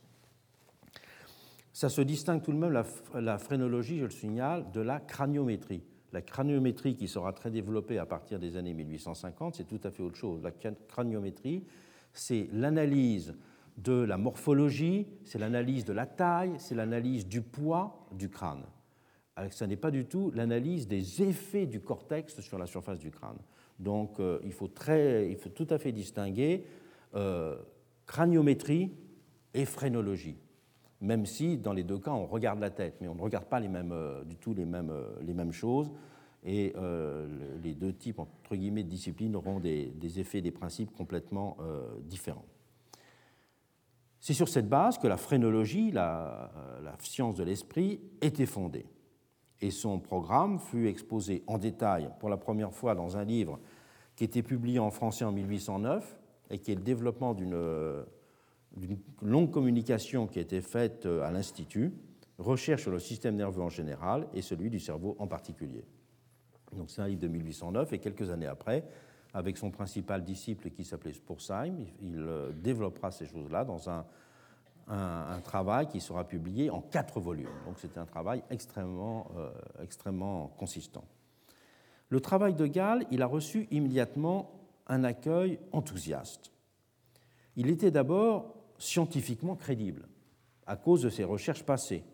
Ça 1.72 1.88
se 1.88 2.00
distingue 2.00 2.42
tout 2.42 2.52
de 2.52 2.58
même, 2.58 2.72
la, 3.14 3.38
phrénologie, 3.38 3.98
je 3.98 4.04
le 4.04 4.10
signale, 4.10 4.70
de 4.72 4.80
la 4.80 4.98
craniométrie. 4.98 5.82
La 6.12 6.22
craniométrie, 6.22 6.96
qui 6.96 7.08
sera 7.08 7.32
très 7.32 7.50
développée 7.50 7.98
à 7.98 8.06
partir 8.06 8.38
des 8.38 8.56
années 8.56 8.74
1850, 8.74 9.56
c'est 9.56 9.64
tout 9.64 9.80
à 9.84 9.90
fait 9.90 10.02
autre 10.02 10.16
chose. 10.16 10.42
La 10.42 10.50
craniométrie, 10.50 11.64
c'est 12.12 12.48
l'analyse 12.52 13.34
de 13.76 13.92
la 13.92 14.16
morphologie, 14.16 15.06
c'est 15.24 15.38
l'analyse 15.38 15.84
de 15.84 15.92
la 15.92 16.06
taille, 16.06 16.54
c'est 16.58 16.74
l'analyse 16.74 17.26
du 17.26 17.42
poids 17.42 18.06
du 18.12 18.30
crâne. 18.30 18.64
Ce 19.50 19.64
n'est 19.64 19.76
pas 19.76 19.90
du 19.90 20.06
tout 20.06 20.32
l'analyse 20.34 20.88
des 20.88 21.22
effets 21.22 21.66
du 21.66 21.80
cortex 21.80 22.40
sur 22.40 22.58
la 22.58 22.66
surface 22.66 22.98
du 22.98 23.10
crâne. 23.10 23.38
Donc 23.78 24.18
euh, 24.18 24.38
il, 24.44 24.52
faut 24.52 24.68
très, 24.68 25.30
il, 25.30 25.36
faut 25.36 25.50
tout 25.50 25.66
à 25.68 25.76
fait 25.76 25.92
distinguer 25.92 26.64
euh, 27.14 27.56
craniométrie 28.06 28.92
et 29.52 29.66
phrénologie 29.66 30.38
même 31.00 31.26
si 31.26 31.58
dans 31.58 31.72
les 31.72 31.84
deux 31.84 31.98
cas 31.98 32.12
on 32.12 32.26
regarde 32.26 32.60
la 32.60 32.70
tête, 32.70 32.96
mais 33.00 33.08
on 33.08 33.14
ne 33.14 33.20
regarde 33.20 33.46
pas 33.46 33.60
les 33.60 33.68
mêmes, 33.68 33.92
euh, 33.92 34.24
du 34.24 34.36
tout 34.36 34.54
les 34.54 34.64
mêmes, 34.64 34.90
euh, 34.90 35.08
les 35.22 35.34
mêmes 35.34 35.52
choses, 35.52 35.90
et 36.44 36.72
euh, 36.76 37.26
les 37.62 37.74
deux 37.74 37.92
types 37.92 38.18
entre 38.18 38.54
guillemets, 38.54 38.84
de 38.84 38.88
disciplines 38.88 39.34
auront 39.34 39.58
des, 39.58 39.92
effets, 40.18 40.40
des 40.40 40.52
principes 40.52 40.92
complètement 40.94 41.56
différents. 42.04 42.44
C'est 44.20 44.32
sur 44.32 44.48
cette 44.48 44.68
base 44.68 44.98
que 44.98 45.08
la 45.08 45.16
phrénologie, 45.16 45.90
la, 45.90 46.52
la 46.84 46.94
science 47.00 47.34
de 47.34 47.42
l'esprit, 47.42 48.00
était 48.20 48.46
fondée. 48.46 48.86
Et 49.60 49.72
son 49.72 49.98
programme 49.98 50.60
fut 50.60 50.86
exposé 50.86 51.42
en 51.48 51.58
détail 51.58 52.10
pour 52.20 52.28
la 52.28 52.36
première 52.36 52.72
fois 52.72 52.94
dans 52.94 53.16
un 53.16 53.24
livre 53.24 53.58
qui 54.14 54.22
était 54.22 54.42
publié 54.42 54.78
en 54.78 54.92
français 54.92 55.24
en 55.24 55.32
1809 55.32 56.18
et 56.50 56.58
qui 56.58 56.70
est 56.70 56.76
le 56.76 56.82
développement 56.82 57.34
d'une 57.34 57.56
d'une 58.76 58.98
longue 59.22 59.50
communication 59.50 60.26
qui 60.26 60.38
a 60.38 60.42
été 60.42 60.60
faite 60.60 61.06
euh, 61.06 61.22
à 61.22 61.30
l'Institut, 61.30 61.92
recherche 62.38 62.82
sur 62.82 62.90
le 62.90 62.98
système 62.98 63.36
nerveux 63.36 63.62
en 63.62 63.70
général 63.70 64.26
et 64.34 64.42
celui 64.42 64.70
du 64.70 64.78
cerveau 64.78 65.16
en 65.18 65.26
particulier. 65.26 65.84
Donc 66.74 66.90
c'est 66.90 67.00
un 67.00 67.08
livre 67.08 67.22
de 67.22 67.28
1809 67.28 67.92
et 67.92 67.98
quelques 67.98 68.30
années 68.30 68.46
après, 68.46 68.84
avec 69.32 69.56
son 69.56 69.70
principal 69.70 70.22
disciple 70.22 70.70
qui 70.70 70.84
s'appelait 70.84 71.12
Spursheim, 71.12 71.86
il 72.00 72.18
euh, 72.18 72.52
développera 72.52 73.10
ces 73.10 73.26
choses-là 73.26 73.64
dans 73.64 73.88
un, 73.88 74.04
un, 74.88 75.40
travail 75.40 75.88
qui 75.88 76.00
sera 76.00 76.24
publié 76.24 76.70
en 76.70 76.80
quatre 76.80 77.20
volumes. 77.20 77.48
Donc 77.66 77.76
c'est 77.78 77.98
un 77.98 78.06
travail 78.06 78.42
extrêmement, 78.50 79.30
euh, 79.36 79.50
extrêmement 79.82 80.48
consistant. 80.58 81.04
Le 82.08 82.20
travail 82.20 82.54
de 82.54 82.66
Gall, 82.66 83.04
il 83.10 83.22
a 83.22 83.26
reçu 83.26 83.66
immédiatement 83.70 84.52
un 84.86 85.02
accueil 85.02 85.58
enthousiaste. 85.72 86.52
Il 87.56 87.68
était 87.68 87.90
d'abord 87.90 88.55
scientifiquement 88.78 89.56
crédible 89.56 90.08
à 90.66 90.76
cause 90.76 91.02
de 91.02 91.10
ses 91.10 91.24
recherches 91.24 91.64
passées. 91.64 92.04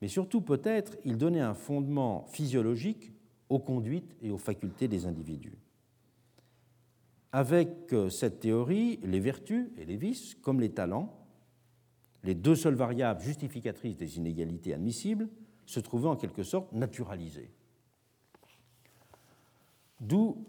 Mais 0.00 0.08
surtout, 0.08 0.40
peut-être, 0.40 0.96
il 1.04 1.18
donnait 1.18 1.40
un 1.40 1.54
fondement 1.54 2.24
physiologique 2.26 3.12
aux 3.48 3.58
conduites 3.58 4.16
et 4.22 4.30
aux 4.30 4.38
facultés 4.38 4.88
des 4.88 5.06
individus. 5.06 5.58
Avec 7.32 7.92
euh, 7.92 8.08
cette 8.08 8.40
théorie, 8.40 8.98
les 9.02 9.20
vertus 9.20 9.70
et 9.76 9.84
les 9.84 9.96
vices, 9.96 10.34
comme 10.36 10.60
les 10.60 10.70
talents, 10.70 11.16
les 12.22 12.34
deux 12.34 12.54
seules 12.54 12.74
variables 12.74 13.20
justificatrices 13.20 13.96
des 13.96 14.16
inégalités 14.16 14.74
admissibles, 14.74 15.28
se 15.66 15.80
trouvaient 15.80 16.08
en 16.08 16.16
quelque 16.16 16.42
sorte 16.42 16.72
naturalisées. 16.72 17.50
D'où 20.00 20.44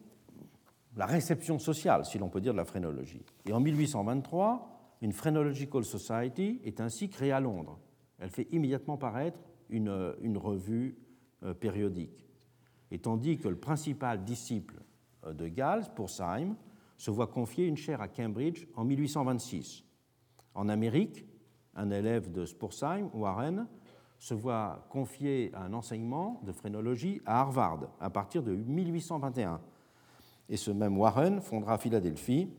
la 0.97 1.05
réception 1.05 1.59
sociale, 1.59 2.05
si 2.05 2.18
l'on 2.18 2.30
peut 2.30 2.41
dire, 2.41 2.53
de 2.53 2.57
la 2.57 2.66
phrénologie. 2.66 3.24
Et 3.45 3.53
en 3.53 3.59
1823, 3.59 4.80
une 5.01 5.11
Phrenological 5.11 5.83
Society 5.83 6.61
est 6.63 6.79
ainsi 6.79 7.09
créée 7.09 7.31
à 7.31 7.39
Londres. 7.39 7.79
Elle 8.19 8.29
fait 8.29 8.47
immédiatement 8.51 8.97
paraître 8.97 9.39
une, 9.69 10.15
une 10.21 10.37
revue 10.37 10.95
euh, 11.43 11.53
périodique. 11.53 12.27
Et 12.91 12.99
tandis 12.99 13.37
que 13.37 13.47
le 13.47 13.55
principal 13.55 14.23
disciple 14.23 14.81
euh, 15.25 15.33
de 15.33 15.47
Gall, 15.47 15.83
Spurzheim, 15.83 16.55
se 16.97 17.09
voit 17.09 17.27
confier 17.27 17.65
une 17.65 17.77
chaire 17.77 18.01
à 18.01 18.07
Cambridge 18.07 18.67
en 18.75 18.85
1826. 18.85 19.83
En 20.53 20.69
Amérique, 20.69 21.25
un 21.73 21.89
élève 21.89 22.31
de 22.31 22.45
Spurzheim, 22.45 23.09
Warren, 23.13 23.67
se 24.19 24.35
voit 24.35 24.85
confier 24.91 25.51
un 25.55 25.73
enseignement 25.73 26.39
de 26.45 26.51
phrénologie 26.51 27.21
à 27.25 27.39
Harvard 27.39 27.89
à 27.99 28.11
partir 28.11 28.43
de 28.43 28.53
1821. 28.53 29.59
Et 30.47 30.57
ce 30.57 30.69
même 30.69 30.95
Warren 30.95 31.41
fondera 31.41 31.79
Philadelphie 31.79 32.49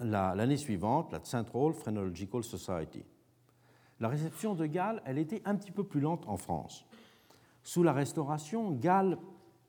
l'année 0.00 0.56
suivante 0.56 1.12
la 1.12 1.20
Central 1.24 1.72
Phrenological 1.72 2.42
Society. 2.42 3.04
La 4.00 4.08
réception 4.08 4.54
de 4.54 4.66
Gall, 4.66 5.02
elle 5.04 5.18
était 5.18 5.42
un 5.44 5.54
petit 5.56 5.72
peu 5.72 5.84
plus 5.84 6.00
lente 6.00 6.26
en 6.26 6.36
France. 6.36 6.86
Sous 7.62 7.82
la 7.82 7.92
Restauration, 7.92 8.72
Gall 8.72 9.18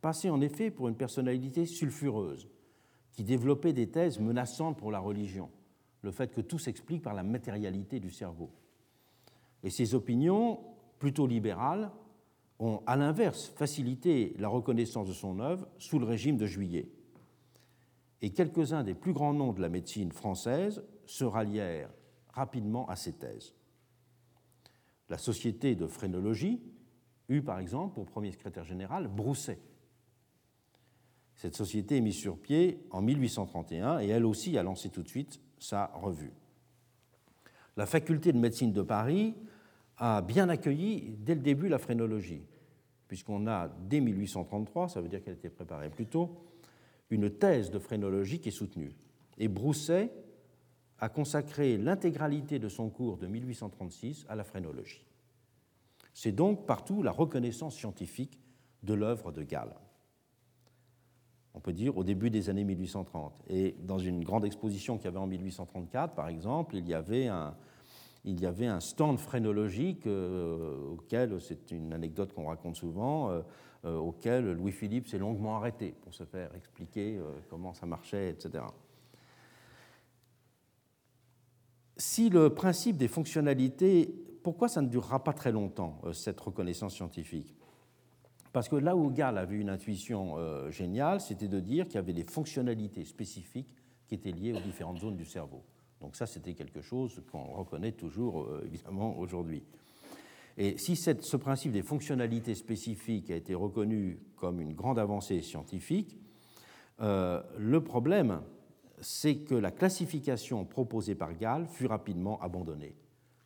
passait 0.01 0.29
en 0.29 0.41
effet 0.41 0.71
pour 0.71 0.88
une 0.88 0.95
personnalité 0.95 1.65
sulfureuse, 1.65 2.47
qui 3.11 3.23
développait 3.23 3.73
des 3.73 3.89
thèses 3.89 4.19
menaçantes 4.19 4.77
pour 4.77 4.91
la 4.91 4.99
religion, 4.99 5.49
le 6.01 6.11
fait 6.11 6.34
que 6.34 6.41
tout 6.41 6.59
s'explique 6.59 7.03
par 7.03 7.13
la 7.13 7.23
matérialité 7.23 7.99
du 7.99 8.09
cerveau. 8.09 8.49
Et 9.63 9.69
ces 9.69 9.93
opinions, 9.93 10.61
plutôt 10.97 11.27
libérales, 11.27 11.91
ont 12.59 12.82
à 12.86 12.95
l'inverse 12.95 13.47
facilité 13.49 14.36
la 14.39 14.47
reconnaissance 14.47 15.07
de 15.07 15.13
son 15.13 15.39
œuvre 15.39 15.67
sous 15.77 15.99
le 15.99 16.05
régime 16.05 16.38
de 16.38 16.45
Juillet. 16.45 16.89
Et 18.22 18.32
quelques-uns 18.32 18.84
des 18.84 18.93
plus 18.93 19.13
grands 19.13 19.34
noms 19.34 19.53
de 19.53 19.61
la 19.61 19.69
médecine 19.69 20.11
française 20.11 20.84
se 21.05 21.24
rallièrent 21.24 21.89
rapidement 22.30 22.88
à 22.88 22.95
ces 22.95 23.13
thèses. 23.13 23.53
La 25.09 25.17
Société 25.17 25.76
de 25.76 25.88
phrénologie 25.88 26.61
eut 27.30 27.41
par 27.41 27.59
exemple 27.59 27.95
pour 27.95 28.05
premier 28.05 28.32
secrétaire 28.32 28.63
général 28.63 29.07
Brousset. 29.07 29.59
Cette 31.36 31.55
société 31.55 31.97
est 31.97 32.01
mise 32.01 32.15
sur 32.15 32.38
pied 32.38 32.86
en 32.91 33.01
1831 33.01 33.99
et 33.99 34.09
elle 34.09 34.26
aussi 34.26 34.57
a 34.57 34.63
lancé 34.63 34.89
tout 34.89 35.01
de 35.01 35.07
suite 35.07 35.41
sa 35.57 35.88
revue. 35.88 36.34
La 37.78 37.86
faculté 37.86 38.32
de 38.32 38.38
médecine 38.38 38.74
de 38.74 38.82
Paris 38.82 39.36
a 39.97 40.22
bien 40.22 40.49
accueilli 40.49 41.15
dès 41.19 41.36
le 41.36 41.41
début 41.41 41.67
la 41.67 41.80
phrénologie, 41.80 42.43
puisqu'on 43.07 43.47
a 43.47 43.67
dès 43.67 44.01
1833, 44.01 44.89
ça 44.89 45.01
veut 45.01 45.07
dire 45.07 45.24
qu'elle 45.24 45.36
était 45.36 45.49
préparée 45.49 45.89
plus 45.89 46.05
tôt, 46.05 46.51
une 47.12 47.30
thèse 47.30 47.70
de 47.70 47.80
phrénologie 47.80 48.39
qui 48.39 48.49
est 48.49 48.51
soutenue. 48.51 48.95
Et 49.38 49.47
Brousset 49.47 50.12
a 50.99 51.09
consacré 51.09 51.78
l'intégralité 51.78 52.59
de 52.59 52.70
son 52.70 52.89
cours 52.89 53.18
de 53.18 53.28
1836 53.28 54.26
à 54.30 54.36
la 54.36 54.43
phrénologie. 54.43 55.05
C'est 56.14 56.32
donc 56.32 56.66
partout 56.66 57.03
la 57.03 57.12
reconnaissance 57.12 57.76
scientifique 57.76 58.39
de 58.84 58.93
l'œuvre 58.93 59.32
de 59.32 59.43
Gall. 59.43 59.74
On 61.53 61.59
peut 61.59 61.74
dire 61.74 61.97
au 61.97 62.03
début 62.03 62.30
des 62.30 62.49
années 62.49 62.64
1830. 62.64 63.34
Et 63.49 63.76
dans 63.84 63.99
une 63.99 64.24
grande 64.24 64.45
exposition 64.45 64.97
qu'il 64.97 65.05
y 65.05 65.07
avait 65.09 65.18
en 65.18 65.28
1834, 65.28 66.16
par 66.16 66.30
exemple, 66.30 66.78
il 66.78 66.88
y 66.88 66.93
avait 66.93 67.28
un, 67.28 67.55
il 68.24 68.39
y 68.39 68.45
avait 68.45 68.68
un 68.68 68.80
stand 68.80 69.20
phrénologique 69.20 70.05
euh, 70.07 70.93
auquel, 70.93 71.41
c'est 71.41 71.72
une 71.72 71.93
anecdote 71.93 72.34
qu'on 72.34 72.45
raconte 72.45 72.76
souvent, 72.76 73.32
euh, 73.32 73.41
auquel 73.84 74.53
Louis-Philippe 74.53 75.07
s'est 75.07 75.17
longuement 75.17 75.57
arrêté 75.57 75.95
pour 76.01 76.13
se 76.13 76.23
faire 76.23 76.53
expliquer 76.55 77.19
comment 77.49 77.73
ça 77.73 77.86
marchait, 77.86 78.29
etc. 78.29 78.63
Si 81.97 82.29
le 82.29 82.51
principe 82.51 82.97
des 82.97 83.07
fonctionnalités, 83.07 84.13
pourquoi 84.43 84.67
ça 84.67 84.82
ne 84.82 84.88
durera 84.88 85.23
pas 85.23 85.34
très 85.34 85.51
longtemps, 85.51 85.99
cette 86.13 86.39
reconnaissance 86.39 86.93
scientifique? 86.93 87.55
Parce 88.53 88.69
que 88.69 88.75
là 88.75 88.95
où 88.95 89.09
Gall 89.09 89.38
avait 89.38 89.57
une 89.57 89.69
intuition 89.69 90.36
géniale, 90.69 91.19
c'était 91.19 91.47
de 91.47 91.59
dire 91.59 91.86
qu'il 91.86 91.95
y 91.95 91.99
avait 91.99 92.13
des 92.13 92.25
fonctionnalités 92.25 93.05
spécifiques 93.05 93.73
qui 94.07 94.15
étaient 94.15 94.32
liées 94.32 94.53
aux 94.53 94.59
différentes 94.59 94.99
zones 94.99 95.15
du 95.15 95.25
cerveau. 95.25 95.63
Donc 96.01 96.15
ça, 96.15 96.25
c'était 96.25 96.53
quelque 96.53 96.82
chose 96.82 97.21
qu'on 97.32 97.53
reconnaît 97.53 97.93
toujours, 97.93 98.41
euh, 98.41 98.63
évidemment, 98.65 99.17
aujourd'hui. 99.17 99.63
Et 100.58 100.78
si 100.78 100.95
ce 100.95 101.38
principe 101.38 101.72
des 101.72 101.82
fonctionnalités 101.82 102.56
spécifiques 102.56 103.32
a 103.32 103.36
été 103.36 103.56
reconnu 103.56 104.20
comme 104.36 104.62
une 104.62 104.74
grande 104.74 104.99
avancée 104.99 105.41
scientifique, 105.41 106.18
euh, 106.99 107.41
le 107.58 107.84
problème, 107.84 108.41
c'est 108.99 109.38
que 109.38 109.56
la 109.56 109.72
classification 109.72 110.66
proposée 110.66 111.16
par 111.16 111.34
Gall 111.34 111.68
fut 111.68 111.88
rapidement 111.88 112.39
abandonnée, 112.41 112.95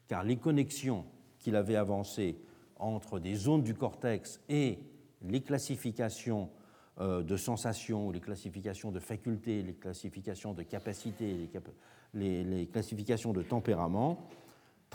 car 0.08 0.24
les 0.24 0.38
connexions 0.38 1.06
qu'il 1.40 1.56
avait 1.56 1.76
avancées 1.76 2.38
entre 2.78 3.20
des 3.20 3.36
zones 3.36 3.64
du 3.64 3.74
cortex 3.74 4.42
et 4.50 4.80
les 5.22 5.42
classifications 5.42 6.50
euh, 7.00 7.24
de 7.24 7.38
sensations, 7.38 8.12
les 8.12 8.20
classifications 8.20 8.92
de 8.92 9.00
facultés, 9.00 9.62
les 9.62 9.74
classifications 9.74 10.54
de 10.54 10.64
capacités, 10.64 11.50
les, 12.14 12.68
classifications 12.68 13.34
de 13.34 13.42
tempérament, 13.42 14.30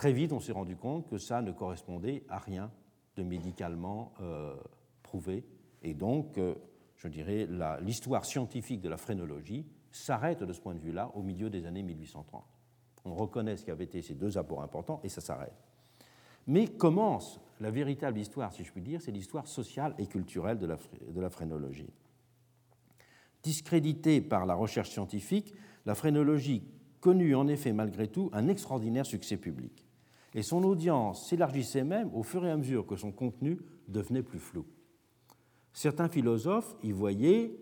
très 0.00 0.14
vite 0.14 0.32
on 0.32 0.40
s'est 0.40 0.52
rendu 0.52 0.76
compte 0.76 1.06
que 1.10 1.18
ça 1.18 1.42
ne 1.42 1.52
correspondait 1.52 2.24
à 2.30 2.38
rien 2.38 2.70
de 3.16 3.22
médicalement 3.22 4.14
euh, 4.22 4.56
prouvé. 5.02 5.44
Et 5.82 5.92
donc, 5.92 6.38
euh, 6.38 6.54
je 6.96 7.06
dirais, 7.06 7.46
l'histoire 7.82 8.24
scientifique 8.24 8.80
de 8.80 8.88
la 8.88 8.96
phrénologie 8.96 9.66
s'arrête 9.92 10.42
de 10.42 10.54
ce 10.54 10.60
point 10.62 10.72
de 10.72 10.78
vue-là 10.78 11.10
au 11.14 11.20
milieu 11.20 11.50
des 11.50 11.66
années 11.66 11.82
1830. 11.82 12.42
On 13.04 13.12
reconnaît 13.12 13.58
ce 13.58 13.64
qui 13.66 13.70
avait 13.70 13.84
été 13.84 14.00
ces 14.00 14.14
deux 14.14 14.38
apports 14.38 14.62
importants 14.62 15.00
et 15.04 15.10
ça 15.10 15.20
s'arrête. 15.20 15.52
Mais 16.46 16.66
commence 16.66 17.38
la 17.60 17.70
véritable 17.70 18.18
histoire, 18.18 18.54
si 18.54 18.64
je 18.64 18.72
puis 18.72 18.80
dire, 18.80 19.02
c'est 19.02 19.12
l'histoire 19.12 19.46
sociale 19.46 19.94
et 19.98 20.06
culturelle 20.06 20.58
de 20.58 20.66
la, 20.66 20.78
de 21.10 21.20
la 21.20 21.28
phrénologie. 21.28 21.92
Discréditée 23.42 24.22
par 24.22 24.46
la 24.46 24.54
recherche 24.54 24.88
scientifique, 24.88 25.52
la 25.84 25.94
phrénologie 25.94 26.64
connut 27.00 27.34
en 27.34 27.48
effet 27.48 27.74
malgré 27.74 28.08
tout 28.08 28.30
un 28.32 28.48
extraordinaire 28.48 29.04
succès 29.04 29.36
public. 29.36 29.84
Et 30.34 30.42
son 30.42 30.62
audience 30.64 31.28
s'élargissait 31.28 31.84
même 31.84 32.10
au 32.14 32.22
fur 32.22 32.44
et 32.46 32.50
à 32.50 32.56
mesure 32.56 32.86
que 32.86 32.96
son 32.96 33.12
contenu 33.12 33.58
devenait 33.88 34.22
plus 34.22 34.38
flou. 34.38 34.64
Certains 35.72 36.08
philosophes 36.08 36.76
y 36.82 36.92
voyaient 36.92 37.56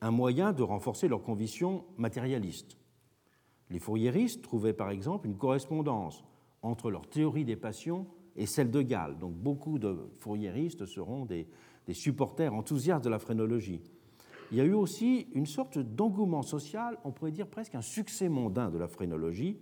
un 0.00 0.10
moyen 0.10 0.52
de 0.52 0.62
renforcer 0.62 1.08
leurs 1.08 1.22
convictions 1.22 1.84
matérialistes. 1.96 2.78
Les 3.70 3.78
fourriéristes 3.78 4.42
trouvaient 4.42 4.74
par 4.74 4.90
exemple 4.90 5.26
une 5.26 5.36
correspondance 5.36 6.24
entre 6.62 6.90
leur 6.90 7.08
théorie 7.08 7.44
des 7.44 7.56
passions 7.56 8.06
et 8.36 8.46
celle 8.46 8.70
de 8.70 8.82
Gall. 8.82 9.18
Donc 9.18 9.34
beaucoup 9.34 9.78
de 9.78 9.96
fourriéristes 10.18 10.86
seront 10.86 11.24
des, 11.24 11.46
supporters 11.92 12.54
enthousiastes 12.54 13.04
de 13.04 13.10
la 13.10 13.18
phrénologie. 13.18 13.82
Il 14.50 14.58
y 14.58 14.60
a 14.60 14.64
eu 14.64 14.74
aussi 14.74 15.26
une 15.32 15.46
sorte 15.46 15.78
d'engouement 15.78 16.42
social, 16.42 16.98
on 17.04 17.12
pourrait 17.12 17.30
dire 17.30 17.46
presque 17.46 17.74
un 17.74 17.82
succès 17.82 18.28
mondain 18.28 18.70
de 18.70 18.78
la 18.78 18.88
phrénologie, 18.88 19.58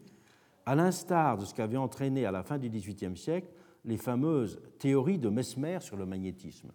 à 0.67 0.75
l'instar 0.75 1.39
de 1.39 1.45
ce 1.45 1.55
qu'avaient 1.55 1.77
entraîné 1.77 2.25
à 2.25 2.31
la 2.31 2.43
fin 2.43 2.59
du 2.59 2.69
XVIIIe 2.69 3.17
siècle 3.17 3.49
les 3.85 3.97
fameuses 3.97 4.61
théories 4.79 5.19
de 5.19 5.29
Mesmer 5.29 5.79
sur 5.81 5.97
le 5.97 6.07
magnétisme. 6.07 6.71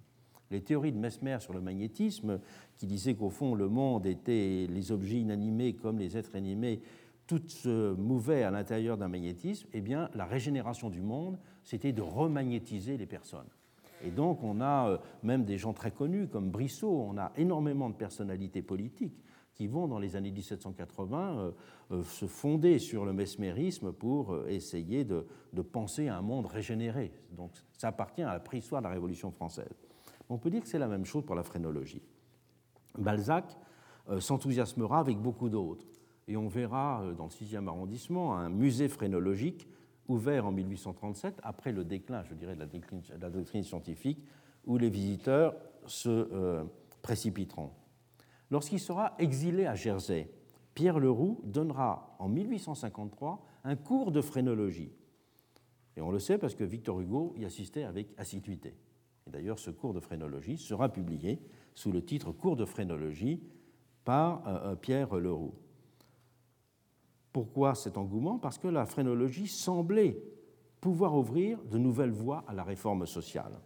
Les 0.51 0.61
théories 0.61 0.91
de 0.91 0.97
Mesmer 0.97 1.37
sur 1.39 1.53
le 1.53 1.61
magnétisme, 1.61 2.39
qui 2.77 2.85
disaient 2.85 3.15
qu'au 3.15 3.29
fond 3.29 3.55
le 3.55 3.69
monde 3.69 4.05
était 4.05 4.67
les 4.69 4.91
objets 4.91 5.19
inanimés 5.19 5.73
comme 5.73 5.99
les 5.99 6.17
êtres 6.17 6.35
animés 6.35 6.81
tout 7.27 7.41
se 7.47 7.93
mouvait 7.93 8.43
à 8.43 8.51
l'intérieur 8.51 8.97
d'un 8.97 9.09
magnétisme, 9.09 9.67
eh 9.73 9.81
bien, 9.81 10.09
la 10.15 10.25
régénération 10.25 10.89
du 10.89 11.01
monde, 11.01 11.37
c'était 11.63 11.91
de 11.91 12.01
remagnétiser 12.01 12.97
les 12.97 13.05
personnes. 13.05 13.49
Et 14.03 14.11
donc, 14.11 14.43
on 14.43 14.61
a 14.61 14.89
euh, 14.89 14.97
même 15.23 15.43
des 15.43 15.57
gens 15.57 15.73
très 15.73 15.91
connus 15.91 16.27
comme 16.27 16.49
Brissot, 16.49 16.89
on 16.89 17.17
a 17.17 17.31
énormément 17.35 17.89
de 17.89 17.95
personnalités 17.95 18.61
politiques 18.61 19.21
qui 19.57 19.67
vont, 19.67 19.87
dans 19.87 19.99
les 19.99 20.15
années 20.15 20.31
1780, 20.31 21.39
euh, 21.39 21.51
euh, 21.91 22.03
se 22.03 22.25
fonder 22.25 22.79
sur 22.79 23.05
le 23.05 23.13
mesmérisme 23.13 23.91
pour 23.91 24.47
essayer 24.47 25.03
de, 25.03 25.25
penser 25.71 26.07
à 26.07 26.17
un 26.17 26.21
monde 26.21 26.45
régénéré. 26.45 27.11
Donc, 27.31 27.51
ça 27.77 27.89
appartient 27.89 28.21
à 28.21 28.33
la 28.33 28.39
préhistoire 28.39 28.81
de 28.81 28.87
la 28.87 28.93
Révolution 28.93 29.31
française. 29.31 29.73
On 30.29 30.37
peut 30.37 30.49
dire 30.49 30.61
que 30.61 30.67
c'est 30.67 30.79
la 30.79 30.87
même 30.87 31.05
chose 31.05 31.25
pour 31.25 31.35
la 31.35 31.43
phrénologie. 31.43 32.01
Balzac 32.97 33.57
s'enthousiasmera 34.19 34.99
avec 34.99 35.17
beaucoup 35.17 35.49
d'autres 35.49 35.85
et 36.27 36.35
on 36.35 36.47
verra 36.47 37.01
euh, 37.03 37.13
dans 37.13 37.25
le 37.25 37.29
6e 37.29 37.67
arrondissement 37.67 38.37
un 38.37 38.49
musée 38.49 38.87
phrénologique 38.87 39.67
ouvert 40.07 40.45
en 40.45 40.51
1837, 40.51 41.39
après 41.43 41.71
le 41.71 41.83
déclin, 41.83 42.23
je 42.23 42.33
dirais, 42.33 42.55
de 42.55 42.59
la, 43.19 43.29
doctrine 43.29 43.63
scientifique, 43.63 44.23
où 44.65 44.77
les 44.77 44.89
visiteurs 44.89 45.53
se 45.85 46.09
euh, 46.09 46.63
précipiteront. 47.01 47.71
Lorsqu'il 48.49 48.79
sera 48.79 49.13
exilé 49.19 49.65
à 49.65 49.75
Jersey, 49.75 50.29
Pierre 50.73 50.99
Leroux 50.99 51.41
donnera 51.43 52.15
en 52.19 52.29
1853 52.29 53.43
un 53.63 53.75
cours 53.75 54.11
de 54.11 54.21
phrénologie. 54.21 54.91
Et 55.95 56.01
on 56.01 56.11
le 56.11 56.19
sait 56.19 56.37
parce 56.37 56.55
que 56.55 56.63
Victor 56.63 57.01
Hugo 57.01 57.33
y 57.35 57.45
assistait 57.45 57.83
avec 57.83 58.13
assiduité. 58.17 58.75
Et 59.25 59.29
d'ailleurs, 59.29 59.59
ce 59.59 59.71
cours 59.71 59.93
de 59.93 59.99
phrénologie 59.99 60.57
sera 60.57 60.89
publié 60.89 61.41
sous 61.73 61.91
le 61.91 62.03
titre 62.03 62.31
Cours 62.31 62.55
de 62.55 62.65
phrénologie 62.65 63.41
par 64.05 64.47
euh, 64.47 64.75
Pierre 64.75 65.15
Leroux. 65.15 65.55
Pourquoi 67.33 67.75
cet 67.75 67.97
engouement? 67.97 68.39
Parce 68.39 68.57
que 68.57 68.67
la 68.67 68.85
phrénologie 68.85 69.47
semblait 69.47 70.17
pouvoir 70.79 71.15
ouvrir 71.15 71.61
de 71.65 71.77
nouvelles 71.77 72.11
voies 72.11 72.43
à 72.47 72.53
la 72.53 72.63
réforme 72.63 73.05
sociale. 73.05 73.59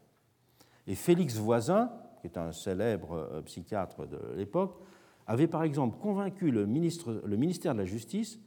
Et 0.87 0.95
Félix 0.95 1.37
Voisin, 1.37 1.91
qui 2.21 2.27
est 2.27 2.37
un 2.37 2.51
célèbre 2.51 3.13
euh, 3.13 3.41
psychiatre 3.41 4.07
de 4.07 4.19
l'époque, 4.35 4.79
avait 5.27 5.47
par 5.47 5.63
exemple 5.63 5.97
convaincu 5.99 6.51
le, 6.51 6.65
ministre, 6.65 7.21
le 7.25 7.37
ministère 7.37 7.73
de 7.73 7.79
la 7.79 7.85
Justice 7.85 8.39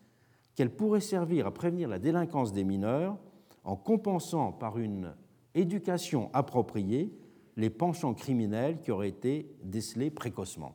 qu'elle 0.55 0.70
pourrait 0.70 1.01
servir 1.01 1.47
à 1.47 1.53
prévenir 1.53 1.89
la 1.89 1.99
délinquance 1.99 2.53
des 2.53 2.64
mineurs 2.64 3.18
en 3.64 3.77
compensant 3.77 4.53
par 4.53 4.79
une 4.79 5.14
éducation 5.55 6.31
appropriée 6.33 7.12
les 7.57 7.70
penchants 7.70 8.14
criminels 8.14 8.81
qui 8.81 8.91
auraient 8.91 9.09
été 9.09 9.55
décelés 9.62 10.11
précocement. 10.11 10.75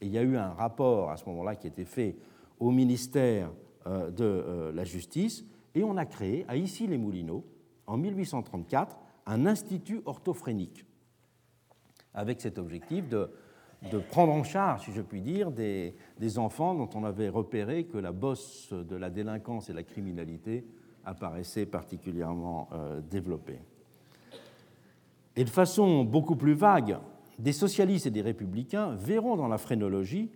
Et 0.00 0.06
il 0.06 0.12
y 0.12 0.18
a 0.18 0.22
eu 0.22 0.36
un 0.36 0.50
rapport 0.50 1.10
à 1.10 1.16
ce 1.16 1.24
moment-là 1.26 1.56
qui 1.56 1.66
a 1.66 1.70
été 1.70 1.84
fait 1.84 2.16
au 2.58 2.70
ministère 2.70 3.50
euh, 3.86 4.10
de 4.10 4.24
euh, 4.24 4.72
la 4.72 4.84
justice, 4.84 5.44
et 5.74 5.84
on 5.84 5.96
a 5.96 6.04
créé 6.04 6.44
à 6.48 6.56
Issy-les-Moulineaux, 6.56 7.44
en 7.86 7.96
1834, 7.96 8.98
un 9.26 9.46
institut 9.46 10.02
orthophrénique, 10.04 10.84
avec 12.14 12.40
cet 12.40 12.58
objectif 12.58 13.08
de, 13.08 13.30
prendre 14.10 14.32
en 14.32 14.44
charge, 14.44 14.84
si 14.84 14.92
je 14.92 15.00
puis 15.00 15.20
dire, 15.20 15.50
des, 15.50 15.94
enfants 16.38 16.74
dont 16.74 16.90
on 16.94 17.04
avait 17.04 17.28
repéré 17.28 17.84
que 17.84 17.98
la 17.98 18.12
bosse 18.12 18.72
de 18.72 18.96
la 18.96 19.10
délinquance 19.10 19.70
et 19.70 19.72
la 19.72 19.82
criminalité 19.82 20.66
apparaissait 21.04 21.66
particulièrement 21.66 22.68
euh, 22.72 23.00
développée. 23.00 23.60
Et 25.36 25.44
de 25.44 25.50
façon 25.50 26.04
beaucoup 26.04 26.36
plus 26.36 26.52
vague, 26.52 26.98
des 27.38 27.52
socialistes 27.52 28.06
et 28.06 28.10
des 28.10 28.20
républicains 28.20 28.94
verront 28.96 29.36
dans 29.36 29.48
la 29.48 29.56
phrénologie 29.56 30.30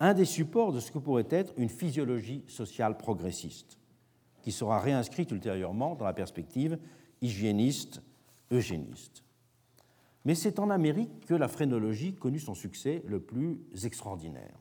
un 0.00 0.14
des 0.14 0.24
supports 0.24 0.72
de 0.72 0.80
ce 0.80 0.90
que 0.90 0.98
pourrait 0.98 1.28
être 1.30 1.54
une 1.56 1.68
physiologie 1.68 2.44
sociale 2.48 2.96
progressiste, 2.96 3.78
qui 4.42 4.50
sera 4.50 4.80
réinscrite 4.80 5.30
ultérieurement 5.30 5.94
dans 5.94 6.04
la 6.04 6.12
perspective 6.12 6.76
hygiéniste, 7.22 8.02
eugéniste. 8.50 9.22
Mais 10.24 10.34
c'est 10.34 10.58
en 10.58 10.70
Amérique 10.70 11.26
que 11.26 11.34
la 11.34 11.48
phrénologie 11.48 12.14
connut 12.14 12.38
son 12.40 12.54
succès 12.54 13.02
le 13.06 13.20
plus 13.20 13.58
extraordinaire. 13.84 14.56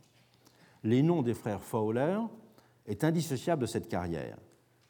Les 0.83 1.03
noms 1.03 1.21
des 1.21 1.35
frères 1.35 1.61
Fowler 1.61 2.17
est 2.87 3.03
indissociable 3.03 3.61
de 3.61 3.67
cette 3.67 3.87
carrière. 3.87 4.37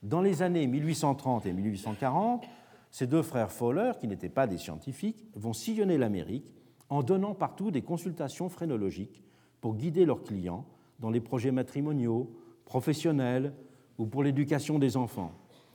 Dans 0.01 0.21
les 0.21 0.41
années 0.41 0.67
1830 0.67 1.45
et 1.45 1.53
1840, 1.53 2.45
ces 2.89 3.07
deux 3.07 3.21
frères 3.21 3.51
Fowler, 3.51 3.91
qui 3.99 4.07
n'étaient 4.07 4.29
pas 4.29 4.47
des 4.47 4.57
scientifiques, 4.57 5.25
vont 5.35 5.53
sillonner 5.53 5.97
l'Amérique 5.97 6.53
en 6.89 7.03
donnant 7.03 7.33
partout 7.33 7.71
des 7.71 7.81
consultations 7.81 8.49
phrénologiques 8.49 9.23
pour 9.59 9.75
guider 9.75 10.05
leurs 10.05 10.23
clients 10.23 10.65
dans 10.99 11.09
les 11.09 11.21
projets 11.21 11.51
matrimoniaux, 11.51 12.31
professionnels 12.65 13.53
ou 13.97 14.05
pour 14.05 14.23
l'éducation 14.23 14.79
des 14.79 14.97
enfants. 14.97 15.31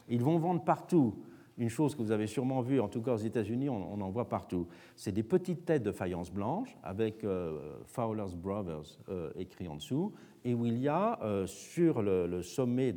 Ils 0.08 0.22
vont 0.22 0.38
vendre 0.38 0.62
partout 0.64 1.14
une 1.58 1.70
chose 1.70 1.94
que 1.94 2.02
vous 2.02 2.10
avez 2.10 2.26
sûrement 2.26 2.60
vue, 2.60 2.80
en 2.80 2.88
tout 2.88 3.00
cas 3.00 3.14
aux 3.14 3.18
États-Unis, 3.18 3.68
on, 3.68 4.00
en 4.00 4.10
voit 4.10 4.28
partout. 4.28 4.66
C'est 4.94 5.12
des 5.12 5.22
petites 5.22 5.64
têtes 5.64 5.82
de 5.82 5.92
faïence 5.92 6.30
blanche 6.30 6.76
avec 6.82 7.24
euh, 7.24 7.78
Fowler's 7.86 8.34
Brothers 8.34 8.98
euh, 9.08 9.30
écrit 9.36 9.68
en 9.68 9.76
dessous, 9.76 10.12
et 10.44 10.54
où 10.54 10.66
il 10.66 10.78
y 10.78 10.88
a 10.88 11.18
euh, 11.22 11.46
sur 11.46 12.02
le, 12.02 12.42
sommet 12.42 12.92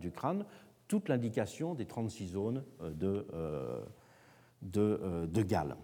du 0.00 0.10
crâne 0.10 0.44
toute 0.88 1.08
l'indication 1.08 1.74
des 1.74 1.84
36 1.84 2.28
zones 2.28 2.64
de, 2.80 3.26
de, 4.62 5.42
Galles 5.42 5.76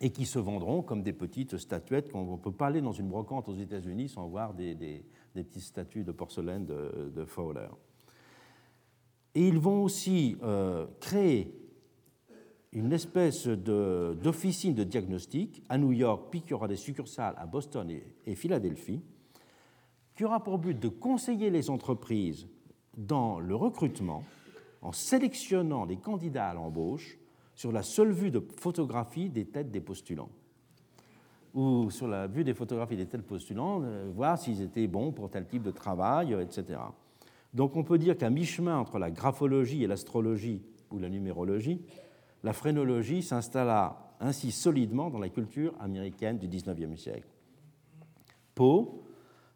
et 0.00 0.10
qui 0.10 0.24
se 0.24 0.38
vendront 0.38 0.82
comme 0.82 1.02
des 1.02 1.12
petites 1.12 1.56
statuettes 1.56 2.12
qu'on 2.12 2.32
ne 2.32 2.36
peut 2.36 2.52
pas 2.52 2.68
aller 2.68 2.80
dans 2.80 2.92
une 2.92 3.08
brocante 3.08 3.48
aux 3.48 3.56
États-Unis 3.56 4.08
sans 4.08 4.28
voir 4.28 4.54
des, 4.54 5.04
petites 5.34 5.62
statues 5.62 6.04
de 6.04 6.12
porcelaine 6.12 6.64
de 6.64 7.24
Fowler. 7.24 7.68
Et 9.34 9.48
ils 9.48 9.58
vont 9.58 9.82
aussi 9.82 10.36
euh, 10.42 10.86
créer 11.00 11.52
une 12.72 12.92
espèce 12.92 13.46
d'officine 13.46 14.74
de, 14.74 14.84
diagnostic 14.84 15.62
à 15.68 15.78
New 15.78 15.92
York, 15.92 16.26
puis 16.30 16.42
qui 16.42 16.54
aura 16.54 16.68
des 16.68 16.76
succursales 16.76 17.34
à 17.36 17.46
Boston 17.46 17.88
et, 18.26 18.34
Philadelphie, 18.34 19.00
qui 20.16 20.24
aura 20.24 20.42
pour 20.42 20.58
but 20.58 20.78
de 20.78 20.88
conseiller 20.88 21.50
les 21.50 21.70
entreprises 21.70 22.48
dans 22.96 23.38
le 23.38 23.54
recrutement 23.54 24.24
en 24.82 24.92
sélectionnant 24.92 25.84
les 25.84 25.96
candidats 25.96 26.48
à 26.48 26.54
l'embauche 26.54 27.18
sur 27.54 27.72
la 27.72 27.82
seule 27.82 28.12
vue 28.12 28.30
de 28.30 28.44
photographie 28.58 29.30
des 29.30 29.46
têtes 29.46 29.70
des 29.70 29.80
postulants 29.80 30.30
ou 31.54 31.88
sur 31.90 32.08
la 32.08 32.26
vue 32.26 32.42
des 32.42 32.52
photographies 32.52 32.96
des 32.96 33.06
tels 33.06 33.22
postulants, 33.22 33.80
euh, 33.84 34.10
voir 34.12 34.36
s'ils 34.36 34.60
étaient 34.60 34.88
bons 34.88 35.12
pour 35.12 35.30
tel 35.30 35.46
type 35.46 35.62
de 35.62 35.70
travail, 35.70 36.36
etc. 36.40 36.80
Donc 37.54 37.76
on 37.76 37.84
peut 37.84 37.98
dire 37.98 38.18
qu'à 38.18 38.30
mi-chemin 38.30 38.76
entre 38.76 38.98
la 38.98 39.10
graphologie 39.10 39.84
et 39.84 39.86
l'astrologie 39.86 40.62
ou 40.90 40.98
la 40.98 41.08
numérologie, 41.08 41.80
la 42.42 42.52
phrénologie 42.52 43.22
s'installa 43.22 44.14
ainsi 44.20 44.50
solidement 44.50 45.08
dans 45.08 45.18
la 45.18 45.28
culture 45.28 45.74
américaine 45.80 46.38
du 46.38 46.48
XIXe 46.48 47.00
siècle. 47.00 47.28
Poe, 48.54 49.02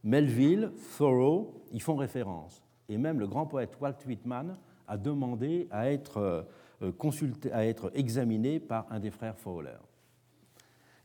Melville, 0.05 0.73
Thoreau 0.97 1.65
y 1.73 1.81
font 1.81 1.97
référence, 1.97 2.63
et 2.89 2.97
même 2.97 3.19
le 3.19 3.27
grand 3.27 3.47
poète 3.47 3.77
Walt 3.81 3.97
Whitman 4.07 4.57
a 4.87 4.97
demandé 4.97 5.69
à 5.71 5.91
être, 5.91 6.47
euh, 6.83 6.93
consulté, 6.93 7.53
à 7.53 7.67
être 7.67 7.91
examiné 7.95 8.61
par 8.61 8.87
un 8.91 9.01
des 9.01 9.11
frères 9.11 9.37
Fowler. 9.37 9.79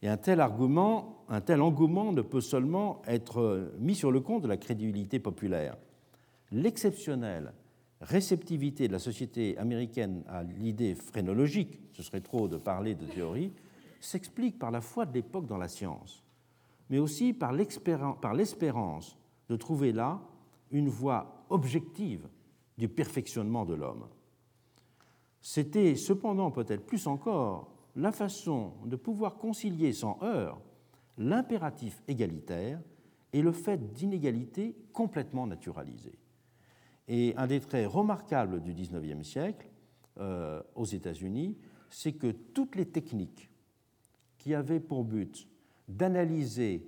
Et 0.02 0.08
un 0.08 0.18
tel 0.18 0.42
argument, 0.42 1.24
un 1.30 1.42
tel 1.42 1.62
engouement 1.62 2.12
ne 2.12 2.22
peut 2.22 2.42
seulement 2.42 3.02
être 3.08 3.72
mis 3.80 3.96
sur 3.96 4.12
le 4.12 4.20
compte 4.20 4.44
de 4.44 4.48
la 4.48 4.58
crédibilité 4.58 5.20
populaire, 5.20 5.76
l'exceptionnelle 6.54 7.52
réceptivité 8.00 8.88
de 8.88 8.94
la 8.94 9.00
société 9.00 9.58
américaine 9.58 10.24
à 10.28 10.44
l'idée 10.44 10.96
phrénologique, 10.96 11.80
ce 11.94 12.04
serait 12.04 12.22
trop 12.22 12.48
de 12.48 12.58
parler 12.58 12.96
de 12.96 13.06
théorie, 13.06 13.52
s'explique 14.00 14.60
par 14.60 14.72
la 14.72 14.82
foi 14.82 15.06
de 15.06 15.14
l'époque 15.14 15.48
dans 15.48 15.58
la 15.58 15.68
science, 15.68 16.24
mais 16.90 17.00
aussi 17.00 17.34
par 17.34 17.54
l'espérance 17.54 19.18
de 19.50 19.56
trouver 19.56 19.94
là 19.94 20.22
une 20.72 20.90
voie 20.90 21.46
objective 21.50 22.28
du 22.78 22.88
perfectionnement 22.90 23.66
de 23.66 23.74
l'homme. 23.74 24.08
C'était 25.42 25.96
cependant 25.96 26.52
peut-être 26.52 26.86
plus 26.86 27.08
encore 27.08 27.72
la 27.96 28.12
façon 28.12 28.74
de 28.86 28.96
pouvoir 28.96 29.36
concilier 29.38 29.94
sans 29.94 30.20
heurts 30.22 30.62
l'impératif 31.18 32.02
égalitaire 32.08 32.80
et 33.32 33.42
le 33.42 33.52
fait 33.52 33.94
d'inégalités 33.94 34.76
complètement 34.92 35.48
naturalisées. 35.48 36.18
Et 37.08 37.34
un 37.38 37.48
des 37.48 37.60
traits 37.60 37.88
remarquables 37.88 38.62
du 38.62 38.74
XIXe 38.74 39.28
siècle 39.28 39.70
euh, 40.20 40.62
aux 40.76 40.86
États-Unis, 40.86 41.58
c'est 41.90 42.14
que 42.14 42.32
toutes 42.32 42.76
les 42.76 42.86
techniques 42.86 43.50
qui 44.38 44.54
avaient 44.54 44.80
pour 44.80 45.04
but 45.04 45.48
d'analyser, 45.88 46.88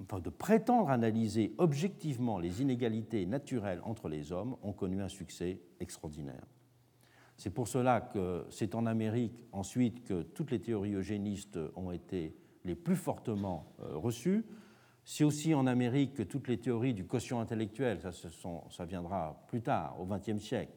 enfin 0.00 0.20
de 0.20 0.30
prétendre 0.30 0.90
analyser 0.90 1.54
objectivement 1.58 2.38
les 2.38 2.62
inégalités 2.62 3.26
naturelles 3.26 3.80
entre 3.84 4.08
les 4.08 4.32
hommes 4.32 4.56
ont 4.62 4.72
connu 4.72 5.02
un 5.02 5.08
succès 5.08 5.60
extraordinaire. 5.80 6.46
C'est 7.36 7.50
pour 7.50 7.68
cela 7.68 8.00
que 8.00 8.44
c'est 8.50 8.74
en 8.74 8.84
Amérique 8.86 9.46
ensuite 9.52 10.04
que 10.04 10.22
toutes 10.22 10.50
les 10.50 10.60
théories 10.60 10.94
eugénistes 10.94 11.58
ont 11.76 11.92
été 11.92 12.36
les 12.64 12.74
plus 12.74 12.96
fortement 12.96 13.72
euh, 13.80 13.96
reçues. 13.96 14.44
C'est 15.10 15.24
aussi 15.24 15.54
en 15.54 15.66
Amérique 15.66 16.12
que 16.12 16.22
toutes 16.22 16.48
les 16.48 16.58
théories 16.58 16.92
du 16.92 17.06
quotient 17.06 17.40
intellectuel, 17.40 17.98
ça, 18.02 18.84
viendra 18.84 19.42
plus 19.48 19.62
tard, 19.62 19.96
au 19.98 20.04
XXe 20.04 20.36
siècle, 20.36 20.74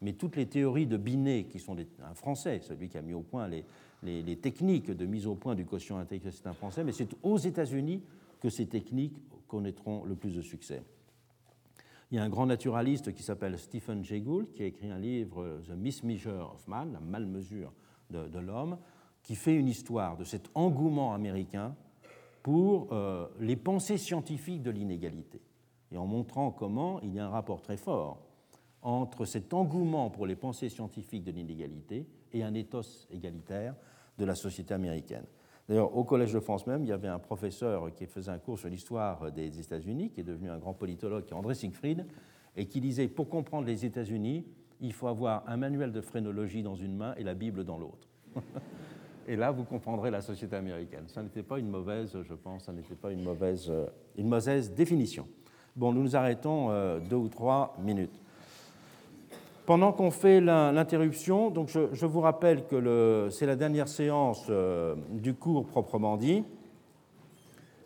mais 0.00 0.14
toutes 0.14 0.36
les 0.36 0.46
théories 0.46 0.86
de 0.86 0.96
Binet, 0.96 1.44
qui 1.44 1.58
sont 1.58 1.76
un 2.02 2.14
Français, 2.14 2.60
celui 2.62 2.88
qui 2.88 2.96
a 2.96 3.02
mis 3.02 3.12
au 3.12 3.20
point 3.20 3.46
les, 3.46 4.36
techniques 4.36 4.90
de 4.90 5.04
mise 5.04 5.26
au 5.26 5.34
point 5.34 5.54
du 5.54 5.66
quotient 5.66 5.98
intellectuel, 5.98 6.32
c'est 6.32 6.46
un 6.46 6.54
Français, 6.54 6.82
mais 6.82 6.92
c'est 6.92 7.10
aux 7.22 7.36
États-Unis 7.36 8.02
que 8.40 8.48
ces 8.48 8.64
techniques 8.64 9.18
connaîtront 9.48 10.04
le 10.04 10.14
plus 10.14 10.34
de 10.34 10.40
succès. 10.40 10.82
Il 12.10 12.16
y 12.16 12.18
a 12.18 12.22
un 12.22 12.30
grand 12.30 12.46
naturaliste 12.46 13.12
qui 13.12 13.22
s'appelle 13.22 13.58
Stephen 13.58 14.02
Jay 14.02 14.22
Gould, 14.22 14.50
qui 14.54 14.62
a 14.62 14.66
écrit 14.66 14.90
un 14.90 14.98
livre, 14.98 15.60
The 15.68 15.76
Mismeasure 15.76 16.52
of 16.54 16.66
Man, 16.68 16.94
la 16.94 17.00
malmesure 17.00 17.74
de 18.08 18.38
l'homme, 18.38 18.78
qui 19.22 19.34
fait 19.34 19.54
une 19.54 19.68
histoire 19.68 20.16
de 20.16 20.24
cet 20.24 20.48
engouement 20.54 21.12
américain 21.12 21.76
pour 22.44 22.92
euh, 22.92 23.26
les 23.40 23.56
pensées 23.56 23.96
scientifiques 23.96 24.62
de 24.62 24.70
l'inégalité, 24.70 25.40
et 25.90 25.96
en 25.96 26.06
montrant 26.06 26.50
comment 26.50 27.00
il 27.00 27.14
y 27.14 27.18
a 27.18 27.24
un 27.24 27.30
rapport 27.30 27.62
très 27.62 27.78
fort 27.78 28.20
entre 28.82 29.24
cet 29.24 29.54
engouement 29.54 30.10
pour 30.10 30.26
les 30.26 30.36
pensées 30.36 30.68
scientifiques 30.68 31.24
de 31.24 31.32
l'inégalité 31.32 32.06
et 32.34 32.44
un 32.44 32.52
ethos 32.52 33.08
égalitaire 33.10 33.74
de 34.18 34.26
la 34.26 34.34
société 34.34 34.74
américaine. 34.74 35.24
D'ailleurs, 35.66 35.96
au 35.96 36.04
Collège 36.04 36.34
de 36.34 36.40
France 36.40 36.66
même, 36.66 36.84
il 36.84 36.88
y 36.88 36.92
avait 36.92 37.08
un 37.08 37.18
professeur 37.18 37.94
qui 37.94 38.04
faisait 38.04 38.30
un 38.30 38.38
cours 38.38 38.58
sur 38.58 38.68
l'histoire 38.68 39.32
des 39.32 39.58
États-Unis, 39.58 40.10
qui 40.10 40.20
est 40.20 40.24
devenu 40.24 40.50
un 40.50 40.58
grand 40.58 40.74
politologue, 40.74 41.24
qui 41.24 41.32
est 41.32 41.36
André 41.36 41.54
Siegfried, 41.54 42.06
et 42.56 42.66
qui 42.66 42.82
disait, 42.82 43.08
pour 43.08 43.30
comprendre 43.30 43.66
les 43.66 43.86
États-Unis, 43.86 44.44
il 44.80 44.92
faut 44.92 45.06
avoir 45.06 45.48
un 45.48 45.56
manuel 45.56 45.92
de 45.92 46.02
phrénologie 46.02 46.62
dans 46.62 46.74
une 46.74 46.94
main 46.94 47.14
et 47.14 47.22
la 47.22 47.32
Bible 47.32 47.64
dans 47.64 47.78
l'autre. 47.78 48.06
Et 49.26 49.36
là, 49.36 49.50
vous 49.50 49.64
comprendrez 49.64 50.10
la 50.10 50.20
société 50.20 50.54
américaine. 50.56 51.04
Ça 51.08 51.22
n'était 51.22 51.42
pas 51.42 51.58
une 51.58 51.70
mauvaise, 51.70 52.16
je 52.22 52.34
pense, 52.34 52.64
ça 52.64 52.72
n'était 52.72 52.94
pas 52.94 53.10
une 53.10 53.22
mauvaise, 53.22 53.68
euh, 53.70 53.86
une 54.16 54.28
mauvaise 54.28 54.72
définition. 54.72 55.26
Bon, 55.76 55.92
nous 55.92 56.02
nous 56.02 56.16
arrêtons 56.16 56.68
euh, 56.70 57.00
deux 57.00 57.16
ou 57.16 57.28
trois 57.28 57.74
minutes. 57.82 58.20
Pendant 59.66 59.92
qu'on 59.92 60.10
fait 60.10 60.42
l'interruption, 60.42 61.50
donc 61.50 61.68
je, 61.68 62.06
vous 62.06 62.20
rappelle 62.20 62.66
que 62.66 63.28
c'est 63.30 63.46
la 63.46 63.56
dernière 63.56 63.88
séance 63.88 64.44
euh, 64.50 64.94
du 65.10 65.32
cours 65.32 65.64
proprement 65.64 66.18
dit, 66.18 66.44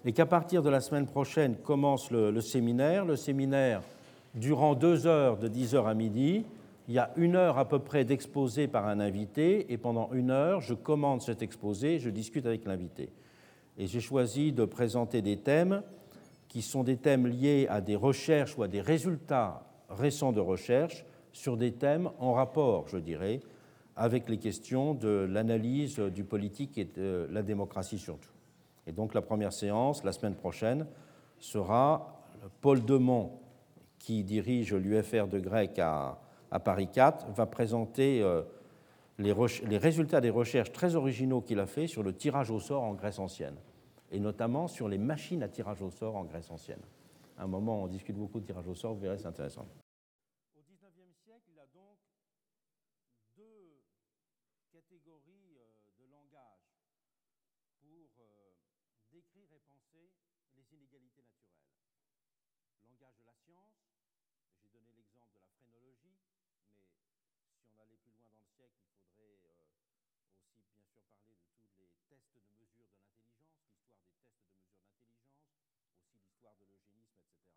et 0.04 0.12
qu'à 0.12 0.26
partir 0.26 0.64
de 0.64 0.70
la 0.70 0.80
semaine 0.80 1.06
prochaine 1.06 1.54
commence 1.54 2.10
le, 2.10 2.32
le 2.32 2.40
séminaire. 2.40 3.04
Le 3.04 3.14
séminaire 3.14 3.82
durant 4.34 4.74
deux 4.74 5.06
heures, 5.06 5.36
de 5.36 5.46
10 5.46 5.76
heures 5.76 5.86
à 5.86 5.94
midi, 5.94 6.44
il 6.88 6.94
y 6.94 6.98
a 6.98 7.12
une 7.16 7.36
heure 7.36 7.58
à 7.58 7.68
peu 7.68 7.78
près 7.80 8.06
d'exposé 8.06 8.66
par 8.66 8.86
un 8.86 8.98
invité, 8.98 9.70
et 9.70 9.76
pendant 9.76 10.10
une 10.12 10.30
heure, 10.30 10.62
je 10.62 10.72
commande 10.72 11.20
cet 11.20 11.42
exposé, 11.42 11.98
je 11.98 12.08
discute 12.08 12.46
avec 12.46 12.64
l'invité. 12.64 13.12
Et 13.76 13.86
j'ai 13.86 14.00
choisi 14.00 14.52
de 14.52 14.64
présenter 14.64 15.20
des 15.20 15.36
thèmes 15.36 15.82
qui 16.48 16.62
sont 16.62 16.84
des 16.84 16.96
thèmes 16.96 17.26
liés 17.26 17.66
à 17.68 17.82
des 17.82 17.94
recherches 17.94 18.56
ou 18.56 18.62
à 18.62 18.68
des 18.68 18.80
résultats 18.80 19.66
récents 19.90 20.32
de 20.32 20.40
recherche 20.40 21.04
sur 21.32 21.58
des 21.58 21.72
thèmes 21.72 22.10
en 22.18 22.32
rapport, 22.32 22.88
je 22.88 22.96
dirais, 22.96 23.40
avec 23.94 24.30
les 24.30 24.38
questions 24.38 24.94
de 24.94 25.28
l'analyse 25.30 25.98
du 25.98 26.24
politique 26.24 26.78
et 26.78 26.86
de 26.86 27.28
la 27.30 27.42
démocratie 27.42 27.98
surtout. 27.98 28.32
Et 28.86 28.92
donc 28.92 29.12
la 29.12 29.20
première 29.20 29.52
séance, 29.52 30.04
la 30.04 30.12
semaine 30.12 30.36
prochaine, 30.36 30.86
sera 31.38 32.24
Paul 32.62 32.82
Demont, 32.82 33.32
qui 33.98 34.24
dirige 34.24 34.72
l'UFR 34.72 35.26
de 35.26 35.38
grec 35.38 35.78
à, 35.78 36.18
à 36.50 36.60
Paris 36.60 36.88
4, 36.88 37.30
va 37.32 37.46
présenter 37.46 38.22
euh, 38.22 38.42
les, 39.18 39.34
les, 39.66 39.78
résultats 39.78 40.20
des 40.20 40.30
recherches 40.30 40.72
très 40.72 40.94
originaux 40.94 41.40
qu'il 41.40 41.60
a 41.60 41.66
fait 41.66 41.86
sur 41.86 42.02
le 42.02 42.12
tirage 42.14 42.50
au 42.50 42.60
sort 42.60 42.82
en 42.82 42.94
Grèce 42.94 43.18
ancienne, 43.18 43.56
et 44.10 44.20
notamment 44.20 44.68
sur 44.68 44.88
les 44.88 44.98
machines 44.98 45.42
à 45.42 45.48
tirage 45.48 45.82
au 45.82 45.90
sort 45.90 46.16
en 46.16 46.24
Grèce 46.24 46.50
ancienne. 46.50 46.80
À 47.38 47.44
un 47.44 47.46
moment, 47.46 47.84
on 47.84 47.86
discute 47.86 48.16
beaucoup 48.16 48.40
de 48.40 48.46
tirage 48.46 48.66
au 48.66 48.74
sort, 48.74 48.94
vous 48.94 49.00
verrez, 49.00 49.16
c'est 49.16 49.30
intéressant. 49.30 49.62
Au 50.58 50.62
XIXe 50.66 51.14
siècle, 51.22 51.46
il 51.54 51.58
a 51.60 51.70
donc 51.70 52.02
deux 53.36 53.78
catégories 54.72 55.54
euh, 55.54 55.70
de 56.02 56.10
langage 56.10 56.74
pour 57.78 58.10
euh, 58.18 58.50
décrire 59.12 59.46
et 59.54 59.62
penser 59.70 60.10
les 60.56 60.66
inégalités 60.74 61.22
naturelles. 61.22 61.62
Langage 62.82 63.14
de 63.14 63.22
la 63.22 63.38
science, 63.38 63.86
j'ai 64.58 64.66
donné 64.74 64.90
l'exemple 64.90 65.38
de 65.38 65.46
la 65.46 65.54
phrénologie, 65.62 66.18
mais 66.74 67.54
si 67.54 67.70
on 67.70 67.78
allait 67.78 68.02
plus 68.02 68.10
loin 68.18 68.26
dans 68.26 68.42
le 68.42 68.50
siècle, 68.50 68.82
il 68.82 68.98
faudrait 68.98 69.38
euh, 69.46 69.62
aussi 69.78 70.58
bien 70.58 70.74
sûr 70.74 70.97
parler 71.08 71.40
de 71.40 71.50
tous 71.64 71.76
les 71.76 71.88
tests 72.08 72.32
de 72.34 72.40
mesure 72.40 72.68
de 72.68 72.78
l'intelligence, 72.78 73.32
l'histoire 73.32 74.04
des 74.06 74.26
tests 74.26 74.50
de 74.50 74.58
mesure 74.68 74.78
d'intelligence, 74.78 75.96
aussi 76.12 76.14
l'histoire 76.14 76.56
de 76.56 76.66
l'eugénisme, 76.66 77.24
etc. 77.24 77.48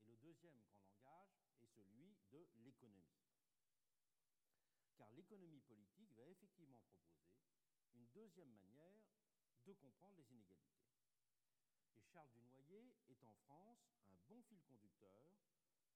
Et 0.00 0.06
le 0.06 0.16
deuxième 0.16 0.58
grand 0.60 0.82
langage 0.82 1.30
est 1.60 1.68
celui 1.68 2.42
de 2.46 2.58
l'économie. 2.64 3.22
Car 4.96 5.10
l'économie 5.12 5.60
politique 5.60 6.12
va 6.16 6.26
effectivement 6.26 6.80
proposer 6.80 7.40
une 7.94 8.06
deuxième 8.12 8.52
manière 8.52 9.02
de 9.64 9.72
comprendre 9.72 10.16
les 10.16 10.30
inégalités. 10.30 10.92
Et 11.96 12.04
Charles 12.12 12.32
Dunoyer 12.34 12.92
est 13.08 13.22
en 13.24 13.34
France 13.46 13.88
un 14.08 14.18
bon 14.28 14.42
fil 14.42 14.60
conducteur 14.62 15.26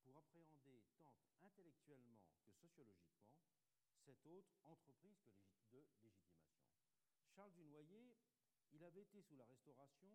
pour 0.04 0.16
appréhender 0.16 0.82
tant 0.98 1.14
intellectuellement 1.42 2.32
que 2.42 2.50
sociologiquement 2.50 3.44
cette 4.04 4.24
autre 4.26 4.56
entreprise 4.64 5.20
de 5.22 5.32
légitimation. 5.70 6.47
Charles 7.38 7.54
Dunoyer, 7.54 8.16
il 8.72 8.82
avait 8.82 9.02
été 9.02 9.22
sous 9.22 9.36
la 9.36 9.44
Restauration 9.46 10.10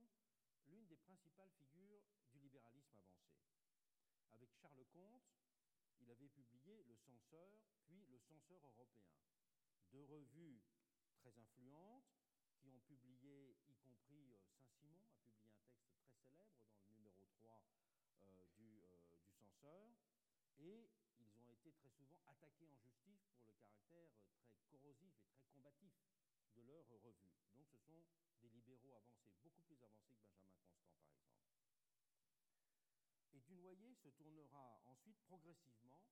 l'une 0.68 0.86
des 0.88 0.98
principales 0.98 1.52
figures 1.52 2.04
du 2.28 2.38
libéralisme 2.40 2.98
avancé. 2.98 3.40
Avec 4.34 4.52
Charles 4.52 4.84
Comte, 4.92 5.32
il 6.02 6.12
avait 6.12 6.28
publié 6.28 6.84
Le 6.84 6.98
Censeur, 6.98 7.62
puis 7.86 8.06
Le 8.12 8.20
Censeur 8.20 8.60
européen, 8.66 9.24
deux 9.94 10.04
revues 10.04 10.60
très 11.16 11.32
influentes 11.40 12.12
qui 12.60 12.68
ont 12.68 12.82
publié, 12.82 13.56
y 13.70 13.76
compris 13.78 14.34
euh, 14.34 14.44
Saint-Simon 14.44 15.00
a 15.00 15.08
publié 15.16 15.48
un 15.48 15.56
texte 15.64 15.96
très 15.96 16.12
célèbre 16.28 16.60
dans 16.76 16.84
le 16.84 16.92
numéro 16.92 17.26
3 17.40 17.64
euh, 18.28 18.44
du, 18.58 18.82
euh, 18.84 19.00
du, 19.16 19.30
censeur, 19.32 19.96
et 20.60 20.92
ils 21.20 21.40
ont 21.40 21.50
été 21.54 21.72
très 21.72 21.90
souvent 21.90 22.22
attaqués 22.28 22.68
en 22.68 22.78
justice 22.82 23.24
pour 23.32 23.46
le 23.46 23.54
caractère 23.54 24.12
très 24.52 24.66
corrosif 24.68 25.16
et 25.24 25.30
très 25.32 25.48
combatif 25.48 25.94
de 26.56 26.62
leur 26.62 26.86
revue. 26.88 27.30
Donc 27.56 27.68
ce 27.68 27.78
sont 27.78 28.06
des 28.42 28.50
libéraux 28.50 28.94
avancés, 28.94 29.36
beaucoup 29.44 29.62
plus 29.64 29.82
avancés 29.84 30.16
que 30.16 30.26
Benjamin 30.26 30.64
Constant 30.64 30.98
par 30.98 31.20
exemple. 31.20 31.54
Et 33.34 33.40
Dunoyer 33.42 33.94
se 33.96 34.10
tournera 34.10 34.82
ensuite 34.86 35.20
progressivement 35.24 36.04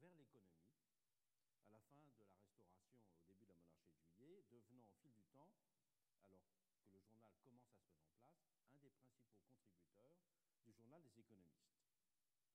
vers 0.00 0.14
l'économie, 0.16 0.74
à 1.66 1.70
la 1.70 1.80
fin 1.80 1.98
de 1.98 2.04
la 2.06 2.14
Restauration, 2.14 2.80
au 3.16 3.22
début 3.24 3.44
de 3.44 3.50
la 3.50 3.56
monarchie 3.56 3.92
de 3.94 4.02
Juillet, 4.02 4.42
devenant 4.50 4.86
au 4.88 4.94
fil 5.02 5.12
du 5.14 5.24
temps, 5.34 5.52
alors 6.26 6.44
que 6.84 6.92
le 6.92 7.00
journal 7.00 7.34
commence 7.42 7.68
à 7.68 7.74
se 7.74 7.84
mettre 7.84 8.02
en 8.02 8.12
place, 8.12 8.30
un 8.68 8.78
des 8.78 8.90
principaux 8.90 9.42
contributeurs 9.50 10.22
du 10.64 10.72
journal 10.72 11.02
des 11.02 11.18
économistes. 11.18 11.78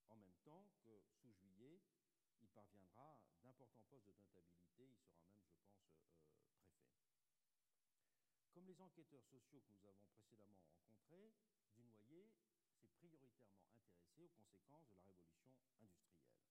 En 0.09 0.15
même 0.17 0.37
temps 0.43 0.69
que, 0.83 1.01
sous 1.21 1.31
juillet, 1.31 1.81
il 2.39 2.47
parviendra 2.49 3.19
d'importants 3.43 3.83
postes 3.89 4.07
de 4.07 4.13
notabilité, 4.13 4.83
il 4.85 4.97
sera 4.97 5.25
même, 5.27 5.43
je 5.51 5.59
pense, 5.73 5.91
euh. 5.91 6.46
Comme 8.57 8.65
les 8.65 8.81
enquêteurs 8.81 9.23
sociaux 9.29 9.61
que 9.61 9.69
nous 9.69 9.85
avons 9.85 10.01
précédemment 10.09 10.57
rencontrés, 10.65 11.29
Dunoyer 11.77 12.25
s'est 12.81 12.89
prioritairement 12.97 13.61
intéressé 13.69 14.23
aux 14.25 14.33
conséquences 14.33 14.89
de 14.89 14.95
la 14.97 15.13
révolution 15.13 15.53
industrielle. 15.77 16.41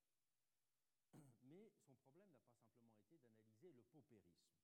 Mais 1.50 1.66
son 1.82 1.96
problème 2.06 2.30
n'a 2.30 2.38
pas 2.38 2.54
simplement 2.54 2.94
été 2.94 3.18
d'analyser 3.18 3.72
le 3.72 3.82
paupérisme. 3.90 4.54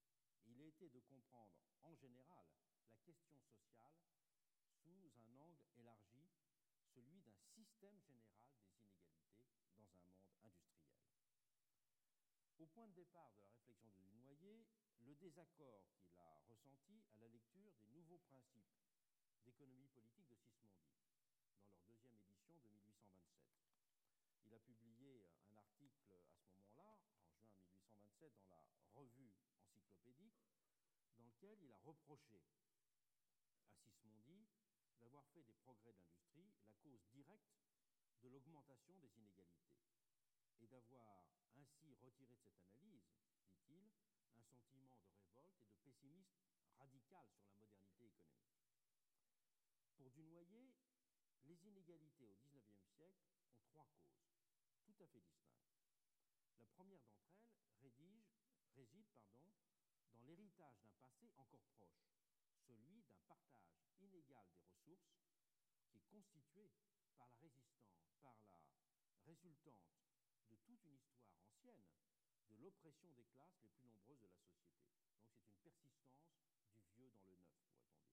Il 0.47 0.61
a 0.61 0.67
été 0.67 0.89
de 0.89 1.01
comprendre 1.01 1.59
en 1.83 1.93
général 1.97 2.47
la 2.87 2.95
question 3.03 3.43
sociale 3.43 3.99
sous 4.79 5.11
un 5.19 5.35
angle 5.35 5.67
élargi 5.75 6.31
celui 6.95 7.23
d'un 7.27 7.43
système 7.43 7.99
général 8.07 8.55
des 8.55 8.71
inégalités 8.71 9.43
dans 9.51 9.59
un 9.67 9.83
monde 9.83 10.15
industriel. 10.31 10.95
Au 12.61 12.67
point 12.67 12.87
de 12.87 12.95
départ 12.95 13.35
de 13.35 13.43
la 13.43 13.51
réflexion 13.51 13.91
de 13.99 14.07
Dunoyer, 14.07 14.63
le 15.05 15.15
désaccord 15.17 15.83
qu'il 15.99 16.19
a 16.19 16.39
ressenti 16.49 17.03
à 17.15 17.19
la 17.19 17.29
lecture 17.29 17.73
des 17.81 17.89
nouveaux 17.89 18.19
principes 18.19 18.71
d'économie 19.45 19.89
politique 19.89 20.29
de 20.29 20.37
Sismondi, 20.37 20.95
dans 21.57 21.67
leur 21.67 21.83
deuxième 21.87 22.15
édition 22.15 22.55
de 22.55 22.69
1827. 22.71 23.35
Il 24.47 24.55
a 24.55 24.59
publié 24.61 25.27
un 25.51 25.57
article 25.59 26.15
à 26.15 26.39
ce 26.39 26.47
moment-là, 26.47 26.99
en 27.11 27.27
juin 27.27 27.51
1827, 27.51 28.33
dans 28.49 28.49
la 28.49 28.63
revue 28.95 29.33
encyclopédique, 29.59 30.47
dans 31.17 31.25
lequel 31.25 31.59
il 31.63 31.73
a 31.73 31.79
reproché 31.79 32.43
à 33.75 33.81
Sismondi 33.81 34.47
d'avoir 35.01 35.27
fait 35.35 35.43
des 35.43 35.55
progrès 35.55 35.95
de 35.95 36.05
l'industrie 36.07 36.55
la 36.63 36.75
cause 36.83 37.03
directe 37.11 37.59
de 38.23 38.29
l'augmentation 38.29 38.95
des 38.99 39.11
inégalités 39.19 39.83
et 40.61 40.67
d'avoir 40.69 41.27
ainsi 41.57 41.95
retiré 42.03 42.37
de 42.37 42.47
cette 42.47 42.63
analyse, 42.63 43.22
de 44.61 44.69
révolte 44.71 45.17
et 45.37 45.67
de 45.67 45.77
pessimisme 45.83 46.43
radical 46.79 47.27
sur 47.33 47.45
la 47.45 47.55
modernité 47.55 48.07
économique. 48.07 49.17
Pour 49.97 50.11
Dunoyer, 50.11 50.75
les 51.45 51.65
inégalités 51.67 52.29
au 52.29 52.37
XIXe 52.37 52.85
siècle 52.97 53.25
ont 53.49 53.57
trois 53.65 53.89
causes, 53.97 54.29
tout 54.85 54.95
à 55.01 55.07
fait 55.07 55.21
distinctes. 55.21 55.73
La 56.59 56.67
première 56.67 57.03
d'entre 57.03 57.33
elles 57.39 58.23
réside 58.75 59.07
dans 60.13 60.23
l'héritage 60.23 60.81
d'un 60.83 60.95
passé 61.01 61.29
encore 61.39 61.65
proche, 61.75 62.13
celui 62.67 63.03
d'un 63.03 63.21
partage 63.27 63.81
inégal 64.01 64.47
des 64.85 64.97
ressources 64.97 65.17
qui 65.89 65.99
est 65.99 66.07
constitué 66.11 66.71
par 67.17 67.29
la 67.29 67.37
résistance, 67.41 67.97
par 68.23 68.37
la 68.47 68.59
résultante 69.25 69.89
de 70.51 70.57
toute 70.57 70.85
une 70.85 70.97
histoire 70.97 71.35
ancienne 71.41 71.85
de 72.53 72.63
l'oppression 72.63 73.11
des 73.13 73.25
classes 73.25 73.59
les 73.63 73.71
plus 73.71 73.89
nombreuses 73.89 74.21
de 74.21 74.27
la 74.27 74.37
société. 74.37 74.77
Donc 75.45 75.57
c'est 75.63 75.71
une 75.71 75.89
persistance 75.89 76.69
du 76.77 76.85
vieux 76.97 77.11
dans 77.11 77.25
le 77.25 77.33
neuf, 77.33 77.41
pourrait-on 77.57 77.81
dire. 77.81 78.13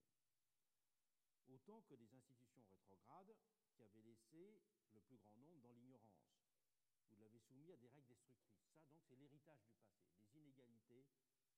Autant 1.50 1.82
que 1.82 1.96
des 1.96 2.14
institutions 2.14 2.64
rétrogrades 2.72 3.36
qui 3.76 3.84
avaient 3.84 4.02
laissé 4.02 4.62
le 4.94 5.02
plus 5.02 5.18
grand 5.18 5.38
nombre 5.38 5.62
dans 5.62 5.74
l'ignorance. 5.74 6.40
Vous 7.10 7.18
l'avez 7.18 7.40
soumis 7.40 7.72
à 7.74 7.78
des 7.78 7.90
règles 7.90 8.08
destructrices. 8.08 8.64
Ça, 8.78 8.86
donc, 8.88 9.02
c'est 9.08 9.16
l'héritage 9.18 9.62
du 9.64 9.72
passé. 9.72 10.00
Les 10.24 10.40
inégalités, 10.40 11.06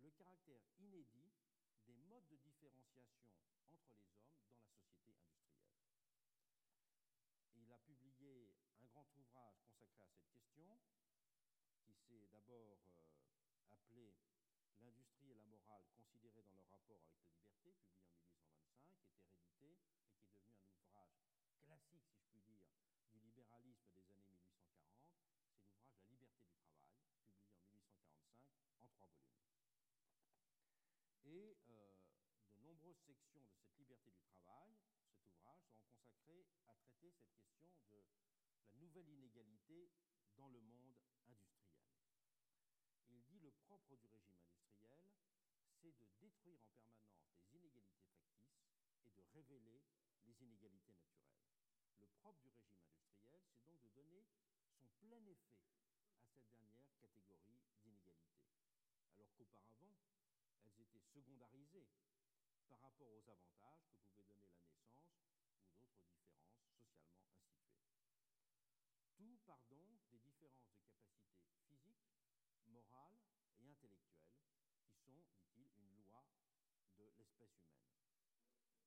le 0.00 0.10
caractère 0.10 0.60
inédit 0.78 1.32
des 1.86 1.94
modes 1.94 2.28
de 2.28 2.36
différenciation 2.36 3.32
entre 3.48 3.70
les 3.70 3.88
hommes 3.88 4.02
dans 4.04 4.12
la 4.12 4.20
société 4.28 4.76
industrielle. 5.08 5.56
il 7.56 7.72
a 7.72 7.78
publié 7.78 8.52
un 8.76 8.84
grand 8.86 9.06
ouvrage 9.16 9.62
consacré 9.64 10.02
à 10.02 10.08
cette 10.08 10.28
question, 10.32 10.78
qui 11.80 11.92
s'est 11.92 12.26
d'abord 12.32 12.80
euh, 12.90 13.14
appelé 13.70 14.16
L'industrie 14.82 15.30
et 15.30 15.36
la 15.36 15.44
morale 15.44 15.84
considérées 15.94 16.42
dans 16.42 16.54
leur 16.54 16.68
rapport 16.68 17.04
avec 17.06 17.22
la 17.22 17.30
liberté, 17.30 17.70
publié 17.70 17.86
en 17.86 17.94
1825, 18.18 18.90
qui 19.30 19.38
était 19.38 19.54
réédité 19.54 20.10
et 20.10 20.18
qui 20.18 20.34
est 20.34 20.42
devenu 20.42 20.66
un 20.66 20.74
ouvrage 20.82 21.22
classique, 21.62 22.02
si 22.02 22.18
je 22.18 22.26
puis 22.26 22.42
dire, 22.42 22.66
du 23.14 23.20
libéralisme 23.20 23.86
des 23.94 24.02
années 24.10 24.26
1840. 24.26 24.82
C'est 26.02 26.18
l'ouvrage 26.18 26.66
La 26.66 26.74
liberté 26.90 26.90
du 27.30 27.38
travail, 27.46 27.62
publié 27.62 28.02
en 28.58 28.66
1847 28.82 31.21
nombreuses 32.60 33.00
sections 33.06 33.40
de 33.40 33.48
cette 33.56 33.72
liberté 33.78 34.12
du 34.12 34.20
travail, 34.36 34.76
cet 35.08 35.24
ouvrage, 35.32 35.64
seront 35.64 35.88
consacrées 35.88 36.44
à 36.68 36.74
traiter 36.74 37.10
cette 37.10 37.32
question 37.32 37.72
de 37.88 38.04
la 38.68 38.76
nouvelle 38.76 39.08
inégalité 39.08 39.88
dans 40.36 40.50
le 40.50 40.60
monde 40.60 40.92
industriel. 41.26 41.80
il 43.08 43.24
dit 43.24 43.40
le 43.40 43.50
propre 43.64 43.96
du 43.96 44.06
régime 44.08 44.44
industriel, 44.44 45.00
c'est 45.80 45.96
de 45.96 46.06
détruire 46.20 46.60
en 46.60 46.76
permanence 46.76 47.40
les 47.48 47.60
inégalités 47.60 48.12
factices 48.12 48.76
et 49.06 49.12
de 49.12 49.22
révéler 49.32 49.80
les 50.26 50.36
inégalités 50.42 50.92
naturelles. 50.92 51.32
Le 51.98 52.06
propre 52.20 52.50
du 52.50 52.60
régime 52.60 52.92
industriel, 52.92 53.40
c'est 53.48 53.64
donc 53.64 53.80
de 53.80 53.88
donner 53.88 54.26
son 54.76 54.84
plein 55.00 55.24
effet 55.24 55.64
à 56.20 56.36
cette 56.36 56.52
dernière 56.60 56.92
catégorie 57.00 57.56
d'inégalités, 57.80 58.52
alors 59.08 59.32
qu'auparavant, 59.34 59.96
elles 60.66 60.80
étaient 60.80 61.02
secondarisées 61.02 61.88
par 62.68 62.80
rapport 62.80 63.12
aux 63.12 63.28
avantages 63.28 63.84
que 63.90 63.96
pouvait 64.06 64.24
donner 64.24 64.48
la 64.48 64.62
naissance 64.62 65.10
ou 65.16 65.32
d'autres 65.32 65.90
différences 65.90 66.54
socialement 66.54 67.02
instituées. 67.02 67.50
Tout 69.16 69.38
part 69.46 69.64
donc 69.68 70.00
des 70.10 70.20
différences 70.20 70.74
de 70.78 70.86
capacité 70.88 71.58
physique, 71.68 72.06
morale 72.66 73.18
et 73.58 73.66
intellectuelle 73.68 74.38
qui 74.80 74.92
sont, 75.04 75.20
dit-il, 75.28 75.68
une 75.78 75.96
loi 75.96 76.26
de 76.96 77.04
l'espèce 77.18 77.58
humaine. 77.60 77.90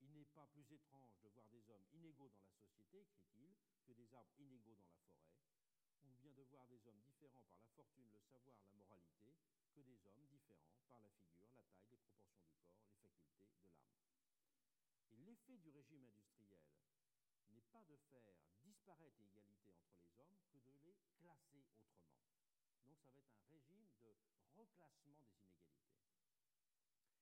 Il 0.01 0.11
n'est 0.13 0.31
pas 0.33 0.47
plus 0.47 0.71
étrange 0.71 1.19
de 1.21 1.29
voir 1.29 1.47
des 1.49 1.69
hommes 1.69 1.87
inégaux 1.93 2.29
dans 2.29 2.41
la 2.41 2.51
société, 2.51 3.01
écrit-il, 3.01 3.55
que 3.85 3.93
des 3.93 4.13
arbres 4.13 4.33
inégaux 4.39 4.75
dans 4.75 4.87
la 4.87 4.97
forêt, 5.03 5.41
ou 6.03 6.15
bien 6.15 6.31
de 6.33 6.43
voir 6.43 6.67
des 6.67 6.87
hommes 6.87 7.01
différents 7.01 7.43
par 7.43 7.59
la 7.59 7.67
fortune, 7.69 8.09
le 8.11 8.21
savoir, 8.21 8.59
la 8.65 8.73
moralité, 8.73 9.35
que 9.75 9.81
des 9.83 9.99
hommes 10.07 10.23
différents 10.31 10.79
par 10.87 11.03
la 11.03 11.11
figure, 11.11 11.51
la 11.59 11.67
taille, 11.83 11.91
les 11.91 11.99
proportions 11.99 12.63
du 12.63 12.87
corps, 12.95 13.11
les 13.11 13.11
facultés 13.11 13.51
de 13.51 13.59
l'âme. 13.59 13.83
Et 15.11 15.19
l'effet 15.19 15.57
du 15.59 15.69
régime 15.69 16.07
industriel 16.07 16.63
n'est 17.51 17.67
pas 17.67 17.83
de 17.83 17.97
faire 18.07 18.31
disparaître 18.63 19.19
l'égalité 19.19 19.75
entre 19.99 19.99
les 19.99 20.15
hommes 20.23 20.39
que 20.47 20.63
de 20.63 20.79
les 20.79 20.95
classer 21.19 21.59
autrement. 21.59 22.07
Donc 22.87 22.95
ça 23.03 23.11
va 23.11 23.19
être 23.19 23.35
un 23.35 23.43
régime 23.51 23.91
de 23.99 24.15
reclassement 24.55 25.19
des 25.19 25.35
inégalités. 25.43 26.07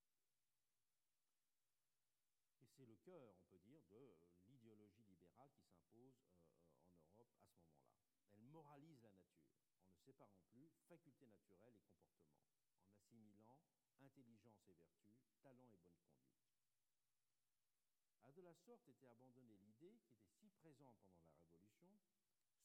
Et 2.62 2.66
c'est 2.66 2.86
le 2.86 2.96
cœur, 2.96 3.34
on 3.38 3.44
peut 3.50 3.58
dire, 3.60 3.82
de 3.90 4.16
l'idéologie 4.48 5.04
libérale 5.04 5.52
qui 5.56 5.66
s'impose 5.68 6.18
euh, 6.20 6.88
en 6.90 7.02
Europe 7.06 7.34
à 7.34 7.42
ce 7.42 7.54
moment-là. 7.54 7.86
Elle 8.34 8.42
moralise 8.42 9.02
la 9.02 9.12
nature 9.12 9.62
en 9.76 9.86
ne 9.86 9.94
séparant 9.94 10.42
plus 10.50 10.70
facultés 10.88 11.26
naturelles 11.26 11.78
et 11.78 11.84
comportements, 11.86 12.50
en 12.82 12.92
assimilant 12.96 13.58
intelligence 14.00 14.64
et 14.68 14.74
vertu, 14.74 15.14
talent 15.42 15.72
et 15.72 15.78
bonne 15.78 15.98
conduite. 16.02 16.48
A 18.24 18.32
de 18.32 18.42
la 18.42 18.54
sorte 18.54 18.86
était 18.88 19.08
abandonnée 19.08 19.58
l'idée 19.58 19.98
qui 20.04 20.12
était 20.12 20.28
si 20.38 20.50
présente 20.50 21.00
pendant 21.10 21.38
la 21.38 21.47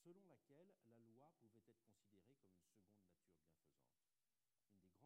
selon 0.03 0.27
laquelle 0.27 0.67
la 0.91 0.99
loi 1.15 1.31
pouvait 1.39 1.63
être 1.71 1.87
considérée 1.87 2.35
comme 2.43 2.59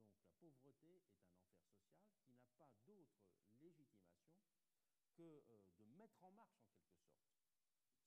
Donc 0.00 0.16
la 0.20 0.28
pauvreté 0.40 0.96
est 0.96 1.10
un 1.10 1.26
enfer 1.30 1.56
social 1.56 2.12
qui 2.24 2.32
n'a 2.34 2.48
pas 2.58 2.70
d'autre 2.86 3.22
légitimation 3.60 4.42
que 5.14 5.22
euh, 5.22 5.60
de 5.78 5.84
mettre 5.96 6.22
en 6.24 6.32
marche 6.32 6.58
en 6.60 6.72
quelque 6.74 6.98
sorte 7.06 7.30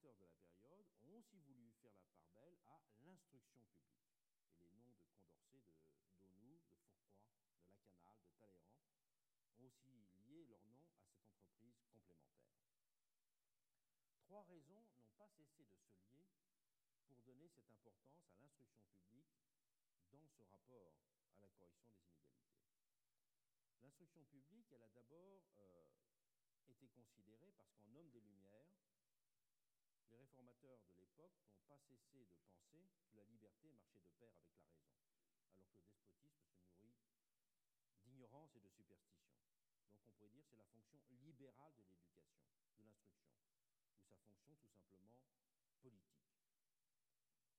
de 0.01 0.25
la 0.25 0.33
période 0.41 0.87
ont 1.05 1.17
aussi 1.19 1.37
voulu 1.45 1.69
faire 1.81 1.93
la 1.93 2.09
part 2.09 2.25
belle 2.33 2.57
à 2.65 2.81
l'instruction 3.05 3.61
publique. 3.69 4.09
Et 4.57 4.65
les 4.65 4.81
noms 4.81 4.97
de 4.97 5.05
Condorcet, 5.13 5.61
de 6.09 6.17
Donou, 6.25 6.57
de 6.65 6.73
Fourcroy 6.81 7.21
de 7.21 7.77
Lacanal, 7.77 8.17
de 8.17 8.33
Talleyrand, 8.41 8.81
ont 9.61 9.69
aussi 9.69 9.93
lié 10.25 10.45
leur 10.49 10.65
nom 10.65 10.81
à 10.89 10.97
cette 10.97 11.21
entreprise 11.21 11.77
complémentaire. 11.93 12.57
Trois 14.25 14.43
raisons 14.49 14.81
n'ont 14.97 15.13
pas 15.17 15.29
cessé 15.29 15.69
de 15.69 15.77
se 15.77 15.93
lier 16.09 16.25
pour 17.05 17.21
donner 17.21 17.47
cette 17.49 17.69
importance 17.69 18.25
à 18.33 18.39
l'instruction 18.41 18.81
publique 18.89 19.29
dans 20.09 20.25
ce 20.25 20.41
rapport 20.49 20.97
à 21.37 21.41
la 21.41 21.51
correction 21.53 21.93
des 21.93 22.09
inégalités. 22.09 22.65
L'instruction 23.83 24.23
publique, 24.25 24.71
elle 24.71 24.83
a 24.83 24.89
d'abord 24.89 25.45
euh, 25.59 25.85
été 26.67 26.87
considérée 26.89 27.53
parce 27.57 27.73
qu'en 27.75 27.93
homme 27.95 28.09
des 28.09 28.21
Lumières, 28.21 28.50
les 30.11 30.17
réformateurs 30.17 30.79
de 30.89 30.93
l'époque 30.99 31.31
n'ont 31.47 31.63
pas 31.67 31.79
cessé 31.79 32.25
de 32.27 32.35
penser 32.43 32.83
que 33.07 33.15
la 33.15 33.23
liberté 33.23 33.71
marchait 33.71 34.03
de 34.03 34.11
pair 34.19 34.35
avec 34.35 34.51
la 34.51 34.59
raison, 34.59 34.91
alors 35.39 35.55
que 35.55 35.71
le 35.71 35.87
despotisme 35.87 36.51
se 36.51 36.83
nourrit 36.83 36.99
d'ignorance 38.03 38.55
et 38.55 38.59
de 38.59 38.69
superstition. 38.69 39.39
Donc 39.91 40.03
on 40.03 40.11
pourrait 40.11 40.29
dire 40.29 40.43
que 40.43 40.51
c'est 40.51 40.57
la 40.57 40.65
fonction 40.67 40.99
libérale 41.23 41.75
de 41.75 41.83
l'éducation, 41.83 42.43
de 42.75 42.83
l'instruction, 42.83 43.47
ou 43.95 44.03
sa 44.03 44.17
fonction 44.19 44.51
tout 44.59 44.71
simplement 44.75 45.15
politique. 45.79 46.27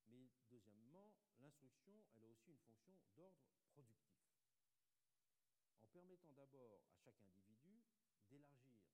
Mais 0.09 0.29
deuxièmement, 0.51 1.15
l'instruction, 1.41 2.05
elle 2.15 2.25
a 2.25 2.29
aussi 2.29 2.51
une 2.53 2.61
fonction 2.61 2.93
d'ordre 3.17 3.49
productif, 3.73 4.13
en 5.81 5.87
permettant 5.87 6.33
d'abord 6.35 6.85
à 6.93 6.97
chaque 6.97 7.21
individu 7.23 7.81
d'élargir 8.29 8.85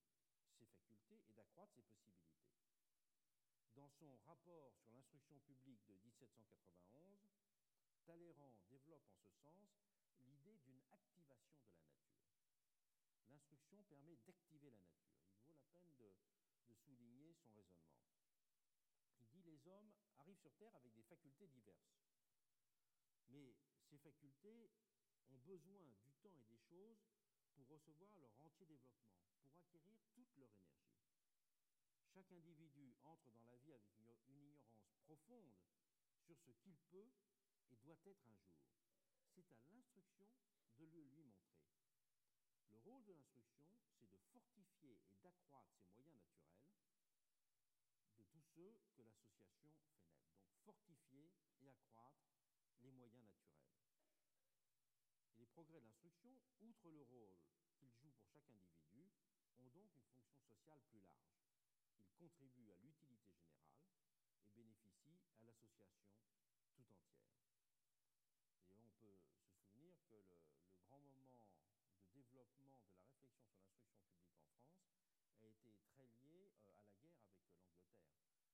ses 0.58 0.66
facultés 0.66 1.22
et 1.28 1.32
d'accroître 1.32 1.72
ses 1.74 1.82
possibilités. 1.82 2.67
Dans 3.78 3.86
son 3.94 4.10
rapport 4.26 4.74
sur 4.74 4.90
l'instruction 4.90 5.38
publique 5.46 5.86
de 5.86 5.94
1791, 6.02 7.30
Talleyrand 8.06 8.58
développe 8.68 9.06
en 9.06 9.14
ce 9.22 9.30
sens 9.30 9.70
l'idée 10.26 10.58
d'une 10.66 10.82
activation 10.90 11.22
de 11.22 11.28
la 11.30 11.38
nature. 11.38 11.78
L'instruction 13.30 13.84
permet 13.84 14.16
d'activer 14.26 14.72
la 14.72 14.82
nature. 14.82 15.22
Il 15.46 15.54
vaut 15.54 15.54
la 15.62 15.70
peine 15.70 15.94
de, 15.94 16.74
souligner 16.74 17.32
son 17.34 17.52
raisonnement. 17.54 18.02
Il 19.20 19.28
dit 19.30 19.42
les 19.46 19.68
hommes 19.68 19.94
arrivent 20.18 20.42
sur 20.42 20.56
Terre 20.56 20.74
avec 20.74 20.92
des 20.96 21.04
facultés 21.04 21.46
diverses. 21.46 22.02
Mais 23.28 23.54
ces 23.86 23.98
facultés 23.98 24.72
ont 25.30 25.38
besoin 25.46 25.86
du 26.02 26.14
temps 26.14 26.34
et 26.34 26.50
des 26.50 26.58
choses 26.58 27.06
pour 27.54 27.68
recevoir 27.68 28.18
leur 28.18 28.34
entier 28.42 28.66
développement, 28.66 29.22
pour 29.38 29.54
acquérir 29.54 30.00
toute 30.16 30.34
leur 30.36 30.50
énergie. 30.66 31.07
Chaque 32.12 32.32
individu 32.32 32.94
entre 33.04 33.30
dans 33.32 33.44
la 33.44 33.56
vie 33.58 33.72
avec 33.72 33.96
une 33.98 34.10
ignorance 34.10 34.66
profonde 35.04 35.54
sur 36.26 36.36
ce 36.38 36.52
qu'il 36.52 36.76
peut 36.90 37.08
et 37.70 37.76
doit 37.76 37.98
être 38.04 38.26
un 38.26 38.36
jour 38.36 38.58
c'est 39.38 39.52
à 39.52 39.60
l'instruction 39.70 40.26
de 40.78 40.86
le 40.86 41.00
lui 41.02 41.22
montrer. 41.22 41.62
Le 42.72 42.78
rôle 42.78 43.04
de 43.04 43.12
l'instruction, 43.12 43.68
c'est 44.00 44.10
de 44.10 44.18
fortifier 44.32 44.98
et 45.10 45.18
d'accroître 45.22 45.78
ses 45.94 46.02
moyens 46.02 46.34
naturels 46.34 46.82
de 48.16 48.24
tous 48.24 48.42
ceux 48.42 48.74
que 48.96 49.02
l'association 49.02 49.52
fait 49.62 49.70
naître. 49.70 50.02
Donc 50.42 50.56
fortifier 50.64 51.30
et 51.60 51.70
accroître 51.70 52.26
les 52.80 52.90
moyens 52.90 53.22
naturels. 53.22 53.70
Les 55.38 55.46
progrès 55.46 55.80
de 55.80 55.84
l'instruction, 55.86 56.40
outre 56.60 56.90
le 56.90 57.02
rôle 57.02 57.32
qu'ils 57.76 57.92
jouent 57.94 58.12
pour 58.18 58.26
chaque 58.26 58.50
individu, 58.50 59.08
ont 59.60 59.68
donc 59.68 59.94
une 59.94 60.06
fonction 60.06 60.40
sociale 60.40 60.80
plus 60.90 61.00
large. 61.00 61.47
Ils 62.20 62.30
contribuent 62.30 62.72
à 62.72 62.80
l'utilité 62.80 63.32
générale 63.32 63.88
et 64.44 64.50
bénéficient 64.54 65.06
à 65.06 65.10
l'association 65.10 65.82
tout 66.54 66.78
entière. 66.78 67.14
Et 68.70 68.80
on 68.82 68.90
peut 69.00 69.14
se 69.14 69.42
souvenir 69.50 69.94
que 70.10 70.16
le, 70.16 70.76
grand 70.86 71.00
moment 71.00 71.42
de 71.98 72.06
développement 72.14 72.70
de 72.70 72.78
la 72.78 72.94
réflexion 72.94 73.34
sur 73.38 73.50
l'instruction 73.50 74.14
publique 74.14 74.46
en 74.46 74.62
France 74.62 74.94
a 75.40 75.46
été 75.46 75.74
très 75.90 76.06
lié 76.22 76.52
euh, 76.64 76.78
à 76.78 76.86
la 76.86 76.94
guerre 77.02 77.18
avec 77.18 77.38
l'Angleterre. 77.42 78.06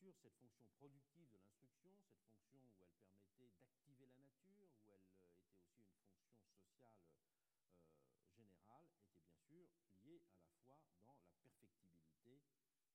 sûr, 0.00 0.14
cette 0.16 0.34
fonction 0.40 0.66
productive 0.78 1.28
de 1.28 1.36
l'instruction, 1.36 1.92
cette 2.08 2.24
fonction 2.24 2.56
où 2.56 2.64
elle 2.64 2.72
permettait 2.80 3.52
d'activer 3.84 4.08
la 4.08 4.16
nature, 4.16 4.40
où 4.48 4.64
elle 4.64 5.04
euh, 5.36 5.52
était 5.60 5.84
aussi 5.84 6.08
une 6.08 6.24
fonction 6.24 6.48
sociale 6.56 6.96
euh, 7.04 8.24
générale, 8.32 8.88
était 8.96 9.12
bien 9.12 9.36
sûr 9.44 9.68
liée 10.00 10.22
à 10.56 10.64
la 10.64 10.80
fois 10.96 11.20
dans 11.36 11.44
la 11.44 11.52
perfectibilité 11.60 12.40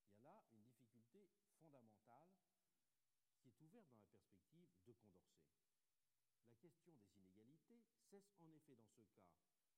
Il 0.00 0.08
y 0.08 0.16
a 0.16 0.20
là 0.24 0.44
une 0.48 0.62
difficulté 0.64 1.28
fondamentale 1.60 2.32
qui 3.36 3.48
est 3.48 3.60
ouverte 3.60 3.92
dans 3.92 4.00
la 4.00 4.08
perspective 4.08 4.64
de 4.86 4.92
Condorcet. 4.94 5.60
La 6.48 6.54
question 6.56 6.96
des 6.96 7.12
inégalités 7.20 7.84
cesse 8.08 8.32
en 8.40 8.48
effet 8.50 8.76
dans 8.76 8.88
ce 8.88 9.02
cas 9.12 9.28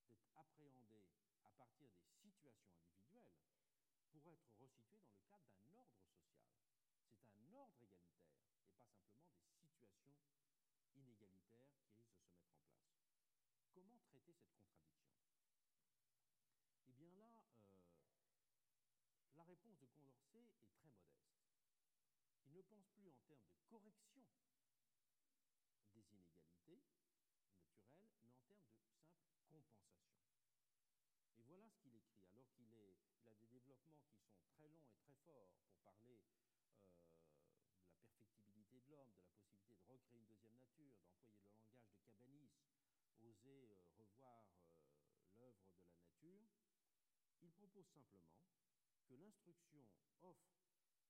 d'être 0.07 0.31
appréhendée 0.37 1.03
à 1.43 1.51
partir 1.51 1.91
des 1.99 2.15
situations 2.23 2.71
individuelles 2.79 3.35
pour 4.11 4.29
être 4.31 4.47
resituée 4.61 5.01
dans 5.03 5.11
le 5.11 5.19
cadre 5.27 5.51
d'un 5.59 5.75
ordre 5.75 5.99
social. 5.99 6.47
C'est 7.19 7.35
un 7.35 7.53
ordre 7.53 7.83
égalitaire 7.83 8.47
et 9.27 9.43
pas 9.43 9.51
simplement 9.59 10.07
des 10.07 10.15
situations 10.15 10.87
inégalitaires 10.95 11.67
qui 11.83 11.91
risquent 11.91 12.15
de 12.15 13.65
se 13.67 13.81
mettre 13.81 13.99
en 13.99 13.99
place. 13.99 14.14
Cette 14.25 14.41
contradiction 14.41 15.05
Eh 16.89 16.93
bien 16.95 17.13
là, 17.21 17.45
euh, 17.61 18.41
la 19.37 19.45
réponse 19.45 19.77
de 19.81 19.87
Condorcet 19.87 20.41
est 20.41 20.65
très 20.65 20.81
modeste. 20.81 21.29
Il 22.47 22.55
ne 22.55 22.63
pense 22.63 22.89
plus 22.97 23.07
en 23.07 23.21
termes 23.29 23.45
de 23.45 23.53
correction 23.69 24.25
des 25.93 26.09
inégalités 26.09 26.81
naturelles, 26.81 27.37
mais 28.01 28.09
en 28.09 28.09
termes 28.17 28.33
de 28.33 28.41
simple 28.41 28.81
compensation. 29.05 29.61
Et 31.37 31.45
voilà 31.45 31.69
ce 31.69 31.77
qu'il 31.85 31.95
écrit, 31.95 32.25
alors 32.33 32.49
qu'il 32.57 32.73
il 33.21 33.29
a 33.29 33.35
des 33.35 33.49
développements 33.49 34.01
qui 34.09 34.25
sont 34.25 34.41
très 34.57 34.69
longs 34.69 34.89
et 34.89 34.97
très 35.05 35.13
forts 35.27 35.53
pour 35.61 35.77
parler 35.85 36.25
euh, 36.25 37.45
de 37.93 38.01
la 38.01 38.09
perfectibilité 38.09 38.81
de 38.81 38.89
l'homme, 38.89 39.13
de 39.21 39.29
la 39.29 39.37
possibilité 39.37 39.85
de 39.85 39.93
recréer 39.93 40.17
une 40.17 40.27
deuxième 40.33 40.57
nature, 40.57 40.97
d'employer 41.13 41.53
le 41.53 41.61
langage 41.61 41.93
de 41.93 42.01
Cabanis, 42.01 42.49
oser 43.23 43.69
euh, 43.71 43.87
revoir 43.99 44.45
euh, 44.59 45.29
l'œuvre 45.39 45.69
de 45.71 45.83
la 45.83 45.95
nature. 45.95 46.49
Il 47.43 47.51
propose 47.53 47.87
simplement 47.87 48.41
que 49.07 49.15
l'instruction 49.15 49.85
offre 50.23 50.57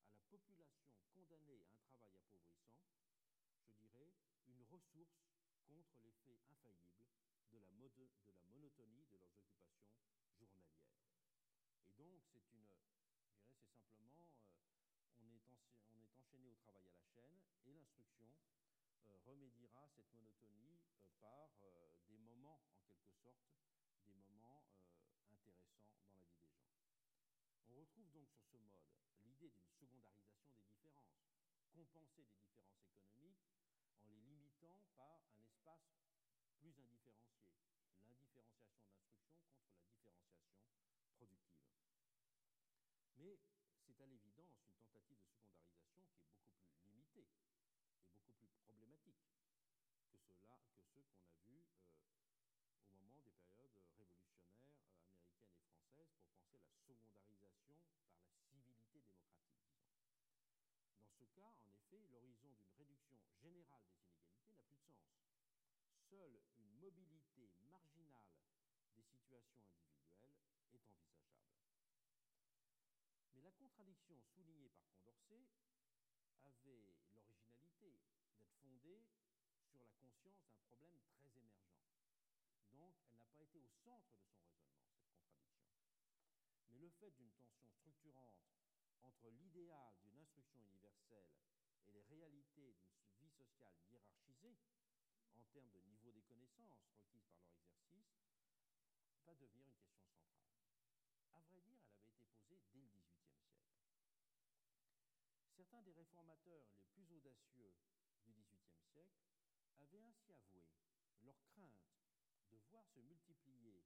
à 0.08 0.14
la 0.14 0.24
population 0.24 0.92
condamnée 1.14 1.62
à 1.62 1.70
un 1.72 1.78
travail 1.88 2.16
appauvrissant, 2.18 2.82
je 3.62 3.72
dirais, 3.74 4.12
une 4.46 4.62
ressource 4.62 5.24
contre 5.66 5.96
l'effet 6.02 6.36
infaillible 6.36 6.98
de 7.50 7.58
la, 7.58 7.72
de 7.72 8.28
la, 8.28 8.38
monotonie 8.48 9.06
de 9.06 9.16
leurs 9.18 9.38
occupations 9.38 10.02
journalières. 10.38 11.06
Et 11.88 11.94
donc, 11.96 12.20
c'est 12.32 12.44
une, 12.52 12.66
je 12.74 13.12
dirais, 13.14 13.40
c'est 13.56 13.88
simplement, 13.94 14.28
euh, 14.42 15.20
on, 15.20 16.00
est 16.00 16.10
enchaîné 16.12 16.50
au 16.50 16.56
travail 16.56 16.86
à 16.88 16.92
la 16.92 17.04
chaîne 17.04 17.38
et 17.64 17.72
l'instruction 17.72 18.34
remédiera 19.24 19.88
cette 19.88 20.12
monotonie 20.12 20.78
par 21.20 21.48
des 22.14 22.22
moments, 22.22 22.62
en 22.70 22.86
quelque 22.86 23.10
sorte, 23.18 23.42
des 24.06 24.14
moments 24.14 24.62
intéressants 25.26 25.90
dans 25.98 26.06
la 26.06 26.14
vie 26.14 26.30
des 26.30 26.46
gens. 26.46 26.62
On 27.66 27.74
retrouve 27.74 28.06
donc 28.14 28.30
sur 28.30 28.44
ce 28.46 28.56
mode 28.58 28.78
l'idée 29.26 29.50
d'une 29.50 29.74
secondarisation 29.74 30.46
des 30.54 30.62
différences, 30.62 31.26
compenser 31.74 32.22
des 32.22 32.38
différences 32.38 32.86
économiques 32.86 33.50
en 33.98 34.06
les 34.06 34.22
limitant 34.22 34.78
par 34.94 35.26
un 35.26 35.42
espace 35.42 35.90
plus 36.62 36.78
indifférencié, 36.78 37.50
l'indifférenciation 38.06 38.94
d'instruction 38.94 39.58
contre 39.74 40.06
la 40.06 40.14
différenciation 41.02 41.02
productive. 41.18 42.38
Mais 43.18 43.42
c'est 43.82 43.98
à 44.00 44.06
l'évidence 44.06 44.54
une 44.62 44.70
tentative 44.70 45.18
de 45.18 45.34
secondarisation 45.34 45.98
qui 45.98 46.38
est 46.38 46.46
beaucoup 46.46 46.70
plus 46.70 46.86
limitée 46.86 47.26
et 48.06 48.14
beaucoup 48.14 48.46
plus 48.46 48.54
problématique 48.62 49.18
que, 50.64 50.80
ceux 50.94 51.04
qu'on 51.04 51.28
a 51.28 51.36
vus 51.46 51.62
euh, 52.24 52.72
au 52.88 52.96
moment 52.96 53.20
des 53.20 53.34
périodes 53.44 53.84
révolutionnaires 53.98 54.64
euh, 54.72 55.20
américaines 55.20 55.52
et 55.60 55.68
françaises 55.76 56.16
pour 56.50 56.60
penser 56.62 56.94
la 56.96 57.04
secondarisation 57.04 57.76
par 57.92 58.18
la 58.22 58.30
civilité 58.48 59.04
démocratique. 59.04 59.68
Dans 60.98 61.10
ce 61.12 61.24
cas, 61.36 61.52
en 61.60 61.68
effet, 61.68 62.00
l'horizon 62.08 62.54
d'une 62.54 62.72
réduction 62.76 63.20
générale 63.42 63.84
des 63.90 64.06
inégalités 64.08 64.56
n'a 64.56 64.64
plus 64.64 64.86
de 64.86 65.02
sens. 65.02 65.44
Seule 66.08 66.40
une 66.56 66.72
mobilité 66.80 67.50
marginale 67.68 68.30
des 68.96 69.04
situations 69.04 69.52
individuelles 69.68 70.22
est 70.22 70.32
envisageable. 70.32 71.34
Mais 73.34 73.42
la 73.42 73.52
contradiction 73.52 74.20
soulignée 74.32 74.70
par 74.70 74.86
Condorcet 74.92 75.48
avait 76.44 76.78
l'originalité 76.78 77.96
d'être 78.30 78.46
fondée 78.62 79.02
sur 79.74 79.82
la 79.82 79.90
conscience 79.98 80.38
d'un 80.46 80.54
problème 80.70 80.94
très 81.18 81.26
émergent. 81.34 81.82
Donc, 82.78 82.94
elle 83.10 83.18
n'a 83.18 83.26
pas 83.26 83.42
été 83.42 83.58
au 83.58 83.66
centre 83.82 84.06
de 84.14 84.22
son 84.22 84.38
raisonnement, 84.38 84.86
cette 84.86 85.02
contradiction. 85.02 85.74
Mais 86.70 86.78
le 86.78 86.90
fait 86.90 87.10
d'une 87.10 87.34
tension 87.34 87.66
structurante 87.74 88.38
entre 89.02 89.30
l'idéal 89.30 89.98
d'une 89.98 90.18
instruction 90.22 90.62
universelle 90.62 91.26
et 91.86 91.90
les 91.90 92.06
réalités 92.06 92.78
d'une 93.02 93.18
vie 93.18 93.34
sociale 93.34 93.74
hiérarchisée, 93.90 94.54
en 95.34 95.42
termes 95.50 95.70
de 95.74 95.80
niveau 95.82 96.12
des 96.12 96.22
connaissances 96.22 96.78
requises 96.86 97.26
par 97.34 97.42
leur 97.50 97.58
exercice, 97.66 98.14
va 99.26 99.34
devenir 99.34 99.66
une 99.74 99.82
question 99.82 100.14
centrale. 100.14 100.62
À 101.34 101.42
vrai 101.50 101.60
dire, 101.66 101.82
elle 101.82 101.98
avait 101.98 102.14
été 102.14 102.30
posée 102.46 102.86
dès 102.94 103.02
le 103.02 103.10
XVIIIe 103.10 103.90
siècle. 104.22 104.70
Certains 105.50 105.82
des 105.82 105.92
réformateurs 105.92 106.62
les 106.78 106.86
plus 106.94 107.10
audacieux 107.10 107.74
du 108.22 108.32
XVIIIe 108.32 108.78
siècle 108.92 109.33
avaient 109.80 110.02
ainsi 110.02 110.32
avoué 110.34 110.64
leur 111.22 111.40
crainte 111.52 111.84
de 112.50 112.56
voir 112.70 112.86
se 112.88 113.00
multiplier 113.00 113.72
les 113.72 113.82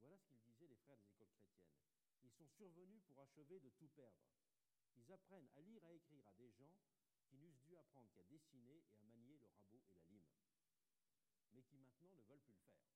Voilà 0.00 0.18
ce 0.18 0.26
qu'ils 0.26 0.42
disaient 0.42 0.68
les 0.68 0.76
frères 0.76 0.98
des 0.98 1.10
écoles 1.10 1.32
chrétiennes. 1.34 1.78
Ils 2.24 2.31
sont 2.42 2.48
survenus 2.56 3.02
pour 3.06 3.20
achever 3.20 3.60
de 3.60 3.70
tout 3.70 3.88
perdre. 3.94 4.26
Ils 4.96 5.12
apprennent 5.12 5.48
à 5.54 5.60
lire 5.60 5.84
et 5.84 5.88
à 5.88 5.92
écrire 5.92 6.26
à 6.26 6.34
des 6.34 6.50
gens 6.50 6.74
qui 7.28 7.36
n'eussent 7.36 7.62
dû 7.62 7.76
apprendre 7.76 8.10
qu'à 8.14 8.24
dessiner 8.24 8.82
et 8.90 8.98
à 8.98 9.04
manier 9.04 9.38
le 9.38 9.46
rabot 9.46 9.80
et 9.86 9.94
la 9.94 10.02
lime 10.02 10.26
mais 11.52 11.62
qui 11.62 11.76
maintenant 11.76 12.10
ne 12.10 12.22
veulent 12.22 12.40
plus 12.40 12.54
le 12.54 12.64
faire. 12.64 12.88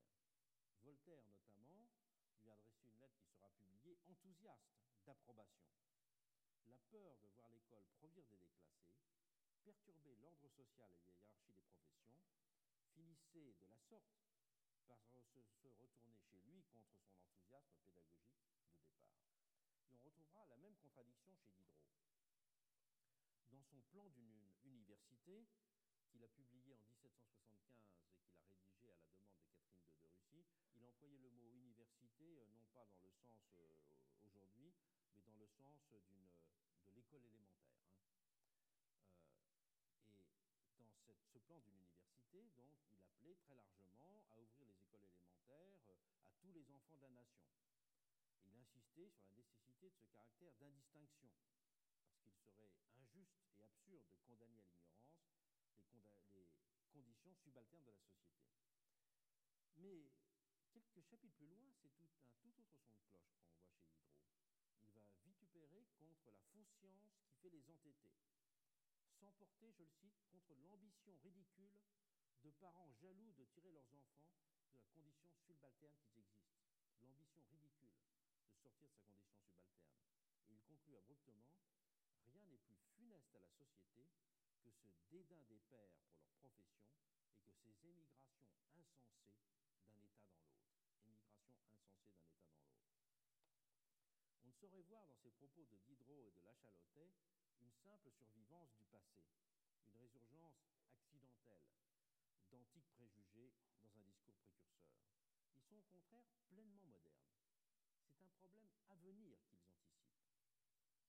Voltaire, 0.82 1.24
notamment, 1.28 1.88
lui 2.40 2.50
a 2.50 2.54
adressé 2.54 2.88
une 2.88 3.00
lettre 3.00 3.18
qui 3.20 3.30
sera 3.32 3.50
publiée, 3.50 3.98
enthousiaste 4.08 4.70
d'approbation. 5.06 5.66
La 6.66 6.78
peur 6.90 7.16
de 7.18 7.28
voir 7.28 7.50
l'école 7.50 7.84
provire 7.98 8.24
des 8.28 8.36
déclassés, 8.36 8.94
perturber 9.64 10.16
l'ordre 10.16 10.48
social 10.48 10.90
et 10.94 11.02
la 11.02 11.12
hiérarchie 11.12 11.52
des 11.52 11.62
professions, 11.62 12.16
finissait 12.94 13.54
de 13.58 13.66
la 13.66 13.78
sorte 13.78 14.20
par 14.86 15.02
se 15.04 15.68
retourner 15.68 16.18
chez 16.18 16.38
lui 16.40 16.62
contre 16.72 16.94
son 16.98 17.14
enthousiasme 17.18 17.78
pédagogique 17.82 18.38
de 18.42 18.50
départ. 18.50 18.82
Et 19.86 19.94
on 19.94 19.98
retrouvera 20.02 20.46
la 20.46 20.56
même 20.58 20.76
contradiction 20.76 21.34
chez 21.36 21.50
Diderot. 21.50 21.86
Dans 23.50 23.62
son 23.62 23.80
plan 23.90 24.08
d'une 24.10 24.50
université, 24.64 25.46
qu'il 26.10 26.24
a 26.24 26.28
publié 26.34 26.74
en 26.74 26.82
1775 26.82 27.54
et 27.70 28.34
qu'il 28.34 28.42
a 28.42 28.58
rédigé 28.58 28.90
à 28.90 28.98
la 28.98 29.14
demande 29.14 29.38
de 29.38 29.46
Catherine 29.46 30.18
de, 30.26 30.42
Russie, 30.42 30.66
il 30.74 30.84
employait 30.84 31.18
le 31.22 31.30
mot 31.30 31.46
université 31.54 32.42
euh, 32.42 32.50
non 32.50 32.66
pas 32.74 32.84
dans 32.90 32.98
le 32.98 33.10
sens 33.14 33.38
euh, 33.54 33.78
aujourd'hui, 34.26 34.74
mais 35.14 35.22
dans 35.22 35.38
le 35.38 35.46
sens 35.46 35.78
de 35.86 36.90
l'école 36.90 37.22
élémentaire. 37.22 37.78
Hein. 37.78 37.94
Euh, 40.18 41.06
et 41.06 41.14
dans 41.14 41.22
ce 41.30 41.38
plan 41.38 41.60
d'une 41.60 41.78
université, 41.78 42.42
donc, 42.58 42.74
il 42.90 43.06
appelait 43.06 43.38
très 43.46 43.54
largement 43.54 44.26
à 44.34 44.38
ouvrir 44.40 44.66
les 44.66 44.82
écoles 44.82 45.06
élémentaires 45.06 45.62
à 46.26 46.30
tous 46.42 46.50
les 46.50 46.66
enfants 46.74 46.96
de 46.96 47.02
la 47.06 47.10
nation. 47.14 47.46
Il 48.42 48.56
insistait 48.58 49.08
sur 49.14 49.22
la 49.30 49.34
nécessité 49.38 49.90
de 49.90 49.94
ce 49.94 50.04
caractère 50.10 50.54
d'indistinction, 50.58 51.30
parce 52.02 52.18
qu'il 52.18 52.34
serait 52.34 52.74
injuste 52.98 53.38
et 53.54 53.64
absurde 53.64 54.02
de 54.10 54.18
condamner 54.26 54.79
subalternes 57.36 57.84
de 57.84 57.90
la 57.90 57.98
société. 57.98 58.48
Mais 59.78 60.10
quelques 60.72 61.02
chapitres 61.02 61.36
plus 61.36 61.46
loin, 61.48 61.70
c'est 61.80 61.96
un 61.98 62.06
tout 62.06 62.54
autre 62.58 62.80
son 62.82 62.90
de 62.90 63.04
cloche 63.06 63.32
qu'on 63.36 63.46
voit 63.46 63.72
chez 63.72 63.80
Diderot. 63.80 63.86
Il 64.82 64.90
va 64.94 65.02
vitupérer 65.24 65.86
contre 65.98 66.30
la 66.30 66.40
fausse 66.52 66.68
science 66.80 67.12
qui 67.22 67.32
fait 67.42 67.50
les 67.50 67.68
entêtés, 67.68 68.16
s'emporter, 69.20 69.72
je 69.72 69.82
le 69.82 69.88
cite, 69.88 70.16
contre 70.32 70.54
l'ambition 70.64 71.16
ridicule 71.22 71.72
de 72.42 72.50
parents 72.50 72.90
jaloux 73.00 73.32
de 73.32 73.44
tirer 73.44 73.72
leurs 73.72 73.92
enfants 73.94 74.24
de 74.64 74.74
la 74.76 74.84
condition 74.94 75.34
subalterne 75.46 76.00
qu'ils 76.08 76.18
existent, 76.18 76.56
l'ambition 77.02 77.42
ridicule 77.50 77.92
de 77.92 78.00
sortir 78.00 78.90
de 78.90 78.98
sa 78.98 79.04
condition 79.04 79.12
subalterne. 79.12 79.70
Et 80.48 80.54
il 80.54 80.62
conclut 80.62 80.96
abruptement 80.96 81.48
Rien 82.32 82.44
n'est 82.46 82.58
plus 82.58 82.76
funeste 82.96 83.34
à 83.34 83.40
la 83.40 83.48
société 83.50 84.08
que 84.62 84.70
ce 84.70 84.88
dédain 85.10 85.42
des 85.48 85.58
pères 85.70 85.92
pour 86.40 86.50
leur 86.52 86.54
profession 86.54 87.19
et 87.36 87.42
que 87.42 87.54
ces 87.62 87.86
émigrations 87.86 88.50
insensées 88.74 89.22
d'un 89.22 89.54
État 89.54 89.70
dans 89.78 89.94
l'autre. 89.94 90.26
Émigration 91.06 91.54
insensée 91.54 92.02
d'un 92.02 92.26
État 92.26 92.58
dans 92.58 92.74
l'autre. 92.74 93.30
On 94.42 94.48
ne 94.48 94.52
saurait 94.52 94.82
voir 94.82 95.06
dans 95.06 95.16
ces 95.16 95.30
propos 95.30 95.64
de 95.64 95.76
Diderot 95.86 96.26
et 96.26 96.32
de 96.32 96.42
Lachalotet 96.42 97.12
une 97.60 97.72
simple 97.72 98.10
survivance 98.10 98.72
du 98.74 98.84
passé, 98.86 99.26
une 99.84 99.96
résurgence 99.96 100.66
accidentelle 100.90 101.66
d'antiques 102.50 102.90
préjugés 102.96 103.52
dans 103.78 103.90
un 103.96 104.02
discours 104.02 104.34
précurseur. 104.34 104.98
Ils 105.54 105.62
sont 105.62 105.76
au 105.78 105.86
contraire 105.92 106.26
pleinement 106.48 106.84
modernes. 106.86 107.30
C'est 108.10 108.22
un 108.22 108.30
problème 108.40 108.70
à 108.88 108.96
venir 108.96 109.38
qu'ils 109.46 109.62
anticipent 109.64 110.10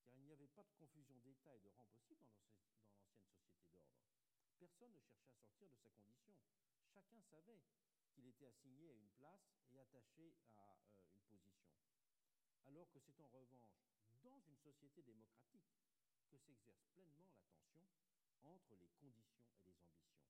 car 0.04 0.16
il 0.16 0.24
n'y 0.24 0.34
avait 0.34 0.48
pas 0.48 0.64
de 0.64 0.74
confusion 0.78 1.18
d'État 1.20 1.54
et 1.56 1.60
de 1.60 1.70
rang 1.70 1.86
possible 1.86 2.26
dans 2.26 2.36
l'ancienne 2.36 2.68
société 2.68 3.08
d'ordre. 3.10 3.91
Personne 4.62 4.94
ne 4.94 5.02
cherchait 5.02 5.34
à 5.34 5.42
sortir 5.42 5.68
de 5.72 5.76
sa 5.82 5.90
condition. 5.90 6.38
Chacun 6.94 7.20
savait 7.24 7.64
qu'il 8.14 8.28
était 8.28 8.46
assigné 8.46 8.92
à 8.92 8.94
une 8.94 9.10
place 9.18 9.42
et 9.72 9.80
attaché 9.80 10.38
à 10.54 10.78
euh, 10.78 11.02
une 11.32 11.40
position. 11.42 11.82
Alors 12.68 12.88
que 12.92 13.00
c'est 13.00 13.20
en 13.20 13.28
revanche 13.30 13.82
dans 14.22 14.40
une 14.40 14.60
société 14.60 15.02
démocratique 15.02 15.66
que 16.30 16.38
s'exerce 16.38 16.86
pleinement 16.94 17.26
la 17.34 17.42
tension 17.42 17.82
entre 18.44 18.76
les 18.76 18.90
conditions 19.02 19.50
et 19.66 19.74
les 19.74 19.82
ambitions, 19.82 20.30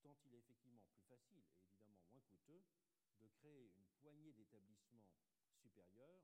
Tant 0.03 0.15
il 0.23 0.35
est 0.35 0.39
effectivement 0.39 0.87
plus 0.87 1.03
facile 1.03 1.43
et 1.43 1.67
évidemment 1.67 2.07
moins 2.07 2.23
coûteux 2.31 2.63
de 3.19 3.27
créer 3.27 3.73
une 3.75 3.91
poignée 3.99 4.33
d'établissements 4.33 5.11
supérieurs 5.59 6.23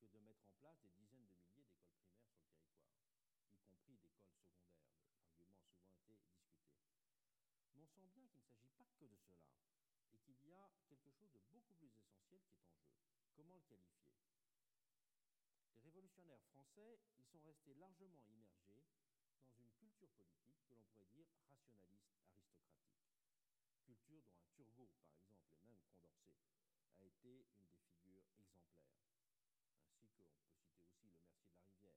que 0.00 0.06
de 0.06 0.18
mettre 0.18 0.42
en 0.48 0.54
place 0.58 0.80
des 0.82 0.90
dizaines 0.90 1.28
de 1.30 1.38
milliers 1.38 1.62
d'écoles 1.62 1.94
primaires 1.94 2.26
sur 2.26 2.42
le 2.42 2.58
territoire, 2.58 3.22
y 3.54 3.62
compris 3.62 3.98
d'écoles 3.98 4.26
secondaires. 4.26 4.82
L'argument 5.30 5.62
a 5.86 5.94
souvent 5.94 6.18
été 6.18 6.42
discuté. 6.42 6.98
Mais 7.74 7.82
on 7.82 7.86
sent 7.86 8.10
bien 8.14 8.26
qu'il 8.26 8.42
ne 8.42 8.50
s'agit 8.50 8.74
pas 8.74 8.90
que 8.98 9.06
de 9.06 9.14
cela 9.22 9.46
et 10.28 10.34
qu'il 10.34 10.50
y 10.50 10.54
a 10.54 10.72
quelque 10.88 11.10
chose 11.10 11.30
de 11.32 11.40
beaucoup 11.50 11.74
plus 11.74 11.92
essentiel 11.94 12.42
qui 12.42 12.54
est 12.54 12.64
en 12.64 13.02
jeu. 13.06 13.17
Comment 13.38 13.54
le 13.54 13.62
qualifier? 13.70 14.10
Les 15.70 15.90
révolutionnaires 15.90 16.42
français, 16.50 16.98
ils 17.14 17.24
sont 17.24 17.38
restés 17.38 17.72
largement 17.74 18.26
immergés 18.26 18.82
dans 19.54 19.62
une 19.62 19.70
culture 19.78 20.10
politique 20.18 20.58
que 20.66 20.74
l'on 20.74 20.82
pourrait 20.90 21.06
dire 21.14 21.30
rationaliste 21.38 22.18
aristocratique. 22.18 22.82
Culture 23.86 24.26
dont 24.26 24.42
un 24.42 24.50
Turgot, 24.58 24.90
par 24.90 25.06
exemple, 25.06 25.46
et 25.54 25.70
même 25.70 25.78
Condorcet, 25.86 26.34
a 26.98 27.06
été 27.06 27.46
une 27.62 27.70
des 27.70 27.86
figures 27.94 28.18
exemplaires. 28.18 29.06
Ainsi 29.86 30.02
qu'on 30.02 30.18
peut 30.18 30.26
citer 30.34 30.58
aussi 30.58 30.98
le 30.98 31.22
Mercier 31.22 31.46
de 31.46 31.54
la 31.54 31.62
Rivière, 31.62 31.94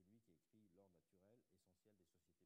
celui 0.00 0.16
qui 0.24 0.32
écrit 0.32 0.72
L'ordre 0.72 0.96
naturel 0.96 0.96
essentiel 0.96 1.44
des 1.44 1.52
sociétés 1.52 1.92
politiques. 1.92 2.40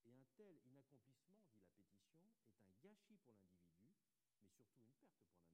Et 0.03 0.11
un 0.11 0.27
tel 0.35 0.59
inaccomplissement, 0.67 1.39
dit 1.47 1.63
la 1.63 1.71
pétition, 1.71 2.27
est 2.59 2.67
un 2.67 2.75
gâchis 2.83 3.23
pour 3.23 3.39
l'individu, 3.39 3.87
mais 3.87 3.95
surtout 3.95 4.35
une 4.35 4.51
perte 4.59 4.83
pour 4.99 5.07
la 5.07 5.15
nation, 5.15 5.47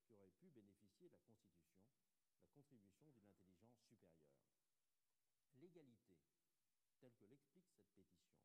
qui 0.00 0.14
aurait 0.14 0.32
pu 0.40 0.48
bénéficier 0.48 1.08
de 1.08 1.12
la 1.12 1.20
Constitution, 1.20 2.15
la 2.46 2.54
contribution 2.54 3.10
d'une 3.10 3.26
intelligence 3.26 3.74
supérieure. 3.74 4.30
L'égalité, 5.58 6.14
telle 7.00 7.14
que 7.16 7.26
l'explique 7.26 7.66
cette 7.66 7.90
pétition, 7.90 8.38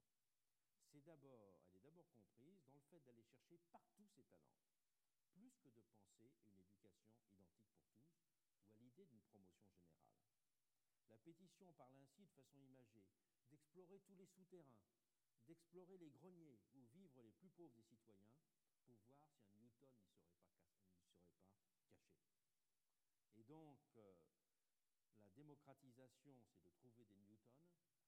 c'est 0.90 1.06
d'abord, 1.06 1.62
elle 1.68 1.76
est 1.76 1.84
d'abord 1.84 2.10
comprise 2.12 2.60
dans 2.64 2.74
le 2.74 2.82
fait 2.90 3.00
d'aller 3.06 3.24
chercher 3.24 3.60
partout 3.72 4.08
ses 4.08 4.24
talents, 4.24 4.58
plus 5.34 5.54
que 5.62 5.70
de 5.70 5.82
penser 5.94 6.34
une 6.50 6.58
éducation 6.58 7.14
identique 7.14 7.46
pour 7.46 7.46
tous 7.46 7.54
ou 8.66 8.72
à 8.72 8.78
l'idée 8.80 9.06
d'une 9.06 9.22
promotion 9.22 9.70
générale. 9.70 10.10
La 11.10 11.18
pétition 11.18 11.72
parle 11.74 11.96
ainsi 11.98 12.26
de 12.26 12.32
façon 12.32 12.60
imagée 12.60 13.06
d'explorer 13.50 14.00
tous 14.00 14.16
les 14.16 14.28
souterrains, 14.28 14.82
d'explorer 15.46 15.98
les 15.98 16.10
greniers 16.10 16.60
où 16.74 16.84
vivent 16.94 17.20
les 17.22 17.32
plus 17.32 17.50
pauvres 17.50 17.76
des 17.76 17.84
citoyens 17.84 18.34
pour 18.86 18.96
voir 18.96 19.14
si 19.20 19.48
un 19.48 19.58
Newton 19.60 19.92
n'y 19.92 20.10
serait 20.10 20.34
pas, 20.34 20.50
serait 20.50 20.96
pas 20.96 21.12
caché. 21.12 21.52
Et 23.36 23.44
donc, 23.44 23.80
euh, 23.98 24.14
la 25.18 25.28
démocratisation, 25.62 26.34
c'est 26.50 26.64
de 26.64 26.74
trouver 26.74 27.06
des 27.06 27.22
Newtons 27.22 27.62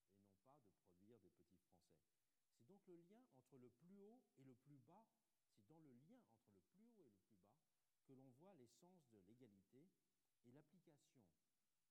et 0.09 0.25
non 0.25 0.33
pas 0.41 0.57
de 0.73 0.81
produire 0.89 1.19
des 1.21 1.29
petits 1.29 1.53
Français. 1.53 1.93
C'est 2.57 2.65
donc 2.65 2.81
le 2.87 2.95
lien 2.95 3.21
entre 3.37 3.59
le 3.59 3.69
plus 3.69 3.99
haut 3.99 4.19
et 4.39 4.43
le 4.43 4.55
plus 4.55 4.79
bas, 4.89 5.05
c'est 5.53 5.67
dans 5.69 5.77
le 5.77 5.91
lien 5.93 6.17
entre 6.33 6.81
le 6.81 6.89
plus 6.89 6.89
haut 6.97 7.13
et 7.13 7.13
le 7.13 7.29
plus 7.29 7.45
bas 7.45 7.61
que 8.07 8.13
l'on 8.13 8.31
voit 8.41 8.55
l'essence 8.55 9.05
de 9.13 9.19
l'égalité 9.27 9.85
et 10.45 10.51
l'application 10.51 11.21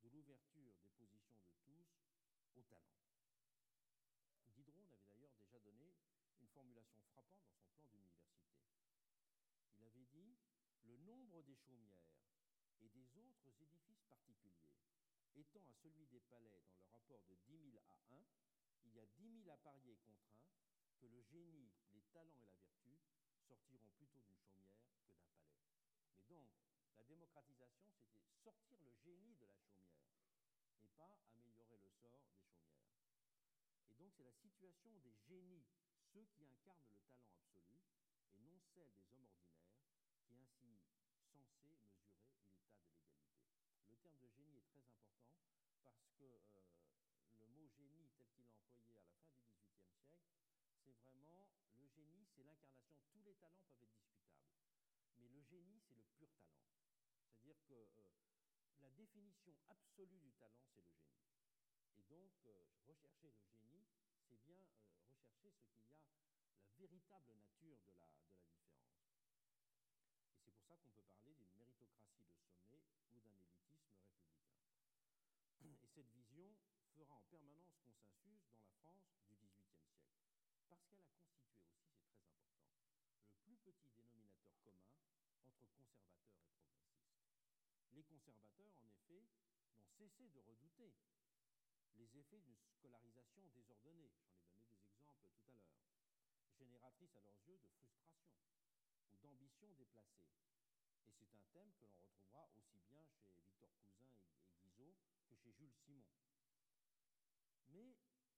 de 0.02 0.08
l'ouverture 0.08 0.74
des 0.98 1.06
positions 1.06 1.46
de 1.46 1.54
tous 1.54 2.58
au 2.58 2.62
talent. 2.62 2.98
Diderot 4.50 4.90
avait 4.90 5.06
d'ailleurs 5.06 5.36
déjà 5.38 5.60
donné 5.60 5.94
une 6.40 6.48
formulation 6.48 7.04
frappante 7.14 7.46
dans 7.54 7.62
son 7.70 7.78
plan 7.86 8.02
d'université. 8.02 8.66
Il 9.78 9.84
avait 9.86 10.06
dit 10.10 10.34
Le 10.82 10.96
nombre 10.96 11.40
des 11.42 11.54
chaumières 11.54 12.10
et 12.80 12.88
des 12.88 13.16
autres 13.16 13.54
édifices 13.62 14.02
particuliers 14.10 14.72
étant 15.36 15.64
à 15.68 15.74
celui 15.74 16.06
des 16.06 16.20
palais 16.20 16.60
dans 16.66 16.76
le 16.76 16.84
rapport 16.90 17.22
de 17.28 17.34
10 17.46 17.72
000 17.72 17.76
à 17.88 18.14
1, 18.14 18.26
il 18.84 18.94
y 18.94 19.00
a 19.00 19.06
10 19.06 19.44
000 19.44 19.50
à 19.50 19.56
parier 19.58 19.96
contre 20.04 20.28
1 20.36 20.42
que 20.98 21.06
le 21.06 21.22
génie, 21.22 21.72
les 21.92 22.02
talents 22.12 22.38
et 22.38 22.46
la 22.46 22.54
vertu 22.54 22.98
sortiront 23.46 23.88
plutôt 23.96 24.20
d'une 24.22 24.40
chaumière 24.40 24.86
que 24.86 24.94
d'un 25.02 25.10
palais. 25.18 25.42
Mais 26.14 26.22
donc, 26.28 26.48
la 26.96 27.04
démocratisation, 27.04 27.90
c'était 28.06 28.30
sortir 28.30 28.78
le 28.82 28.92
génie 29.02 29.34
de 29.34 29.46
la 29.46 29.56
chaumière 29.56 30.06
et 30.78 30.88
pas 30.96 31.10
améliorer 31.30 31.78
le 31.78 31.90
sort 31.90 32.20
des 32.22 32.34
chaumières. 32.34 32.86
Et 33.88 33.94
donc 33.94 34.12
c'est 34.16 34.24
la 34.24 34.34
situation 34.34 34.96
des 34.98 35.14
génies, 35.28 35.66
ceux 36.12 36.24
qui 36.24 36.46
incarnent 36.46 36.86
le 36.86 36.96
talent 37.02 37.26
absolu, 37.34 37.82
et 38.34 38.40
non 38.40 38.60
celle 38.74 38.90
des 38.92 39.10
hommes 39.10 39.26
ordinaires, 39.26 39.82
qui 40.24 40.34
est 40.34 40.40
ainsi 40.40 40.78
censée 41.32 41.34
mesurer 41.34 41.76
l'état 41.76 42.06
de 42.06 42.22
l'égalité. 42.22 42.76
Le 43.90 43.96
de 44.20 44.28
génie 44.28 44.58
est 44.58 44.68
très 44.68 44.84
important 44.88 45.32
parce 45.82 46.06
que 46.18 46.24
euh, 46.24 46.68
le 47.40 47.46
mot 47.48 47.66
génie 47.68 48.08
tel 48.16 48.28
qu'il 48.30 48.44
est 48.46 48.56
employé 48.56 48.98
à 48.98 49.04
la 49.04 49.14
fin 49.20 49.30
du 49.30 49.46
XVIIIe 49.46 49.92
siècle, 50.06 50.32
c'est 50.84 50.96
vraiment 50.98 51.48
le 51.76 51.88
génie, 51.88 52.26
c'est 52.36 52.44
l'incarnation. 52.44 53.02
Tous 53.12 53.22
les 53.22 53.34
talents 53.34 53.64
peuvent 53.70 53.82
être 53.82 53.98
discutables, 54.04 54.62
mais 55.18 55.28
le 55.28 55.42
génie, 55.42 55.80
c'est 55.80 55.94
le 55.94 56.04
pur 56.16 56.28
talent. 56.42 56.68
C'est-à-dire 57.26 57.56
que 57.66 57.74
euh, 57.74 58.20
la 58.82 58.90
définition 58.92 59.56
absolue 59.68 60.20
du 60.20 60.32
talent, 60.32 60.62
c'est 60.74 60.82
le 60.82 60.92
génie. 60.92 61.26
Et 61.96 62.02
donc, 62.04 62.32
euh, 62.46 62.64
rechercher 62.86 63.30
le 63.30 63.42
génie, 63.44 63.88
c'est 64.28 64.40
bien 64.44 64.62
rechercher 64.62 65.16
ce 65.16 65.32
qu'il 65.40 65.44
y 65.44 65.50
a, 65.50 65.56
la 66.62 66.72
véritable 66.78 67.32
nature 67.34 67.78
de 67.86 67.92
la, 67.92 68.06
de 68.06 68.30
la 68.30 68.44
différence. 68.44 69.32
Et 70.24 70.38
c'est 70.44 70.52
pour 70.52 70.62
ça 70.62 70.76
qu'on 70.76 70.90
peut 70.90 71.04
parler 71.10 71.34
d'une 71.34 71.52
méritocratie 71.54 72.24
de 72.24 72.36
sommet 72.36 72.62
ou 72.70 73.20
d'un 73.20 73.28
élitisme 73.28 73.74
républicain. 73.76 74.38
Et 75.62 75.74
cette 75.74 75.98
vision 76.10 76.54
fera 77.02 77.18
en 77.18 77.26
permanence 77.26 77.74
consensus 77.82 78.38
dans 78.46 78.94
la 78.94 79.02
France 79.02 79.02
du 79.02 79.10
XVIIIe 79.26 79.50
siècle, 79.90 80.22
parce 80.68 80.86
qu'elle 80.86 81.00
a 81.02 81.10
constitué 81.10 81.50
aussi, 81.50 81.74
c'est 81.74 82.14
très 82.14 82.30
important, 82.30 82.30
le 83.50 83.56
plus 83.58 83.74
petit 83.74 83.90
dénominateur 83.90 84.54
commun 84.62 84.94
entre 85.10 85.18
conservateurs 85.42 85.90
et 85.90 85.98
progressistes. 85.98 86.78
Les 87.90 88.04
conservateurs, 88.04 88.70
en 88.78 88.86
effet, 88.86 89.26
n'ont 89.74 89.90
cessé 89.98 90.28
de 90.28 90.38
redouter 90.46 90.94
les 91.98 92.06
effets 92.16 92.40
d'une 92.40 92.62
scolarisation 92.78 93.48
désordonnée, 93.50 94.14
j'en 94.14 94.22
ai 94.30 94.38
donné 94.38 94.62
des 94.70 94.86
exemples 94.94 95.26
tout 95.26 95.42
à 95.50 95.54
l'heure, 95.58 95.74
génératrice 96.54 97.16
à 97.16 97.22
leurs 97.22 97.42
yeux 97.48 97.58
de 97.58 97.66
frustration 97.66 98.38
ou 99.10 99.16
d'ambition 99.18 99.74
déplacée. 99.74 100.30
Et 101.04 101.10
c'est 101.10 101.34
un 101.34 101.42
thème 101.52 101.72
que 101.74 101.84
l'on 101.84 101.98
retrouvera 101.98 102.48
aussi 102.54 102.78
bien 102.86 103.02
chez 103.10 103.34
Victor 103.42 103.74
Cousin 103.82 104.14
et 104.46 104.54
Guizot 104.62 104.94
que 105.26 105.34
chez 105.34 105.52
Jules 105.52 105.74
Simon. 105.84 106.31
Mais 107.72 107.96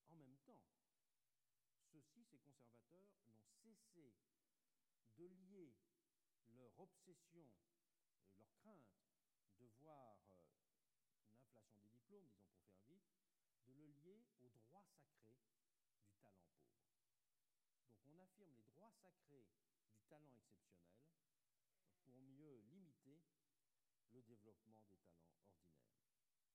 en 0.09 0.15
même 0.15 0.37
temps, 0.45 0.63
ceux-ci, 1.91 2.23
ces 2.23 2.39
conservateurs, 2.39 3.09
n'ont 3.63 3.75
cessé 3.75 4.13
de 5.17 5.25
lier 5.25 5.75
leur 6.49 6.71
obsession, 6.79 7.45
leur 8.37 8.51
crainte 8.53 8.95
de 9.59 9.65
voir 9.81 10.17
euh, 10.31 11.27
une 11.27 11.37
inflation 11.39 11.77
des 11.79 11.89
diplômes, 11.89 12.29
disons 12.29 12.47
pour 12.47 12.67
faire 12.67 12.83
vite, 12.87 13.03
de 13.67 13.73
le 13.73 13.87
lier 13.87 14.25
au 14.41 14.49
droit 14.49 14.85
sacré 14.85 15.35
du 16.05 16.13
talent 16.21 16.43
pauvre. 16.55 16.77
Donc 17.89 18.07
on 18.07 18.17
affirme 18.19 18.55
les 18.55 18.65
droits 18.65 18.91
sacrés 18.91 19.47
du 19.91 20.01
talent 20.07 20.35
exceptionnel 20.35 21.01
pour 22.03 22.17
mieux 22.19 22.59
limiter 22.71 23.21
le 24.11 24.21
développement 24.21 24.83
des 24.83 24.97
talents 24.99 25.31
ordinaires. 25.31 26.45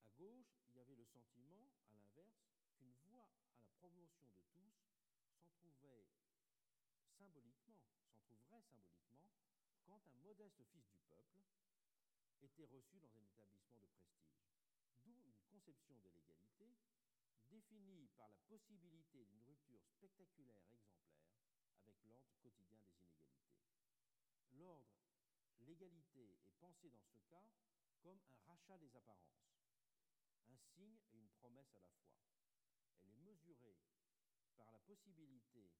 À 0.00 0.08
gauche, 0.18 0.63
sentiment, 1.14 1.70
à 1.86 1.94
l'inverse, 1.94 2.50
qu'une 2.74 2.94
voie 3.06 3.30
à 3.46 3.54
la 3.54 3.66
promotion 3.78 4.26
de 4.34 4.42
tous 4.50 4.74
s'en 5.30 5.46
trouverait 5.46 6.10
symboliquement 7.16 7.78
quand 9.86 10.00
un 10.08 10.16
modeste 10.24 10.64
fils 10.72 10.88
du 10.88 10.98
peuple, 11.08 11.38
était 12.42 12.66
reçu 12.66 12.98
dans 12.98 13.14
un 13.16 13.26
établissement 13.26 13.78
de 13.78 13.86
prestige. 13.86 14.42
D'où 15.04 15.14
une 15.22 15.42
conception 15.50 15.98
de 16.00 16.08
l'égalité 16.08 16.74
définie 17.50 18.08
par 18.16 18.28
la 18.28 18.38
possibilité 18.48 19.24
d'une 19.24 19.42
rupture 19.42 19.84
spectaculaire 19.86 20.58
exemplaire 20.58 21.14
avec 21.78 21.94
l'ordre 22.04 22.34
quotidien 22.42 22.80
des 22.82 22.94
inégalités. 22.98 23.62
L'ordre, 24.52 24.98
l'égalité 25.60 26.38
est 26.46 26.54
pensée 26.58 26.90
dans 26.90 27.04
ce 27.04 27.18
cas 27.28 27.46
comme 28.02 28.20
un 28.28 28.40
rachat 28.46 28.78
des 28.78 28.94
apparences, 28.96 29.53
un 30.48 30.56
signe 30.74 30.98
et 31.12 31.18
une 31.18 31.30
promesse 31.30 31.74
à 31.74 31.80
la 31.80 31.90
fois. 31.90 32.16
Elle 33.00 33.10
est 33.10 33.22
mesurée 33.22 33.78
par 34.56 34.70
la 34.72 34.78
possibilité 34.80 35.70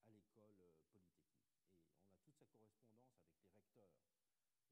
à 0.00 0.08
l'école 0.08 0.56
euh, 0.64 0.72
polytechnique. 0.88 1.68
Et 1.68 2.00
on 2.00 2.08
a 2.08 2.16
toute 2.24 2.32
sa 2.40 2.48
correspondance 2.48 3.12
avec 3.12 3.36
les 3.36 3.52
recteurs. 3.52 3.92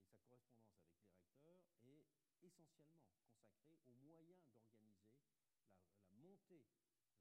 Et 0.00 0.24
sa 0.24 0.24
correspondance 0.24 0.88
avec 0.88 1.04
les 1.04 1.20
recteurs 1.20 1.60
est 1.76 2.40
essentiellement 2.40 3.04
consacrée 3.36 3.76
aux 3.84 4.00
moyens 4.08 4.40
d'organiser 4.48 5.12
la, 5.28 6.16
montée 6.16 6.64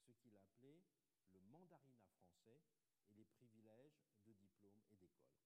ce 0.06 0.12
qu'il 0.12 0.36
appelait 0.36 0.82
le 1.32 1.40
mandarinat 1.50 2.04
français 2.18 2.60
et 3.08 3.14
les 3.14 3.24
privilèges 3.24 4.02
de 4.26 4.32
diplôme 4.32 4.82
et 4.90 4.96
d'école, 4.96 5.40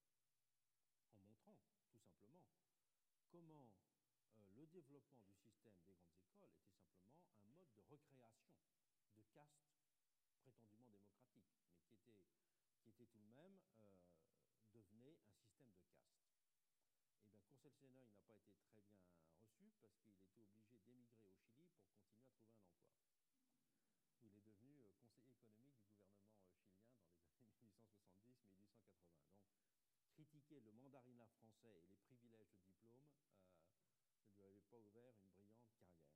en 1.10 1.16
montrant 1.18 1.54
tout 1.62 1.76
simplement 1.92 2.48
comment 3.35 3.66
euh, 4.39 4.47
le 4.55 4.65
développement 4.70 5.27
du 5.27 5.35
système 5.43 5.74
des 5.82 5.98
grandes 5.98 6.23
écoles 6.23 6.55
était 6.55 6.78
simplement 6.78 7.43
un 7.43 7.51
mode 7.59 7.74
de 7.74 7.82
recréation 7.82 8.55
de 9.19 9.24
castes 9.35 9.74
prétendument 10.39 10.86
démocratiques, 10.86 11.51
mais 11.66 11.82
qui 11.82 11.98
était, 11.98 12.23
qui 12.78 12.90
était 12.94 13.11
tout 13.11 13.19
de 13.19 13.35
même 13.35 13.59
euh, 13.82 13.90
devenait 14.70 15.19
un 15.19 15.35
système 15.35 15.66
de 15.74 15.82
castes. 15.82 16.15
Et 17.19 17.27
eh 17.27 17.27
bien, 17.27 17.43
Courcelles 17.43 17.74
Sénat, 17.74 18.06
il 18.06 18.15
n'a 18.15 18.23
pas 18.23 18.39
été 18.39 18.55
très 18.55 18.70
bien 18.70 18.86
reçu 18.86 19.19
parce 19.27 19.43
qu'il 19.51 19.66
était 19.66 19.82
obligé 19.82 20.15
d'émigrer 20.39 20.70
au 20.70 20.78
Chili 20.78 21.11
pour 21.11 21.11
continuer 21.11 21.11
à 21.11 21.11
trouver 21.11 21.35
un 21.35 21.51
emploi. 21.51 21.90
Où 24.23 24.31
il 24.31 24.39
est 24.39 24.47
devenu 24.47 24.86
euh, 24.86 24.94
conseiller 25.11 25.43
économique 25.43 25.82
du 25.82 25.90
gouvernement 25.90 26.39
chilien 26.39 27.02
dans 27.02 27.19
les 27.19 27.51
années 27.51 27.59
1870-1880. 27.59 28.94
Donc, 28.94 29.19
critiquer 30.15 30.61
le 30.61 30.73
mandarinat 30.73 31.27
français 31.27 31.74
et 31.74 31.86
les 31.90 31.98
privilèges 31.98 32.55
de 32.55 32.62
diplôme 32.62 33.11
ne 34.31 34.36
lui 34.36 34.47
avait 34.47 34.63
ouvert 34.78 35.14
une 35.22 35.30
brillante 35.30 35.66
carrière. 35.70 36.10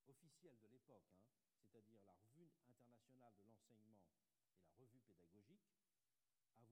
officielles 0.09 0.59
de 0.61 0.69
l'époque, 0.69 1.09
hein, 1.13 1.25
c'est-à-dire 1.61 2.03
la 2.07 2.15
Revue 2.15 2.51
internationale 2.69 3.35
de 3.41 3.45
l'enseignement 3.45 4.05
et 4.53 4.61
la 4.61 4.71
Revue 4.79 5.01
pédagogique, 5.09 5.76